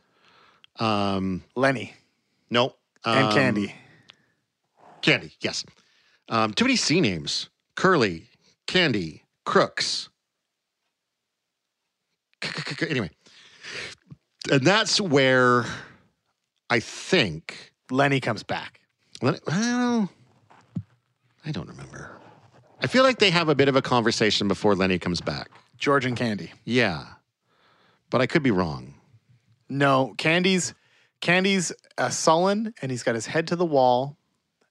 um, 0.78 1.42
Lennie 1.54 1.94
no 2.50 2.74
and 3.06 3.28
um, 3.28 3.32
Candy. 3.32 3.74
Candy, 5.00 5.32
yes. 5.40 5.64
Um, 6.28 6.52
too 6.52 6.64
many 6.64 6.76
C 6.76 7.00
names. 7.00 7.48
Curly, 7.76 8.28
Candy, 8.66 9.22
Crooks. 9.44 10.08
Anyway. 12.88 13.10
And 14.50 14.66
that's 14.66 15.00
where 15.00 15.66
I 16.70 16.80
think. 16.80 17.72
Lennie 17.90 18.20
comes 18.20 18.42
back. 18.42 18.80
Well, 19.22 19.36
I 19.46 20.08
don't 21.52 21.68
remember. 21.68 22.10
I 22.80 22.88
feel 22.88 23.04
like 23.04 23.18
they 23.18 23.30
have 23.30 23.48
a 23.48 23.54
bit 23.54 23.68
of 23.68 23.76
a 23.76 23.82
conversation 23.82 24.48
before 24.48 24.74
Lennie 24.74 24.98
comes 24.98 25.20
back. 25.20 25.50
George 25.78 26.04
and 26.04 26.16
Candy. 26.16 26.52
Yeah. 26.64 27.04
But 28.10 28.20
I 28.20 28.26
could 28.26 28.42
be 28.42 28.50
wrong. 28.50 28.94
No, 29.68 30.14
Candy's 30.18 30.74
Candy's 31.20 31.72
uh, 31.98 32.10
sullen 32.10 32.74
and 32.82 32.90
he's 32.90 33.02
got 33.02 33.14
his 33.14 33.26
head 33.26 33.46
to 33.48 33.56
the 33.56 33.64
wall, 33.64 34.16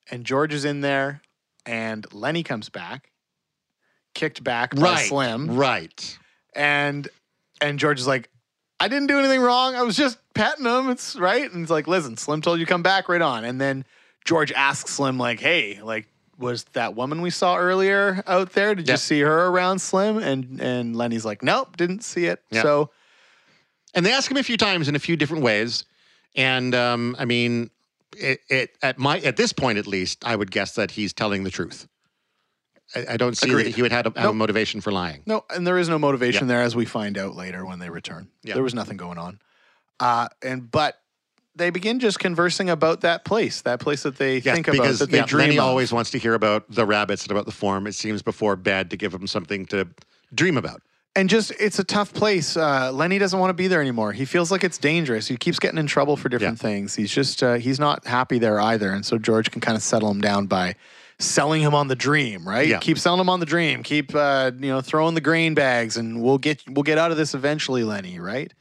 and 0.09 0.25
George 0.25 0.53
is 0.53 0.63
in 0.63 0.81
there, 0.81 1.21
and 1.65 2.05
Lennie 2.13 2.43
comes 2.43 2.69
back, 2.69 3.11
kicked 4.13 4.43
back 4.43 4.75
by 4.75 4.81
Right. 4.81 5.07
Slim, 5.07 5.55
Right. 5.55 6.17
and 6.55 7.07
and 7.61 7.79
George 7.79 7.99
is 7.99 8.07
like, 8.07 8.29
I 8.79 8.87
didn't 8.89 9.07
do 9.07 9.17
anything 9.17 9.39
wrong. 9.41 9.75
I 9.75 9.81
was 9.83 9.95
just 9.95 10.17
petting 10.33 10.65
him. 10.65 10.89
It's 10.89 11.15
right. 11.15 11.49
And 11.49 11.61
he's 11.61 11.69
like, 11.69 11.87
listen, 11.87 12.17
Slim 12.17 12.41
told 12.41 12.59
you 12.59 12.65
come 12.65 12.83
back 12.83 13.07
right 13.07 13.21
on. 13.21 13.45
And 13.45 13.59
then 13.61 13.85
George 14.25 14.51
asks 14.51 14.91
Slim, 14.91 15.17
like, 15.17 15.39
hey, 15.39 15.79
like, 15.81 16.07
was 16.37 16.65
that 16.73 16.95
woman 16.95 17.21
we 17.21 17.29
saw 17.29 17.55
earlier 17.57 18.21
out 18.27 18.51
there? 18.51 18.75
Did 18.75 18.87
Yeah. 18.89 18.95
you 18.95 18.97
see 18.97 19.21
her 19.21 19.47
around 19.47 19.79
Slim? 19.79 20.17
And 20.17 20.59
and 20.59 20.95
Lennie's 20.97 21.23
like, 21.25 21.41
nope, 21.41 21.77
didn't 21.77 22.03
see 22.03 22.25
it. 22.25 22.43
Yeah. 22.51 22.61
So 22.61 22.89
And 23.93 24.05
they 24.05 24.11
ask 24.11 24.29
him 24.29 24.35
a 24.35 24.43
few 24.43 24.57
times 24.57 24.89
in 24.89 24.95
a 24.97 24.99
few 24.99 25.15
different 25.15 25.43
ways. 25.43 25.85
And 26.35 26.75
um, 26.75 27.15
I 27.17 27.23
mean, 27.23 27.69
it, 28.17 28.39
it 28.49 28.77
at 28.81 28.97
my 28.97 29.19
at 29.19 29.37
this 29.37 29.53
point 29.53 29.77
at 29.77 29.87
least, 29.87 30.25
I 30.25 30.35
would 30.35 30.51
guess 30.51 30.75
that 30.75 30.91
he's 30.91 31.13
telling 31.13 31.43
the 31.43 31.51
truth. 31.51 31.87
I, 32.95 33.05
I 33.11 33.17
don't 33.17 33.35
see 33.35 33.49
Agreed. 33.49 33.65
that 33.65 33.75
he 33.75 33.81
would 33.81 33.91
have, 33.91 34.05
have 34.15 34.29
a 34.29 34.33
motivation 34.33 34.79
for 34.79 34.91
lying. 34.91 35.23
No, 35.25 35.43
and 35.49 35.65
there 35.65 35.77
is 35.77 35.89
no 35.89 35.97
motivation 35.97 36.47
there, 36.47 36.61
as 36.61 36.75
we 36.75 36.85
find 36.85 37.17
out 37.17 37.35
later 37.35 37.65
when 37.65 37.79
they 37.79 37.89
return. 37.89 38.29
Yeah. 38.43 38.53
There 38.53 38.63
was 38.63 38.75
nothing 38.75 38.97
going 38.97 39.17
on, 39.17 39.39
uh, 39.99 40.27
and 40.43 40.69
but 40.69 40.99
they 41.55 41.69
begin 41.69 41.99
just 41.99 42.19
conversing 42.19 42.69
about 42.69 43.01
that 43.01 43.23
place, 43.25 43.61
that 43.61 43.79
place 43.79 44.03
that 44.03 44.17
they 44.17 44.37
Yes, 44.37 44.53
think 44.55 44.67
about, 44.67 44.77
because 44.77 44.99
that 44.99 45.09
they 45.09 45.17
yeah, 45.19 45.25
dream 45.25 45.47
Lennie 45.49 45.57
of. 45.57 45.65
always 45.65 45.91
wants 45.91 46.11
to 46.11 46.19
hear 46.19 46.33
about 46.33 46.69
the 46.69 46.85
rabbits 46.85 47.23
and 47.23 47.31
about 47.31 47.45
the 47.45 47.51
farm. 47.51 47.87
It 47.87 47.95
seems 47.95 48.21
before 48.21 48.55
bed 48.55 48.89
to 48.91 48.97
give 48.97 49.13
him 49.13 49.25
something 49.25 49.65
to 49.67 49.87
dream 50.33 50.57
about. 50.57 50.81
And 51.15 51.29
just 51.29 51.51
it's 51.59 51.79
a 51.79 51.83
tough 51.83 52.13
place. 52.13 52.57
Uh, 52.57 52.91
Lennie 52.91 53.17
doesn't 53.19 53.39
want 53.39 53.49
to 53.49 53.53
be 53.53 53.67
there 53.67 53.79
anymore. 53.79 54.11
He 54.11 54.25
feels 54.25 54.51
like 54.51 54.65
it's 54.65 54.77
dangerous. 54.77 55.27
He 55.27 55.37
keeps 55.37 55.59
getting 55.59 55.77
in 55.79 55.87
trouble 55.87 56.17
for 56.17 56.27
different 56.27 56.59
things. 56.59 56.93
He's 56.93 57.11
just 57.11 57.41
uh, 57.41 57.53
he's 57.53 57.79
not 57.79 58.05
happy 58.05 58.37
there 58.37 58.59
either, 58.59 58.91
and 58.91 59.05
so 59.05 59.17
George 59.17 59.49
can 59.49 59.61
kind 59.61 59.77
of 59.77 59.81
settle 59.83 60.11
him 60.11 60.19
down 60.19 60.47
by 60.47 60.75
selling 61.17 61.61
him 61.61 61.73
on 61.73 61.87
the 61.87 61.95
dream. 61.95 62.45
Right? 62.45 62.67
Yeah. 62.67 62.79
Keep 62.79 62.97
selling 62.97 63.21
him 63.21 63.29
on 63.29 63.39
the 63.39 63.45
dream. 63.45 63.81
Keep 63.81 64.13
uh, 64.13 64.51
you 64.59 64.67
know 64.67 64.81
throwing 64.81 65.15
the 65.15 65.21
grain 65.21 65.53
bags, 65.53 65.95
and 65.95 66.21
we'll 66.21 66.37
get 66.37 66.61
we'll 66.67 66.83
get 66.83 66.97
out 66.97 67.11
of 67.11 67.17
this 67.17 67.33
eventually, 67.33 67.85
Lennie. 67.85 68.19
Right? 68.19 68.53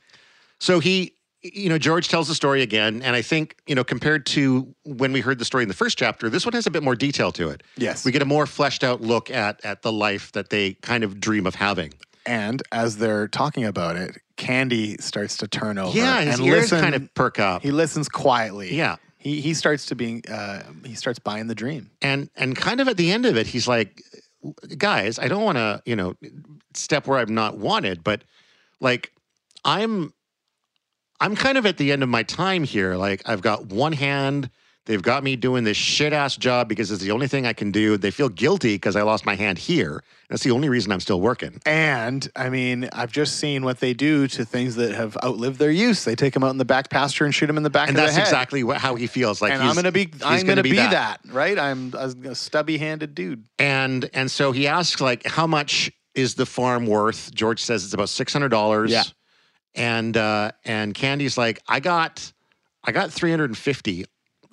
So 0.60 0.78
he, 0.78 1.16
you 1.42 1.68
know, 1.68 1.76
George 1.76 2.06
tells 2.08 2.28
the 2.28 2.36
story 2.36 2.62
again, 2.62 3.02
and 3.02 3.16
I 3.16 3.22
think 3.22 3.56
you 3.66 3.74
know, 3.74 3.82
compared 3.82 4.26
to 4.26 4.72
when 4.84 5.12
we 5.12 5.20
heard 5.20 5.40
the 5.40 5.44
story 5.44 5.64
in 5.64 5.68
the 5.68 5.74
first 5.74 5.98
chapter, 5.98 6.30
this 6.30 6.46
one 6.46 6.52
has 6.52 6.68
a 6.68 6.70
bit 6.70 6.84
more 6.84 6.94
detail 6.94 7.32
to 7.32 7.48
it. 7.50 7.64
Yes. 7.76 8.04
we 8.04 8.12
get 8.12 8.22
a 8.22 8.26
more 8.26 8.46
fleshed 8.46 8.84
out 8.84 9.00
look 9.00 9.28
at 9.28 9.64
at 9.64 9.82
the 9.82 9.90
life 9.92 10.30
that 10.32 10.50
they 10.50 10.74
kind 10.74 11.02
of 11.02 11.18
dream 11.18 11.46
of 11.46 11.56
having. 11.56 11.92
And 12.26 12.62
as 12.72 12.96
they're 12.96 13.28
talking 13.28 13.64
about 13.64 13.96
it, 13.96 14.18
Candy 14.36 14.96
starts 14.98 15.36
to 15.38 15.48
turn 15.48 15.78
over. 15.78 15.96
Yeah, 15.96 16.20
his 16.22 16.38
and 16.38 16.48
ears 16.48 16.62
listen, 16.62 16.80
kind 16.80 16.94
of 16.94 17.14
perk 17.14 17.38
up. 17.38 17.62
He 17.62 17.70
listens 17.70 18.08
quietly. 18.08 18.74
Yeah. 18.74 18.96
He 19.18 19.40
he 19.40 19.54
starts 19.54 19.86
to 19.86 19.94
be 19.94 20.22
uh, 20.30 20.62
he 20.84 20.94
starts 20.94 21.18
buying 21.18 21.46
the 21.46 21.54
dream. 21.54 21.90
and 22.02 22.28
and 22.36 22.54
kind 22.56 22.80
of 22.80 22.88
at 22.88 22.96
the 22.96 23.10
end 23.10 23.24
of 23.26 23.36
it 23.38 23.46
he's 23.46 23.66
like 23.66 24.02
guys 24.76 25.18
i 25.18 25.26
don't 25.26 25.42
want 25.42 25.56
to 25.56 25.80
you 25.86 25.96
know 25.96 26.12
step 26.74 27.06
where 27.06 27.18
i'm 27.18 27.32
not 27.32 27.56
wanted 27.56 28.04
but 28.04 28.22
like 28.80 29.10
i'm 29.64 30.12
i'm 31.18 31.34
kind 31.34 31.56
of 31.56 31.64
at 31.64 31.78
the 31.78 31.90
end 31.92 32.02
of 32.02 32.10
my 32.10 32.22
time 32.22 32.62
here 32.64 32.96
like 32.96 33.22
i've 33.24 33.40
got 33.40 33.64
one 33.66 33.94
hand 33.94 34.50
they've 34.86 35.02
got 35.02 35.24
me 35.24 35.34
doing 35.36 35.64
this 35.64 35.76
shit 35.76 36.12
ass 36.12 36.36
job 36.36 36.68
because 36.68 36.90
it's 36.90 37.02
the 37.02 37.10
only 37.10 37.26
thing 37.28 37.46
i 37.46 37.52
can 37.52 37.70
do 37.70 37.96
they 37.96 38.10
feel 38.10 38.28
guilty 38.28 38.74
because 38.74 38.96
i 38.96 39.02
lost 39.02 39.24
my 39.26 39.34
hand 39.34 39.58
here 39.58 40.02
that's 40.28 40.42
the 40.42 40.50
only 40.50 40.68
reason 40.68 40.92
i'm 40.92 41.00
still 41.00 41.20
working 41.20 41.60
And 41.66 42.28
I 42.36 42.48
mean, 42.50 42.88
I've 42.92 43.12
just 43.12 43.36
seen 43.36 43.64
what 43.64 43.80
they 43.80 43.94
do 43.94 44.26
to 44.28 44.44
things 44.44 44.74
that 44.76 44.92
have 44.94 45.16
outlived 45.22 45.58
their 45.58 45.70
use. 45.70 46.04
They 46.04 46.14
take 46.14 46.32
them 46.34 46.42
out 46.44 46.50
in 46.50 46.58
the 46.58 46.64
back 46.64 46.88
pasture 46.90 47.24
and 47.24 47.34
shoot 47.34 47.46
them 47.46 47.56
in 47.56 47.62
the 47.62 47.70
back 47.70 47.88
and 47.88 47.96
of 47.96 48.02
that's 48.02 48.14
the 48.14 48.20
head. 48.20 48.28
exactly 48.28 48.64
what, 48.64 48.78
how 48.78 48.94
he 48.94 49.06
feels 49.06 49.40
like 49.42 49.52
and 49.52 49.62
he's, 49.62 49.70
I'm 49.70 49.76
gonna 49.76 49.92
be 49.92 50.06
he's 50.12 50.22
I'm 50.22 50.46
gonna, 50.46 50.62
be, 50.62 50.72
that. 50.72 51.20
that. 51.24 51.32
right? 51.32 51.58
I'm 51.58 51.92
a 51.94 52.34
stubby 52.34 52.78
handed 52.78 53.14
dude. 53.14 53.44
and 53.58 54.08
and 54.14 54.30
so 54.30 54.52
he 54.52 54.66
asks 54.66 55.00
like 55.00 55.24
how 55.26 55.46
much 55.46 55.90
is 56.14 56.34
the 56.34 56.46
farm 56.46 56.86
worth 56.86 57.32
george 57.34 57.62
says 57.62 57.84
it's 57.84 57.94
about 57.94 58.08
$600 58.08 58.88
Yeah. 58.88 59.02
and 59.74 60.16
uh 60.16 60.52
and 60.64 60.94
candy's 60.94 61.36
like 61.38 61.60
i 61.68 61.80
got 61.80 62.32
i 62.84 62.92
got 62.92 63.10
350 63.12 64.04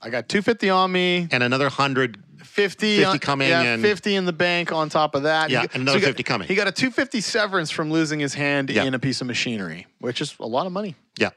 I 0.02 0.10
got 0.10 0.28
250 0.30 0.70
on 0.70 0.92
me, 0.92 1.28
and 1.32 1.44
another 1.44 1.66
100 1.66 2.24
50, 2.44 2.98
50 3.04 3.20
coming 3.20 3.50
yeah, 3.50 3.62
and- 3.62 3.82
50 3.82 4.16
in 4.16 4.26
the 4.26 4.34
bank 4.34 4.72
on 4.72 4.90
top 4.90 5.14
of 5.16 5.24
that. 5.24 5.50
Yeah, 5.52 5.62
He- 5.62 5.68
another 5.80 6.00
he 6.00 6.02
got- 6.02 6.08
50 6.08 6.24
coming. 6.24 6.48
He 6.48 6.56
got 6.56 6.68
a 6.68 6.72
250 6.72 7.22
severance 7.22 7.70
from 7.70 7.92
losing 7.92 8.20
his 8.20 8.34
hand 8.34 8.70
Yeah. 8.70 8.84
in 8.84 8.94
a 8.94 9.00
piece 9.00 9.22
of 9.22 9.28
machinery, 9.28 9.86
which 10.00 10.20
is 10.22 10.36
a 10.40 10.46
lot 10.48 10.66
of 10.66 10.72
money. 10.72 10.96
yeah 11.20 11.30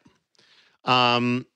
um 0.85 1.47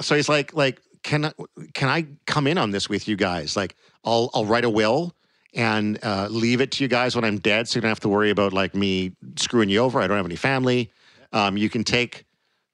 so 0.00 0.14
he's 0.14 0.28
like 0.28 0.52
like 0.54 0.80
can 1.02 1.24
I, 1.24 1.32
can 1.74 1.88
I 1.88 2.06
come 2.26 2.46
in 2.46 2.58
on 2.58 2.70
this 2.70 2.88
with 2.90 3.08
you 3.08 3.16
guys 3.16 3.56
like 3.56 3.74
i'll 4.04 4.30
i'll 4.34 4.44
write 4.44 4.64
a 4.64 4.70
will 4.70 5.14
and 5.54 5.98
uh, 6.02 6.28
leave 6.30 6.60
it 6.60 6.70
to 6.72 6.84
you 6.84 6.88
guys 6.88 7.16
when 7.16 7.24
i'm 7.24 7.38
dead 7.38 7.68
so 7.68 7.76
you 7.76 7.80
don't 7.80 7.88
have 7.88 8.00
to 8.00 8.08
worry 8.08 8.30
about 8.30 8.52
like 8.52 8.74
me 8.74 9.12
screwing 9.36 9.68
you 9.70 9.78
over 9.78 10.00
i 10.00 10.06
don't 10.06 10.16
have 10.18 10.26
any 10.26 10.36
family 10.36 10.90
um, 11.32 11.56
you 11.56 11.68
can 11.70 11.84
take 11.84 12.24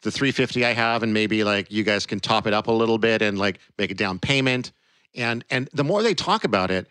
the 0.02 0.10
350 0.10 0.64
I 0.64 0.72
have 0.72 1.02
and 1.02 1.12
maybe 1.12 1.44
like 1.44 1.70
you 1.70 1.82
guys 1.82 2.06
can 2.06 2.20
top 2.20 2.46
it 2.46 2.52
up 2.52 2.66
a 2.68 2.72
little 2.72 2.98
bit 2.98 3.22
and 3.22 3.38
like 3.38 3.58
make 3.78 3.90
a 3.90 3.94
down 3.94 4.18
payment. 4.18 4.72
And 5.14 5.44
and 5.50 5.68
the 5.72 5.84
more 5.84 6.02
they 6.02 6.14
talk 6.14 6.44
about 6.44 6.70
it, 6.70 6.86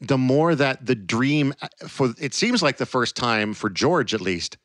the 0.00 0.18
more 0.18 0.54
that 0.54 0.86
the 0.86 0.94
dream 0.94 1.54
uh, 1.60 1.68
for 1.88 2.14
it 2.18 2.34
seems 2.34 2.62
like 2.62 2.76
the 2.76 2.86
first 2.86 3.16
time 3.16 3.54
for 3.54 3.68
George 3.68 4.14
at 4.14 4.20
least 4.20 4.56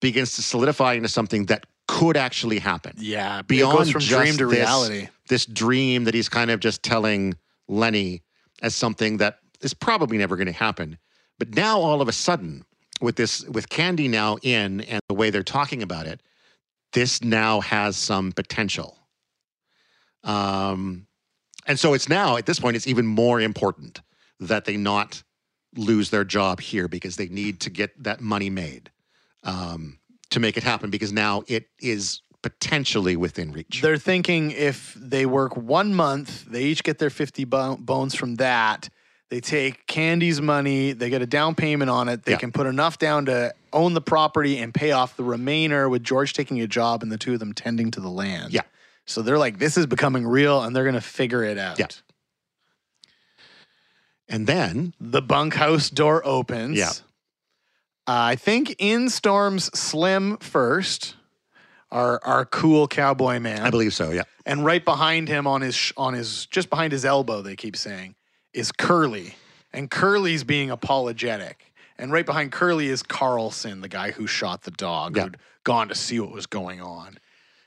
begins 0.00 0.34
to 0.36 0.42
solidify 0.42 0.94
into 0.94 1.08
something 1.08 1.46
that 1.46 1.66
could 1.86 2.16
actually 2.16 2.58
happen. 2.58 2.94
Yeah, 2.98 3.42
Beyond 3.42 3.90
from 3.90 4.00
just 4.00 4.08
dream 4.08 4.36
to 4.38 4.46
this- 4.46 4.58
reality. 4.58 5.08
This 5.28 5.44
dream 5.44 6.04
that 6.04 6.14
he's 6.14 6.28
kind 6.30 6.50
of 6.50 6.60
just 6.60 6.82
telling 6.82 7.34
Lennie 7.68 8.22
as 8.62 8.74
something 8.74 9.18
that 9.18 9.40
is 9.60 9.74
probably 9.74 10.16
never 10.16 10.36
going 10.36 10.46
to 10.46 10.52
happen. 10.52 10.96
But 11.38 11.54
now 11.54 11.80
all 11.80 12.00
of 12.00 12.08
a 12.08 12.12
sudden, 12.12 12.64
with 13.00 13.16
this 13.16 13.44
with 13.44 13.68
Candy 13.68 14.08
now 14.08 14.38
in 14.42 14.80
and 14.82 15.00
the 15.08 15.14
way 15.14 15.28
they're 15.30 15.42
talking 15.42 15.82
about 15.82 16.06
it, 16.06 16.20
this 16.92 17.22
now 17.22 17.60
has 17.60 17.96
some 17.96 18.32
potential. 18.32 18.98
Um, 20.24 21.06
and 21.66 21.78
so 21.78 21.94
it's 21.94 22.08
now 22.08 22.36
at 22.36 22.46
this 22.46 22.58
point, 22.58 22.76
it's 22.76 22.86
even 22.86 23.06
more 23.06 23.40
important 23.40 24.00
that 24.40 24.64
they 24.64 24.76
not 24.76 25.22
lose 25.76 26.10
their 26.10 26.24
job 26.24 26.60
here 26.60 26.88
because 26.88 27.16
they 27.16 27.28
need 27.28 27.60
to 27.60 27.70
get 27.70 28.02
that 28.02 28.20
money 28.20 28.50
made 28.50 28.90
um, 29.44 29.98
to 30.30 30.40
make 30.40 30.56
it 30.56 30.62
happen 30.62 30.90
because 30.90 31.12
now 31.12 31.42
it 31.46 31.68
is 31.78 32.22
potentially 32.42 33.16
within 33.16 33.52
reach. 33.52 33.80
They're 33.82 33.98
thinking 33.98 34.52
if 34.52 34.94
they 34.94 35.26
work 35.26 35.56
one 35.56 35.94
month, 35.94 36.46
they 36.46 36.64
each 36.64 36.84
get 36.84 36.98
their 36.98 37.10
50 37.10 37.44
bo- 37.44 37.76
bones 37.76 38.14
from 38.14 38.36
that. 38.36 38.88
They 39.30 39.40
take 39.40 39.86
Candy's 39.86 40.40
money, 40.40 40.92
they 40.92 41.10
get 41.10 41.20
a 41.20 41.26
down 41.26 41.54
payment 41.54 41.90
on 41.90 42.08
it. 42.08 42.24
They 42.24 42.32
Yeah. 42.32 42.38
can 42.38 42.50
put 42.52 42.66
enough 42.66 42.98
down 42.98 43.26
to 43.26 43.52
own 43.74 43.92
the 43.92 44.00
property 44.00 44.58
and 44.58 44.72
pay 44.72 44.92
off 44.92 45.16
the 45.16 45.24
remainder 45.24 45.88
with 45.88 46.02
George 46.02 46.32
taking 46.32 46.60
a 46.62 46.66
job 46.66 47.02
and 47.02 47.12
the 47.12 47.18
two 47.18 47.34
of 47.34 47.38
them 47.38 47.52
tending 47.52 47.90
to 47.90 48.00
the 48.00 48.08
land. 48.08 48.52
Yeah. 48.54 48.62
So 49.04 49.20
they're 49.20 49.38
like, 49.38 49.58
this 49.58 49.76
is 49.76 49.84
becoming 49.86 50.26
real 50.26 50.62
and 50.62 50.74
they're 50.74 50.84
going 50.84 50.94
to 50.94 51.00
figure 51.02 51.42
it 51.44 51.58
out. 51.58 51.78
Yeah. 51.78 51.88
And 54.28 54.46
then, 54.46 54.94
The 55.00 55.22
bunkhouse 55.22 55.88
door 55.90 56.24
opens. 56.26 56.76
Yeah. 56.78 56.90
Uh, 58.06 58.32
I 58.32 58.36
think 58.36 58.74
in 58.78 59.08
storms 59.10 59.66
Slim 59.78 60.38
first, 60.38 61.14
our 61.90 62.20
our 62.24 62.44
cool 62.46 62.88
cowboy 62.88 63.38
man. 63.38 63.60
I 63.62 63.70
believe 63.70 63.92
so, 63.94 64.10
yeah. 64.10 64.22
and 64.46 64.64
right 64.64 64.82
behind 64.84 65.28
him 65.28 65.46
on 65.46 65.60
his 65.62 65.74
sh- 65.74 65.92
on 65.96 66.14
his 66.14 66.46
just 66.46 66.68
behind 66.70 66.92
his 66.92 67.04
elbow 67.04 67.40
they 67.42 67.56
keep 67.56 67.76
saying 67.76 68.14
is 68.58 68.72
Curly 68.72 69.34
and 69.72 69.90
Curly's 69.90 70.44
being 70.44 70.70
apologetic 70.70 71.72
and 71.98 72.12
right 72.12 72.26
behind 72.26 72.52
Curly 72.52 72.88
is 72.88 73.02
Carlson 73.02 73.80
the 73.80 73.88
guy 73.88 74.10
who 74.10 74.26
shot 74.26 74.62
the 74.62 74.70
dog 74.72 75.16
Yeah. 75.16 75.24
who'd 75.24 75.36
gone 75.64 75.88
to 75.88 75.94
see 75.94 76.18
what 76.20 76.32
was 76.32 76.46
going 76.46 76.80
on 76.80 77.18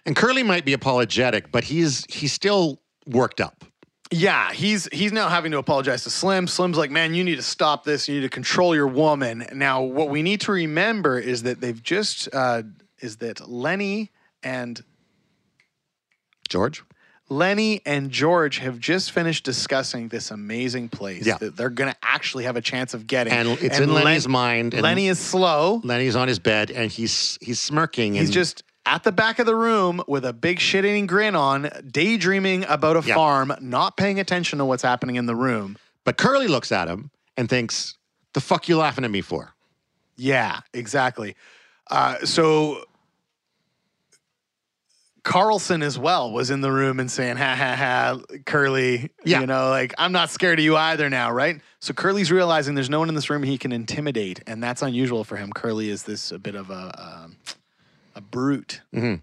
And 0.05 0.15
Curly 0.15 0.43
might 0.43 0.65
be 0.65 0.73
apologetic, 0.73 1.51
but 1.51 1.63
he's 1.65 2.05
he's 2.09 2.33
still 2.33 2.81
worked 3.05 3.39
up. 3.41 3.63
yeah 4.11 4.51
he's 4.51 4.87
he's 4.91 5.11
now 5.11 5.29
having 5.29 5.51
to 5.51 5.57
apologize 5.57 6.03
to 6.03 6.09
Slim 6.09 6.47
Slim's 6.47 6.77
like 6.77 6.91
man 6.91 7.13
you 7.13 7.23
need 7.23 7.37
to 7.37 7.41
stop 7.57 7.83
this 7.83 8.07
you 8.07 8.15
need 8.15 8.21
to 8.21 8.29
control 8.29 8.75
your 8.75 8.87
woman 8.87 9.45
now 9.53 9.81
what 9.81 10.09
we 10.09 10.21
need 10.21 10.41
to 10.41 10.51
remember 10.51 11.17
is 11.19 11.43
that 11.43 11.61
they've 11.61 11.81
just 11.81 12.27
uh, 12.33 12.63
is 12.99 13.17
that 13.17 13.47
Lennie 13.49 14.11
and 14.43 14.83
George? 16.49 16.83
Lennie 17.31 17.81
and 17.85 18.11
George 18.11 18.57
have 18.57 18.77
just 18.77 19.13
finished 19.13 19.45
discussing 19.45 20.09
this 20.09 20.31
amazing 20.31 20.89
place 20.89 21.25
Yeah. 21.25 21.37
that 21.37 21.55
they're 21.55 21.69
going 21.69 21.89
to 21.89 21.97
actually 22.03 22.43
have 22.43 22.57
a 22.57 22.61
chance 22.61 22.93
of 22.93 23.07
getting. 23.07 23.31
And 23.31 23.47
it's 23.61 23.79
in 23.79 23.93
Lennie's 23.93 24.27
mind, 24.27 24.73
and- 24.73 24.83
Lennie 24.83 25.07
is 25.07 25.17
slow. 25.17 25.79
Lennie's 25.85 26.17
on 26.17 26.27
his 26.27 26.39
bed 26.39 26.71
and 26.71 26.91
he's 26.91 27.37
he's 27.41 27.57
smirking. 27.59 28.15
He's 28.15 28.23
and 28.25 28.33
just 28.33 28.63
at 28.85 29.03
the 29.03 29.13
back 29.13 29.39
of 29.39 29.45
the 29.45 29.55
room 29.55 30.03
with 30.09 30.25
a 30.25 30.33
big 30.33 30.59
shit 30.59 30.83
eating 30.83 31.07
grin 31.07 31.33
on, 31.35 31.69
daydreaming 31.89 32.65
about 32.67 32.97
a 32.97 33.07
Yeah. 33.07 33.15
farm, 33.15 33.53
not 33.61 33.95
paying 33.95 34.19
attention 34.19 34.59
to 34.59 34.65
what's 34.65 34.83
happening 34.83 35.15
in 35.15 35.25
the 35.25 35.35
room. 35.35 35.77
But 36.03 36.17
Curly 36.17 36.49
looks 36.49 36.69
at 36.73 36.89
him 36.89 37.11
and 37.37 37.47
thinks, 37.47 37.95
"The 38.33 38.41
fuck 38.41 38.67
you 38.67 38.75
laughing 38.77 39.05
at 39.05 39.11
me 39.11 39.21
for?" 39.21 39.53
Yeah, 40.17 40.59
exactly. 40.73 41.37
Uh, 41.89 42.25
so 42.25 42.83
Carlson 45.23 45.83
as 45.83 45.99
well 45.99 46.31
was 46.31 46.49
in 46.49 46.61
the 46.61 46.71
room 46.71 46.99
and 46.99 47.09
saying, 47.09 47.37
ha 47.37 47.55
ha 47.55 47.75
ha, 47.75 48.19
Curly, 48.45 49.11
Yeah. 49.23 49.41
you 49.41 49.45
know, 49.47 49.69
like, 49.69 49.93
I'm 49.99 50.11
not 50.11 50.31
scared 50.31 50.57
of 50.59 50.65
you 50.65 50.75
either 50.75 51.09
now, 51.09 51.31
right? 51.31 51.61
So 51.79 51.93
Curly's 51.93 52.31
realizing 52.31 52.73
there's 52.73 52.89
no 52.89 52.99
one 52.99 53.09
in 53.09 53.13
this 53.15 53.29
room 53.29 53.43
he 53.43 53.57
can 53.57 53.71
intimidate, 53.71 54.41
and 54.47 54.63
that's 54.63 54.81
unusual 54.81 55.23
for 55.23 55.37
him. 55.37 55.51
Curly 55.53 55.89
is 55.89 56.03
this 56.03 56.31
a 56.31 56.39
bit 56.39 56.55
of 56.55 56.71
a, 56.71 56.91
um, 57.23 57.37
a 58.15 58.21
brute, 58.21 58.81
Mhm. 58.93 59.21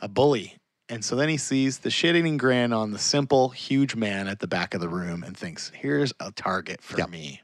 a 0.00 0.08
bully. 0.08 0.56
And 0.88 1.04
so 1.04 1.14
then 1.16 1.28
he 1.28 1.36
sees 1.36 1.78
the 1.78 1.90
shit 1.90 2.14
eating 2.16 2.36
grin 2.36 2.72
on 2.72 2.90
the 2.92 2.98
simple, 2.98 3.48
huge 3.50 3.94
man 3.96 4.28
at 4.28 4.40
the 4.40 4.46
back 4.46 4.74
of 4.74 4.80
the 4.80 4.88
room 4.88 5.22
and 5.24 5.36
thinks, 5.36 5.70
here's 5.74 6.12
a 6.20 6.30
target 6.32 6.80
for 6.82 6.98
Yep. 6.98 7.10
me. 7.10 7.42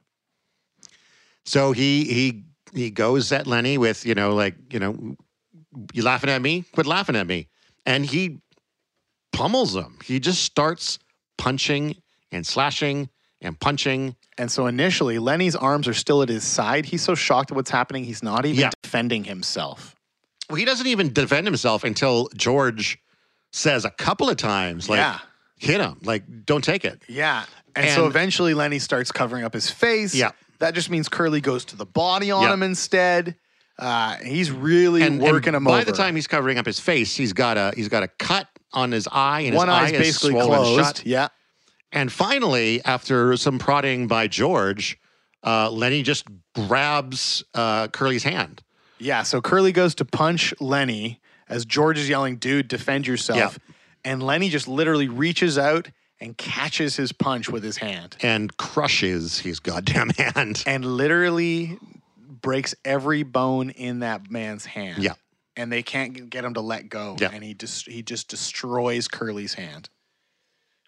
So 1.44 1.72
he 1.72 2.04
he 2.04 2.44
he 2.72 2.90
goes 2.90 3.32
at 3.32 3.48
Lennie 3.48 3.78
with 3.78 4.06
you 4.06 4.14
know 4.14 4.32
like 4.34 4.54
you 4.72 4.78
know 4.78 5.16
you 5.92 6.04
laughing 6.04 6.30
at 6.30 6.40
me, 6.40 6.64
quit 6.72 6.86
laughing 6.86 7.16
at 7.16 7.26
me, 7.26 7.48
and 7.86 8.04
he 8.06 8.40
pummels 9.32 9.74
him. 9.74 9.98
He 10.04 10.20
just 10.20 10.42
starts 10.42 10.98
punching 11.38 11.96
and 12.30 12.46
slashing 12.46 13.08
and 13.40 13.58
punching. 13.58 14.16
And 14.38 14.50
so 14.50 14.66
initially, 14.66 15.18
Lennie's 15.18 15.56
arms 15.56 15.88
are 15.88 15.94
still 15.94 16.22
at 16.22 16.28
his 16.28 16.44
side. 16.44 16.86
He's 16.86 17.02
so 17.02 17.14
shocked 17.14 17.50
at 17.50 17.56
what's 17.56 17.70
happening, 17.70 18.04
he's 18.04 18.22
not 18.22 18.46
even 18.46 18.60
Yeah. 18.60 18.70
defending 18.82 19.24
himself. 19.24 19.94
Well, 20.48 20.56
he 20.56 20.64
doesn't 20.64 20.86
even 20.86 21.12
defend 21.12 21.46
himself 21.46 21.82
until 21.84 22.28
George 22.36 22.98
says 23.52 23.84
a 23.84 23.90
couple 23.90 24.28
of 24.30 24.36
times 24.36 24.88
like 24.88 24.98
yeah. 24.98 25.18
hit 25.58 25.80
him, 25.80 25.98
like 26.02 26.24
don't 26.44 26.62
take 26.64 26.84
it. 26.84 27.02
Yeah. 27.08 27.44
And, 27.74 27.88
so 27.90 28.06
eventually, 28.06 28.52
Lennie 28.52 28.78
starts 28.78 29.10
covering 29.12 29.44
up 29.44 29.54
his 29.54 29.70
face. 29.70 30.14
Yeah. 30.14 30.32
That 30.58 30.74
just 30.74 30.90
means 30.90 31.08
Curly 31.08 31.40
goes 31.40 31.64
to 31.66 31.76
the 31.76 31.86
body 31.86 32.30
on 32.30 32.42
Yeah. 32.42 32.52
him 32.52 32.62
instead. 32.62 33.36
Uh, 33.78 34.16
he's 34.18 34.50
really 34.50 35.02
And, 35.02 35.20
working 35.20 35.48
and 35.48 35.56
him 35.56 35.64
by 35.64 35.76
over. 35.82 35.84
the 35.90 35.96
time 35.96 36.14
he's 36.14 36.26
covering 36.26 36.58
up 36.58 36.66
his 36.66 36.78
face, 36.78 37.16
he's 37.16 37.32
got 37.32 37.56
a 37.56 37.72
he's 37.74 37.88
got 37.88 38.02
a 38.02 38.08
cut 38.08 38.46
on 38.72 38.92
his 38.92 39.08
eye, 39.10 39.40
and 39.40 39.56
one 39.56 39.68
his 39.68 39.76
eye 39.76 39.86
is 39.86 39.92
basically 39.98 40.32
closed. 40.40 40.80
shut. 40.98 41.06
Yeah. 41.06 41.28
And 41.90 42.10
finally, 42.10 42.82
after 42.84 43.36
some 43.36 43.58
prodding 43.58 44.06
by 44.06 44.26
George, 44.28 44.98
uh, 45.44 45.70
Lennie 45.70 46.02
just 46.02 46.26
grabs 46.54 47.44
uh, 47.54 47.88
Curly's 47.88 48.22
hand. 48.22 48.62
Yeah. 48.98 49.22
So 49.24 49.40
Curly 49.40 49.72
goes 49.72 49.94
to 49.96 50.04
punch 50.04 50.54
Lennie 50.60 51.20
as 51.48 51.64
George 51.66 51.98
is 51.98 52.08
yelling, 52.08 52.36
dude, 52.36 52.68
defend 52.68 53.06
yourself. 53.06 53.58
Yeah. 53.68 53.74
And 54.04 54.22
Lennie 54.22 54.48
just 54.48 54.68
literally 54.68 55.08
reaches 55.08 55.58
out 55.58 55.90
and 56.20 56.38
catches 56.38 56.96
his 56.96 57.12
punch 57.12 57.48
with 57.50 57.62
his 57.64 57.76
hand. 57.78 58.16
and 58.22 58.56
crushes 58.56 59.40
his 59.40 59.58
goddamn 59.60 60.10
hand. 60.18 60.62
and 60.66 60.84
literally 60.84 61.78
breaks 62.42 62.74
every 62.84 63.22
bone 63.22 63.70
in 63.70 64.00
that 64.00 64.30
man's 64.30 64.66
hand. 64.66 65.02
Yeah. 65.02 65.14
And 65.56 65.70
they 65.70 65.82
can't 65.82 66.30
get 66.30 66.44
him 66.44 66.54
to 66.54 66.60
let 66.60 66.88
go. 66.88 67.16
Yeah. 67.20 67.30
And 67.32 67.42
he 67.44 67.54
just 67.54 67.88
he 67.88 68.02
just 68.02 68.28
destroys 68.28 69.08
Curly's 69.08 69.54
hand. 69.54 69.88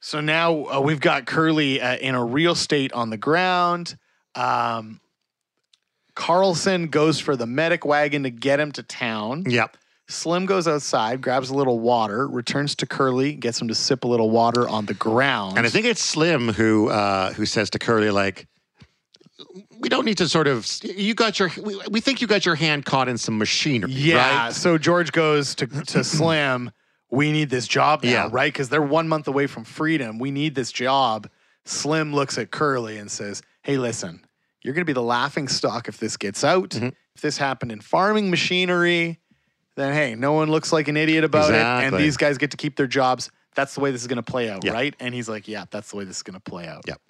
So 0.01 0.21
now 0.21 0.65
uh, 0.67 0.81
we've 0.81 1.01
got 1.01 1.27
Curly 1.27 1.81
uh, 1.81 1.97
in 1.97 2.15
a 2.15 2.25
real 2.25 2.55
state 2.55 2.93
on 2.93 3.11
the 3.11 3.17
ground. 3.17 3.97
Um, 4.35 5.01
Carlson 6.15 6.89
goes 6.89 7.19
for 7.21 7.37
the 7.37 7.47
medic 7.47 7.85
wagon 7.85 8.25
to 8.25 8.31
get 8.31 8.61
him 8.61 8.73
to 8.73 8.83
town. 8.83 9.45
Yep. 9.47 9.77
Slim 10.07 10.45
goes 10.45 10.69
outside, 10.69 11.23
grabs 11.23 11.49
a 11.49 11.55
little 11.55 11.81
water, 11.81 12.29
returns 12.29 12.75
to 12.77 12.87
Curly, 12.87 13.33
gets 13.33 13.61
him 13.61 13.69
to 13.69 13.75
sip 13.75 14.05
a 14.05 14.07
little 14.07 14.31
water 14.31 14.69
on 14.69 14.85
the 14.85 14.95
ground. 14.95 15.57
And 15.57 15.67
I 15.67 15.71
think 15.71 15.87
it's 15.87 16.03
Slim 16.03 16.51
who 16.51 16.91
uh, 16.91 17.33
who 17.33 17.47
says 17.47 17.71
to 17.71 17.79
Curly 17.79 18.11
like, 18.11 18.47
"We 19.85 19.91
don't 19.91 20.07
need 20.07 20.17
to 20.19 20.29
sort 20.29 20.47
of. 20.49 20.67
You 20.83 21.15
got 21.15 21.39
your. 21.39 21.51
We, 21.63 21.79
we 21.91 22.01
think 22.01 22.23
you 22.23 22.27
got 22.27 22.47
your 22.47 22.55
hand 22.55 22.87
caught 22.87 23.07
in 23.09 23.19
some 23.19 23.37
machinery, 23.37 23.93
Yeah. 23.93 24.45
right? 24.47 24.53
So 24.55 24.79
George 24.79 25.13
goes 25.13 25.55
to 25.57 25.67
to 25.67 26.03
Slim. 26.17 26.71
We 27.11 27.31
need 27.33 27.51
this 27.51 27.69
job 27.69 28.03
now, 28.03 28.11
Yeah. 28.11 28.29
right? 28.33 28.51
Because 28.53 28.71
they're 28.71 28.81
one 28.83 29.07
month 29.09 29.29
away 29.29 29.47
from 29.47 29.65
freedom. 29.65 30.19
We 30.19 30.31
need 30.31 30.55
this 30.55 30.73
job. 30.73 31.29
Slim 31.67 32.15
looks 32.15 32.39
at 32.39 32.51
Curly 32.51 32.97
and 32.97 33.11
says, 33.11 33.43
"Hey, 33.63 33.77
listen, 33.77 34.25
you're 34.63 34.73
going 34.75 34.81
to 34.87 34.87
be 34.87 34.95
the 34.95 35.03
laughing 35.03 35.49
stock 35.49 35.87
if 35.87 35.99
this 35.99 36.17
gets 36.17 36.43
out. 36.43 36.71
Mhm. 36.71 36.93
If 37.15 37.21
this 37.21 37.37
happened 37.37 37.71
in 37.73 37.81
farming 37.83 38.31
machinery, 38.31 39.21
then 39.77 39.93
hey, 39.93 40.15
no 40.15 40.33
one 40.33 40.51
looks 40.51 40.73
like 40.73 40.89
an 40.89 40.97
idiot 40.97 41.25
about 41.25 41.51
it, 41.51 41.57
and 41.57 41.95
these 41.97 42.17
guys 42.17 42.39
get 42.39 42.51
to 42.53 42.57
keep 42.57 42.77
their 42.77 42.87
jobs. 42.89 43.31
That's 43.55 43.75
the 43.75 43.81
way 43.81 43.91
this 43.93 44.01
is 44.01 44.09
going 44.09 44.17
to 44.25 44.31
play 44.33 44.49
out, 44.49 44.65
Yeah. 44.65 44.73
right?" 44.73 44.97
And 44.99 45.15
he's 45.15 45.29
like, 45.29 45.47
"Yeah, 45.47 45.67
that's 45.71 45.91
the 45.91 45.97
way 45.99 46.05
this 46.05 46.17
is 46.17 46.23
going 46.23 46.41
to 46.41 46.51
play 46.51 46.67
out." 46.67 46.85
Yep. 46.89 47.01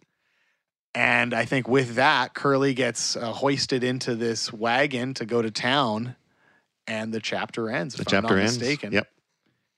And 0.94 1.34
I 1.34 1.44
think 1.44 1.68
with 1.68 1.96
that, 1.96 2.34
Curly 2.34 2.72
gets 2.74 3.16
uh, 3.16 3.32
hoisted 3.32 3.82
into 3.82 4.14
this 4.14 4.52
wagon 4.52 5.14
to 5.14 5.26
go 5.26 5.42
to 5.42 5.50
town, 5.50 6.14
and 6.86 7.12
the 7.12 7.20
chapter 7.20 7.68
ends. 7.70 7.94
The 7.96 8.02
if 8.02 8.08
I'm 8.08 8.22
chapter 8.22 8.36
not 8.36 8.42
ends. 8.42 8.58
Mistaken. 8.58 8.92
Yep. 8.92 9.08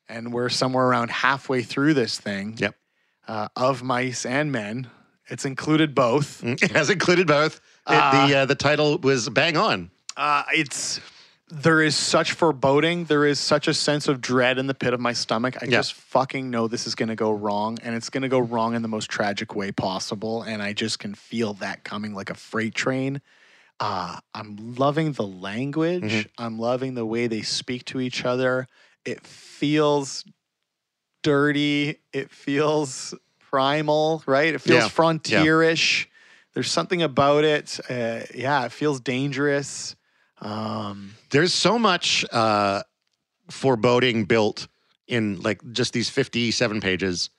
And 0.08 0.32
we're 0.32 0.50
somewhere 0.50 0.86
around 0.86 1.10
halfway 1.10 1.62
through 1.62 1.94
this 1.94 2.18
thing. 2.18 2.56
Yep. 2.58 2.74
Uh, 3.26 3.48
of 3.56 3.82
mice 3.82 4.24
and 4.26 4.52
men, 4.52 4.88
it's 5.28 5.44
included 5.44 5.94
both. 5.94 6.44
It 6.44 6.70
has 6.72 6.90
included 6.90 7.26
both. 7.26 7.56
It- 7.56 7.60
Uh, 7.86 8.26
the 8.28 8.34
uh, 8.38 8.44
the 8.46 8.54
title 8.54 8.98
was 8.98 9.28
bang 9.30 9.56
on. 9.56 9.90
Uh, 10.16 10.42
it's 10.54 11.00
there 11.48 11.80
is 11.80 11.94
such 11.96 12.32
foreboding. 12.32 13.04
There 13.04 13.24
is 13.24 13.38
such 13.38 13.68
a 13.68 13.74
sense 13.74 14.08
of 14.08 14.20
dread 14.20 14.58
in 14.58 14.66
the 14.66 14.74
pit 14.74 14.92
of 14.92 15.00
my 15.00 15.12
stomach. 15.12 15.56
I 15.62 15.66
Yeah. 15.66 15.78
just 15.78 15.94
fucking 15.94 16.50
know 16.50 16.66
this 16.66 16.86
is 16.86 16.94
going 16.94 17.08
to 17.08 17.14
go 17.14 17.30
wrong, 17.30 17.78
and 17.82 17.94
it's 17.94 18.10
going 18.10 18.22
to 18.22 18.28
go 18.28 18.40
wrong 18.40 18.74
in 18.74 18.82
the 18.82 18.88
most 18.88 19.08
tragic 19.08 19.54
way 19.54 19.70
possible. 19.70 20.42
And 20.42 20.62
I 20.62 20.72
just 20.72 20.98
can 20.98 21.14
feel 21.14 21.54
that 21.54 21.84
coming 21.84 22.14
like 22.14 22.30
a 22.30 22.34
freight 22.34 22.74
train. 22.74 23.20
Uh, 23.78 24.18
I'm 24.34 24.74
loving 24.76 25.12
the 25.12 25.26
language. 25.26 26.02
Mhm. 26.02 26.28
I'm 26.38 26.58
loving 26.58 26.94
the 26.94 27.06
way 27.06 27.26
they 27.26 27.42
speak 27.42 27.84
to 27.86 28.00
each 28.00 28.24
other. 28.24 28.66
It 29.04 29.24
feels 29.26 30.24
dirty. 31.22 32.00
It 32.12 32.30
feels 32.30 33.14
primal, 33.38 34.22
right? 34.26 34.54
It 34.54 34.60
feels 34.60 34.84
Yeah. 34.84 34.88
frontierish. 34.88 36.06
There's 36.54 36.70
something 36.70 37.02
about 37.02 37.44
it. 37.44 37.78
Uh, 37.88 38.20
yeah, 38.34 38.64
it 38.64 38.72
feels 38.72 38.98
dangerous. 39.00 39.94
Um, 40.40 41.14
There's 41.30 41.54
so 41.54 41.78
much 41.78 42.24
uh, 42.30 42.82
foreboding 43.50 44.24
built 44.24 44.68
in 45.08 45.40
like 45.40 45.60
just 45.72 45.92
these 45.92 46.10
57 46.10 46.80
pages, 46.80 47.30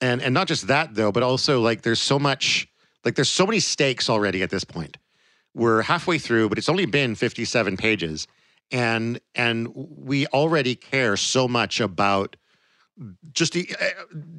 and 0.00 0.22
and 0.22 0.34
not 0.34 0.48
just 0.48 0.66
that 0.68 0.94
though, 0.94 1.12
but 1.12 1.22
also 1.22 1.60
like 1.60 1.82
there's 1.82 2.00
so 2.00 2.18
much 2.18 2.68
like 3.04 3.14
there's 3.14 3.28
so 3.28 3.46
many 3.46 3.60
stakes 3.60 4.08
already 4.08 4.42
at 4.42 4.50
this 4.50 4.64
point. 4.64 4.96
We're 5.54 5.82
halfway 5.82 6.18
through, 6.18 6.48
but 6.48 6.58
it's 6.58 6.68
only 6.68 6.86
been 6.86 7.14
57 7.14 7.76
pages, 7.76 8.26
and 8.70 9.20
and 9.34 9.68
we 9.74 10.26
already 10.28 10.74
care 10.74 11.16
so 11.16 11.46
much 11.46 11.80
about 11.80 12.36
just 13.32 13.52
the, 13.52 13.68
uh, 13.80 13.84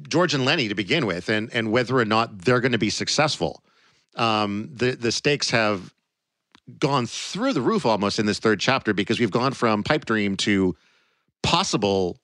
George 0.08 0.34
and 0.34 0.44
Lennie 0.44 0.68
to 0.68 0.74
begin 0.74 1.06
with, 1.06 1.28
and 1.28 1.50
and 1.52 1.70
whether 1.70 1.96
or 1.96 2.04
not 2.04 2.38
they're 2.38 2.60
going 2.60 2.72
to 2.72 2.78
be 2.78 2.90
successful. 2.90 3.62
Um, 4.16 4.70
the 4.72 4.92
the 4.92 5.12
stakes 5.12 5.50
have 5.50 5.93
gone 6.78 7.06
through 7.06 7.52
the 7.52 7.60
roof 7.60 7.84
almost 7.86 8.18
in 8.18 8.26
this 8.26 8.38
third 8.38 8.60
chapter 8.60 8.92
because 8.94 9.20
we've 9.20 9.30
gone 9.30 9.52
from 9.52 9.82
pipe 9.82 10.04
dream 10.06 10.36
to 10.38 10.74
possible 11.42 12.18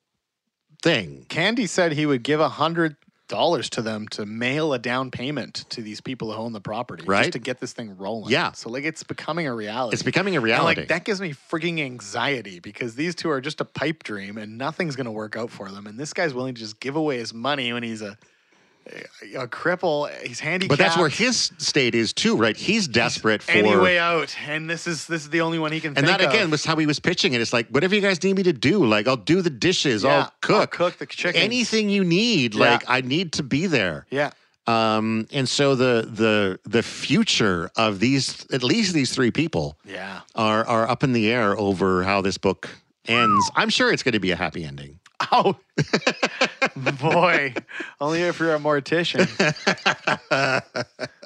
thing. 0.83 1.27
Candy 1.29 1.67
said 1.67 1.93
he 1.93 2.07
would 2.07 2.23
give 2.23 2.41
a 2.41 2.49
hundred 2.49 2.97
dollars 3.29 3.71
to 3.71 3.81
them 3.81 4.09
to 4.09 4.27
mail 4.27 4.73
a 4.73 4.79
down 4.79 5.09
payment 5.09 5.65
to 5.69 5.83
these 5.83 6.01
people 6.01 6.33
who 6.33 6.37
own 6.39 6.53
the 6.53 6.61
property, 6.61 7.05
Right. 7.07 7.21
Just 7.25 7.33
to 7.35 7.39
get 7.39 7.61
this 7.61 7.73
thing 7.73 7.97
rolling. 7.97 8.33
Yeah. 8.33 8.51
So 8.53 8.69
like 8.71 8.83
it's 8.83 9.05
becoming 9.05 9.47
a 9.47 9.55
reality. 9.55 9.95
It's 9.95 10.03
becoming 10.03 10.35
a 10.35 10.39
And, 10.39 10.45
reality. 10.45 10.81
like 10.81 10.89
that 10.89 11.05
gives 11.05 11.21
me 11.21 11.33
freaking 11.33 11.79
anxiety 11.81 12.59
because 12.59 12.97
these 12.97 13.15
two 13.15 13.31
are 13.31 13.41
just 13.41 13.61
a 13.61 13.65
pipe 13.65 14.03
dream 14.03 14.37
and 14.37 14.59
nothing's 14.59 14.97
gonna 14.97 15.13
work 15.13 15.37
out 15.37 15.51
for 15.51 15.71
them. 15.71 15.87
And 15.87 15.97
this 15.97 16.13
guy's 16.13 16.35
willing 16.35 16.55
to 16.57 16.61
just 16.61 16.81
give 16.81 16.97
away 16.97 17.19
his 17.19 17.33
money 17.33 17.73
when 17.73 17.85
he's 17.85 18.03
a 18.03 18.19
a, 19.37 19.47
cripple. 19.47 20.11
He's 20.23 20.41
handicapped. 20.41 20.69
but 20.71 20.79
that's 20.83 20.97
where 20.97 21.09
his 21.09 21.53
state 21.59 21.95
is 21.95 22.13
too, 22.13 22.37
right? 22.37 22.57
He's 22.57 22.89
desperate 22.89 23.43
for 23.43 23.53
any 23.53 23.77
way 23.77 23.99
out, 23.99 24.35
and 24.47 24.69
this 24.69 24.87
is 24.87 25.07
this 25.07 25.23
is 25.23 25.31
the 25.31 25.41
only 25.43 25.59
one 25.59 25.73
he 25.73 25.81
can. 25.81 25.97
and 25.97 26.07
that 26.09 26.21
again 26.21 26.45
of. 26.45 26.51
was 26.51 26.65
how 26.65 26.77
he 26.77 26.87
was 26.87 26.99
pitching 26.99 27.33
it. 27.35 27.41
It's 27.41 27.53
like, 27.53 27.69
whatever 27.69 27.95
you 27.95 28.01
guys 28.01 28.23
need 28.23 28.37
me 28.37 28.43
to 28.45 28.53
do, 28.53 28.85
like 28.85 29.07
I'll 29.07 29.17
do 29.17 29.43
the 29.43 29.51
dishes, 29.51 30.03
Yeah, 30.05 30.17
I'll 30.25 30.33
cook, 30.41 30.71
cook 30.73 30.99
the 30.99 31.07
chicken. 31.07 31.41
anything 31.41 31.89
you 31.89 32.05
need. 32.05 32.55
Yeah. 32.55 32.71
Like 32.71 32.85
I 32.89 33.01
need 33.01 33.33
to 33.35 33.43
be 33.43 33.67
there. 33.67 34.07
Yeah. 34.11 34.31
Um, 34.67 35.27
and 35.33 35.49
so 35.49 35.75
the 35.75 36.07
the 36.09 36.61
the 36.65 36.83
future 36.83 37.71
of 37.77 37.99
these 37.99 38.47
at 38.53 38.63
least 38.63 38.95
these 38.95 39.13
three 39.13 39.31
people 39.31 39.77
Yeah. 39.85 40.21
are 40.35 40.65
are 40.67 40.89
up 40.89 41.03
in 41.03 41.13
the 41.13 41.31
air 41.31 41.59
over 41.59 42.05
how 42.05 42.21
this 42.21 42.39
book 42.39 42.69
ends. 43.07 43.51
I'm 43.57 43.71
sure 43.71 43.93
it's 43.93 44.03
going 44.05 44.13
to 44.13 44.21
be 44.21 44.31
a 44.31 44.37
happy 44.37 44.63
ending. 44.65 45.00
Oh, 45.33 45.57
Boy, 47.01 47.55
only 48.01 48.23
if 48.23 48.39
you're 48.39 48.55
a 48.55 48.59
mortician. 48.59 49.29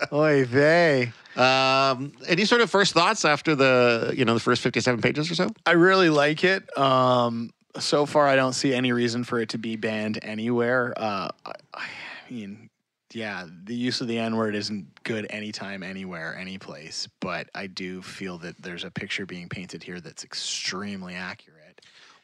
Oy 0.12 0.44
vey. 0.44 1.12
Um, 1.36 2.12
any 2.26 2.44
sort 2.44 2.60
of 2.60 2.70
first 2.70 2.92
thoughts 2.92 3.24
after 3.24 3.54
the 3.54 4.12
you 4.16 4.24
know 4.24 4.34
the 4.34 4.40
first 4.40 4.62
fifty-seven 4.62 5.00
pages 5.00 5.30
or 5.30 5.34
so? 5.34 5.50
I 5.66 5.72
really 5.72 6.10
like 6.10 6.44
it. 6.44 6.76
Um, 6.78 7.52
so 7.78 8.06
far, 8.06 8.26
I 8.26 8.36
don't 8.36 8.52
see 8.52 8.74
any 8.74 8.92
reason 8.92 9.24
for 9.24 9.40
it 9.40 9.50
to 9.50 9.58
be 9.58 9.76
banned 9.76 10.18
anywhere. 10.22 10.94
Uh, 10.96 11.28
I, 11.44 11.52
I 11.74 12.30
mean, 12.30 12.70
yeah, 13.12 13.46
the 13.64 13.74
use 13.74 14.00
of 14.00 14.08
the 14.08 14.18
N 14.18 14.36
word 14.36 14.54
isn't 14.54 15.02
good 15.04 15.26
anytime, 15.30 15.82
anywhere, 15.82 16.36
any 16.36 16.58
place. 16.58 17.08
But 17.20 17.48
I 17.54 17.66
do 17.66 18.02
feel 18.02 18.38
that 18.38 18.60
there's 18.62 18.84
a 18.84 18.90
picture 18.90 19.26
being 19.26 19.48
painted 19.48 19.82
here 19.82 20.00
that's 20.00 20.24
extremely 20.24 21.14
accurate. 21.14 21.53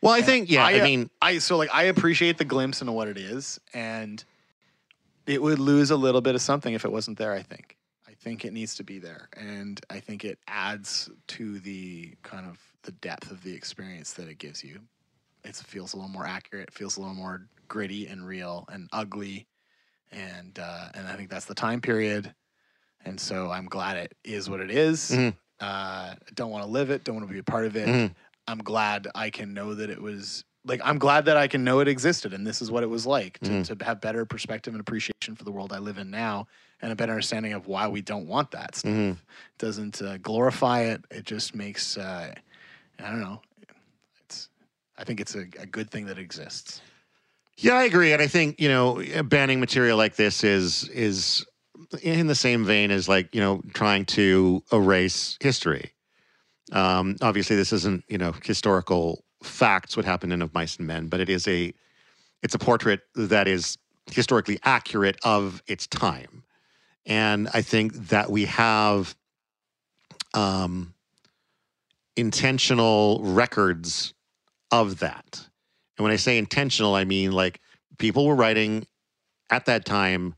Well, 0.03 0.13
I 0.13 0.23
think 0.23 0.51
yeah. 0.51 0.65
I, 0.65 0.81
uh, 0.81 0.85
mean, 0.85 1.11
I 1.21 1.39
so 1.39 1.57
like 1.57 1.71
I 1.75 1.85
appreciate 1.85 2.39
the 2.39 2.45
glimpse 2.45 2.81
into 2.81 2.93
what 2.93 3.09
it 3.09 3.19
is, 3.19 3.61
and 3.75 4.23
it 5.27 5.43
would 5.43 5.59
lose 5.59 5.91
a 5.91 5.97
little 5.97 6.21
bit 6.21 6.35
of 6.35 6.41
something 6.43 6.73
if 6.75 6.85
it 6.85 6.93
wasn't 6.93 7.19
there. 7.19 7.33
I 7.33 7.43
think. 7.43 7.77
I 8.09 8.13
think 8.15 8.45
it 8.45 8.53
needs 8.53 8.75
to 8.77 8.85
be 8.85 8.99
there, 8.99 9.29
and 9.37 9.81
I 9.91 10.01
think 10.01 10.25
it 10.25 10.39
adds 10.47 11.11
to 11.29 11.59
the 11.61 12.15
kind 12.23 12.47
of 12.47 12.59
the 12.83 12.93
depth 12.93 13.31
of 13.31 13.43
the 13.43 13.55
experience 13.55 14.13
that 14.15 14.29
it 14.29 14.39
gives 14.39 14.65
you. 14.65 14.81
It 15.45 15.55
feels 15.57 15.93
a 15.95 15.97
little 15.97 16.11
more 16.11 16.27
accurate. 16.27 16.69
It 16.69 16.75
feels 16.75 16.97
a 16.97 17.01
little 17.01 17.15
more 17.15 17.47
gritty 17.69 18.07
and 18.07 18.27
real 18.27 18.67
and 18.71 18.89
ugly, 18.93 19.47
and 20.11 20.59
uh, 20.59 20.89
and 20.95 21.07
I 21.07 21.17
think 21.17 21.31
that's 21.31 21.47
the 21.47 21.55
time 21.55 21.81
period. 21.81 22.35
And 23.05 23.19
so 23.19 23.51
I'm 23.51 23.67
glad 23.67 23.97
it 23.97 24.15
is 24.25 24.51
what 24.51 24.61
it 24.61 24.71
is. 24.71 25.11
Mhm. 25.11 25.35
Uh, 25.59 26.15
don't 26.35 26.51
want 26.51 26.65
to 26.65 26.71
live 26.71 26.91
it. 26.91 27.05
Don't 27.05 27.17
want 27.17 27.27
to 27.29 27.33
be 27.33 27.39
a 27.39 27.43
part 27.45 27.65
of 27.67 27.77
it. 27.77 27.89
Mhm. 27.89 28.15
I'm 28.51 28.59
glad 28.59 29.07
I 29.15 29.31
can 29.31 29.55
know 29.55 29.75
that 29.75 29.91
it 29.91 30.03
was 30.03 30.45
like 30.65 30.81
I'm 30.85 30.99
glad 30.99 31.25
that 31.27 31.37
I 31.37 31.47
can 31.47 31.63
know 31.63 31.79
it 31.81 31.89
existed 31.89 32.35
and 32.35 32.47
this 32.47 32.61
is 32.61 32.71
what 32.71 32.83
it 32.83 32.91
was 32.91 33.07
like 33.07 33.39
to, 33.41 33.51
Mhm. 33.51 33.79
to 33.79 33.85
have 33.85 34.01
better 34.01 34.25
perspective 34.27 34.75
and 34.75 34.81
appreciation 34.81 35.37
for 35.37 35.45
the 35.45 35.53
world 35.53 35.73
I 35.73 35.79
live 35.79 35.99
in 35.99 36.11
now 36.11 36.49
and 36.83 36.91
a 36.93 36.97
better 36.97 37.13
understanding 37.13 37.53
of 37.53 37.67
why 37.67 37.87
we 37.89 38.03
don't 38.03 38.27
want 38.27 38.51
that 38.51 38.75
stuff. 38.77 38.93
It 38.93 39.17
doesn't 39.59 40.03
uh, 40.03 40.19
glorify 40.19 40.81
it. 40.83 41.05
It 41.11 41.25
just 41.25 41.55
makes 41.55 41.97
uh, 41.97 42.35
I 42.99 43.11
don't 43.11 43.21
know. 43.21 43.41
It's 44.25 44.49
I 44.99 45.05
think 45.05 45.21
it's 45.21 45.35
a, 45.37 45.47
a 45.59 45.67
good 45.67 45.91
thing 45.91 46.07
that 46.07 46.19
exists. 46.19 46.83
Yeah, 47.57 47.75
I 47.75 47.85
agree, 47.85 48.13
and 48.13 48.21
I 48.23 48.27
think 48.27 48.61
you 48.61 48.69
know 48.69 49.03
banning 49.25 49.61
material 49.61 49.97
like 49.97 50.17
this 50.17 50.43
is 50.45 50.89
is 50.89 51.45
in 52.03 52.27
the 52.27 52.35
same 52.35 52.65
vein 52.65 52.91
as 52.91 53.09
like 53.09 53.35
you 53.35 53.41
know 53.41 53.63
trying 53.75 54.05
to 54.07 54.63
erase 54.73 55.39
history. 55.41 55.93
Um, 56.73 57.17
obviously, 57.21 57.57
this 57.57 57.73
isn't 57.73 58.05
you 58.09 58.19
know 58.19 58.33
historical 58.45 59.25
facts 59.43 59.97
what 59.97 60.05
happened 60.05 60.33
in 60.33 60.43
Of 60.43 60.55
Mice 60.55 60.77
and 60.77 60.87
Men, 60.87 61.09
but 61.09 61.21
it 61.21 61.29
is 61.29 61.47
a 61.49 61.73
it's 62.43 62.55
a 62.55 62.59
portrait 62.59 63.01
that 63.15 63.49
is 63.49 63.79
historically 64.11 64.59
accurate 64.65 65.19
of 65.25 65.63
its 65.67 65.87
time, 65.87 66.45
and 67.07 67.49
I 67.53 67.63
think 67.63 67.95
that 68.09 68.31
we 68.31 68.47
have 68.47 69.15
um, 70.35 70.95
intentional 72.17 73.21
records 73.23 74.15
of 74.71 75.01
that. 75.01 75.47
And 75.97 76.05
when 76.05 76.13
I 76.13 76.17
say 76.17 76.39
intentional, 76.39 76.95
I 76.95 77.05
mean 77.05 77.33
like 77.33 77.61
people 77.99 78.27
were 78.27 78.35
writing 78.35 78.87
at 79.51 79.67
that 79.67 79.85
time 79.85 80.35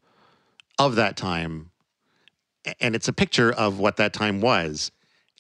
of 0.79 0.97
that 0.97 1.17
time. 1.17 1.71
And 2.81 2.95
it's 2.95 3.09
a 3.09 3.13
picture 3.13 3.53
of 3.53 3.79
what 3.79 3.97
that 3.97 4.13
time 4.13 4.41
was. 4.41 4.91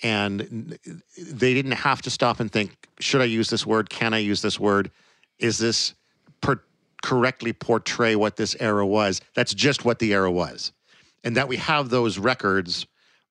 And 0.02 0.78
they 1.16 1.54
didn't 1.54 1.72
have 1.72 2.02
to 2.02 2.10
stop 2.10 2.40
and 2.40 2.50
think, 2.50 2.76
should 2.98 3.20
I 3.20 3.24
use 3.24 3.50
this 3.50 3.66
word? 3.66 3.88
Can 3.88 4.14
I 4.14 4.18
use 4.18 4.42
this 4.42 4.58
word? 4.58 4.90
Is 5.38 5.58
this 5.58 5.94
per- 6.40 6.62
correctly 7.02 7.52
portray 7.52 8.16
what 8.16 8.36
this 8.36 8.56
era 8.58 8.86
was? 8.86 9.20
That's 9.34 9.54
just 9.54 9.84
what 9.84 9.98
the 9.98 10.12
era 10.12 10.30
was. 10.30 10.72
And 11.24 11.36
that 11.36 11.46
we 11.46 11.56
have 11.56 11.88
those 11.88 12.18
records, 12.18 12.86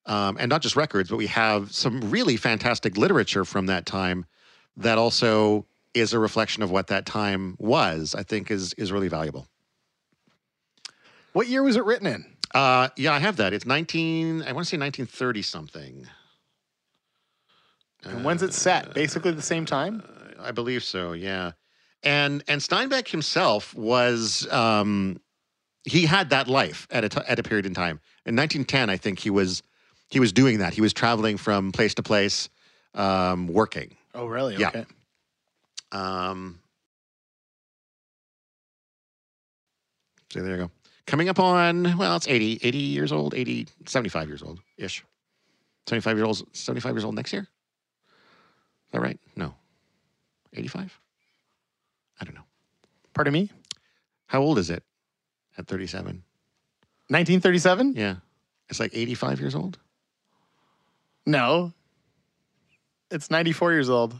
um, 0.06 0.38
and 0.40 0.48
not 0.48 0.62
just 0.62 0.76
records, 0.76 1.10
but 1.10 1.16
we 1.16 1.26
have 1.26 1.72
some 1.72 2.10
really 2.10 2.36
fantastic 2.36 2.96
literature 2.96 3.44
from 3.44 3.66
that 3.66 3.84
time 3.84 4.24
that 4.78 4.96
also 4.96 5.66
is 5.94 6.14
a 6.14 6.18
reflection 6.18 6.62
of 6.62 6.70
what 6.70 6.86
that 6.86 7.04
time 7.04 7.54
was, 7.58 8.14
I 8.14 8.22
think 8.22 8.50
is 8.50 8.72
is 8.74 8.90
really 8.90 9.08
valuable. 9.08 9.46
What 11.32 11.48
year 11.48 11.62
was 11.62 11.76
it 11.76 11.84
written 11.84 12.06
in? 12.06 12.24
Uh, 12.54 12.88
yeah, 12.96 13.14
I 13.14 13.18
have 13.18 13.36
that. 13.36 13.54
It's 13.54 13.64
19, 13.64 14.42
I 14.42 14.52
want 14.52 14.66
to 14.66 14.70
say 14.70 14.78
1930 14.78 15.42
something. 15.42 16.06
And 18.04 18.24
when's 18.24 18.42
it 18.42 18.52
set? 18.52 18.94
Basically 18.94 19.30
the 19.32 19.42
same 19.42 19.64
time? 19.64 20.02
I 20.40 20.50
believe 20.50 20.82
so, 20.82 21.12
yeah. 21.12 21.52
And 22.02 22.42
and 22.48 22.60
Steinbeck 22.60 23.08
himself 23.08 23.74
was 23.74 24.50
um, 24.52 25.20
he 25.84 26.04
had 26.06 26.30
that 26.30 26.48
life 26.48 26.88
at 26.90 27.04
a 27.04 27.08
t- 27.08 27.20
at 27.26 27.38
a 27.38 27.42
period 27.42 27.66
in 27.66 27.74
time. 27.74 28.00
In 28.26 28.34
1910, 28.34 28.90
I 28.90 28.96
think 28.96 29.20
he 29.20 29.30
was 29.30 29.62
he 30.10 30.18
was 30.20 30.32
doing 30.32 30.58
that. 30.58 30.74
He 30.74 30.80
was 30.80 30.92
traveling 30.92 31.36
from 31.36 31.70
place 31.72 31.94
to 31.94 32.02
place, 32.02 32.48
um, 32.94 33.46
working. 33.46 33.96
Oh, 34.14 34.26
really? 34.26 34.56
Yeah. 34.56 34.68
Okay. 34.68 34.84
Um, 35.92 36.58
so 40.32 40.42
there 40.42 40.52
you 40.52 40.62
go. 40.64 40.70
Coming 41.06 41.28
up 41.28 41.38
on, 41.38 41.98
well, 41.98 42.16
it's 42.16 42.28
80, 42.28 42.60
80 42.62 42.78
years 42.78 43.12
old, 43.12 43.34
80, 43.34 43.66
75 43.86 44.28
years 44.28 44.42
old 44.42 44.60
ish. 44.78 45.04
75 45.86 46.16
years 46.16 46.26
old, 46.26 46.56
75 46.56 46.94
years 46.94 47.04
old 47.04 47.14
next 47.14 47.32
year? 47.32 47.46
Is 48.92 49.00
that 49.00 49.00
right? 49.00 49.18
No. 49.36 49.54
85? 50.52 50.98
I 52.20 52.24
don't 52.24 52.34
know. 52.34 52.42
Pardon 53.14 53.32
me? 53.32 53.50
How 54.26 54.42
old 54.42 54.58
is 54.58 54.68
it 54.68 54.82
at 55.56 55.66
37? 55.66 56.22
1937? 57.08 57.94
Yeah. 57.96 58.16
It's 58.68 58.78
like 58.78 58.90
85 58.94 59.40
years 59.40 59.54
old? 59.54 59.78
No. 61.24 61.72
It's 63.10 63.30
94 63.30 63.72
years 63.72 63.88
old. 63.88 64.14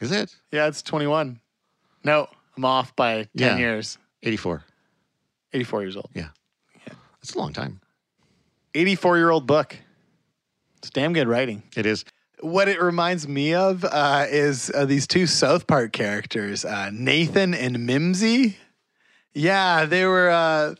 Is 0.00 0.12
it? 0.12 0.34
Yeah, 0.50 0.66
it's 0.66 0.80
21. 0.80 1.38
No, 2.02 2.28
I'm 2.56 2.64
off 2.64 2.96
by 2.96 3.24
10 3.24 3.28
Yeah. 3.34 3.56
years. 3.58 3.98
84. 4.22 4.64
84 5.52 5.82
years 5.82 5.96
old. 5.96 6.08
Yeah. 6.14 6.28
yeah. 6.86 6.94
That's 7.20 7.34
a 7.34 7.38
long 7.38 7.52
time. 7.52 7.80
84 8.74 9.18
year 9.18 9.30
old 9.30 9.46
book. 9.46 9.76
It's 10.78 10.88
damn 10.90 11.12
good 11.12 11.28
writing. 11.28 11.62
It 11.76 11.84
is. 11.84 12.04
What 12.40 12.68
it 12.68 12.80
reminds 12.80 13.26
me 13.26 13.54
of 13.54 13.84
uh, 13.84 14.26
is 14.28 14.70
uh, 14.74 14.84
these 14.84 15.06
two 15.06 15.26
South 15.26 15.66
Park 15.66 15.92
characters, 15.92 16.64
uh, 16.64 16.90
Nathan 16.92 17.54
and 17.54 17.86
Mimsy. 17.86 18.58
Yeah, 19.32 19.86
they 19.86 20.04
were 20.04 20.30
uh, 20.30 20.74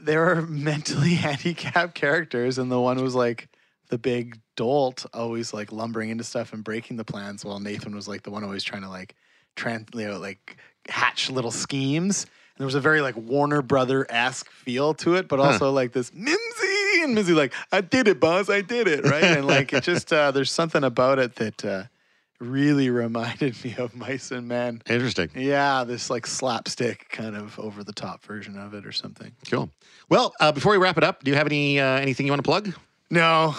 they 0.00 0.16
were 0.16 0.42
mentally 0.48 1.14
handicapped 1.14 1.94
characters, 1.94 2.58
and 2.58 2.70
the 2.70 2.80
one 2.80 3.02
was 3.02 3.14
like 3.14 3.48
the 3.88 3.98
big 3.98 4.40
dolt, 4.56 5.06
always 5.12 5.52
like 5.52 5.72
lumbering 5.72 6.10
into 6.10 6.24
stuff 6.24 6.52
and 6.52 6.64
breaking 6.64 6.96
the 6.96 7.04
plans, 7.04 7.44
while 7.44 7.60
Nathan 7.60 7.94
was 7.94 8.08
like 8.08 8.22
the 8.22 8.30
one 8.30 8.44
always 8.44 8.64
trying 8.64 8.82
to 8.82 8.88
like 8.88 9.14
tran 9.56 9.86
you 9.94 10.08
know, 10.08 10.18
like 10.18 10.56
hatch 10.88 11.30
little 11.30 11.50
schemes. 11.50 12.24
And 12.24 12.60
there 12.60 12.66
was 12.66 12.74
a 12.74 12.80
very 12.80 13.00
like 13.00 13.16
Warner 13.16 13.62
Brother 13.62 14.06
esque 14.08 14.48
feel 14.50 14.94
to 14.94 15.16
it, 15.16 15.28
but 15.28 15.40
also 15.40 15.72
like 15.72 15.92
this 15.92 16.12
Mimsy 16.14 16.73
and 17.02 17.14
Mimsy 17.14 17.32
like 17.32 17.52
I 17.72 17.80
did 17.80 18.08
it, 18.08 18.20
boss, 18.20 18.48
I 18.48 18.60
did 18.60 18.88
it, 18.88 19.04
right? 19.04 19.24
And 19.24 19.46
like 19.46 19.72
it 19.72 19.84
just 19.84 20.12
uh, 20.12 20.30
there's 20.30 20.50
something 20.50 20.84
about 20.84 21.18
it 21.18 21.36
that 21.36 21.64
uh, 21.64 21.82
really 22.40 22.90
reminded 22.90 23.56
me 23.64 23.74
of 23.78 23.94
Mice 23.94 24.30
and 24.30 24.48
Men. 24.48 24.82
Interesting. 24.88 25.30
Yeah, 25.34 25.84
this 25.84 26.10
like 26.10 26.26
slapstick 26.26 27.08
kind 27.10 27.36
of 27.36 27.58
over 27.58 27.84
the 27.84 27.92
top 27.92 28.22
version 28.24 28.58
of 28.58 28.74
it 28.74 28.86
or 28.86 28.92
something. 28.92 29.32
Cool. 29.50 29.70
Well, 30.08 30.32
uh, 30.40 30.52
before 30.52 30.72
we 30.72 30.78
wrap 30.78 30.98
it 30.98 31.04
up, 31.04 31.24
do 31.24 31.30
you 31.30 31.36
have 31.36 31.46
any 31.46 31.80
uh, 31.80 31.98
anything 31.98 32.26
you 32.26 32.32
want 32.32 32.44
to 32.44 32.48
plug? 32.48 32.74
No. 33.10 33.54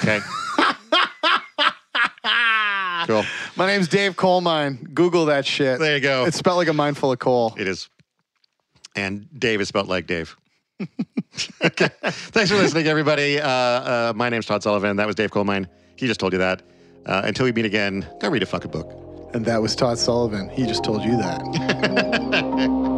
Okay. 0.00 0.20
cool. 3.06 3.24
My 3.56 3.66
name's 3.66 3.88
Dave 3.88 4.16
Coalmine. 4.16 4.94
Google 4.94 5.26
that 5.26 5.44
shit. 5.44 5.78
There 5.78 5.94
you 5.94 6.00
go. 6.00 6.24
It's 6.24 6.38
spelled 6.38 6.56
like 6.56 6.68
a 6.68 6.72
mine 6.72 6.94
full 6.94 7.12
of 7.12 7.18
coal. 7.18 7.54
It 7.58 7.68
is. 7.68 7.90
And 8.96 9.28
Dave 9.38 9.60
is 9.60 9.68
spelled 9.68 9.88
like 9.88 10.06
Dave. 10.06 10.36
okay. 11.64 11.88
Thanks 12.02 12.50
for 12.50 12.56
listening, 12.56 12.86
everybody. 12.86 13.40
Uh, 13.40 13.48
uh, 13.48 14.12
my 14.16 14.28
name's 14.28 14.46
Todd 14.46 14.62
Sullivan. 14.62 14.96
That 14.96 15.06
was 15.06 15.16
Dave 15.16 15.30
Colemine. 15.30 15.66
He 15.96 16.06
just 16.06 16.20
told 16.20 16.32
you 16.32 16.38
that. 16.38 16.62
Uh, 17.06 17.22
until 17.24 17.44
we 17.44 17.52
meet 17.52 17.64
again, 17.64 18.06
go 18.20 18.28
read 18.28 18.42
a 18.42 18.46
fucking 18.46 18.70
book. 18.70 18.92
And 19.32 19.44
that 19.44 19.62
was 19.62 19.76
Todd 19.76 19.98
Sullivan. 19.98 20.48
He 20.48 20.66
just 20.66 20.84
told 20.84 21.02
you 21.04 21.16
that. 21.16 22.80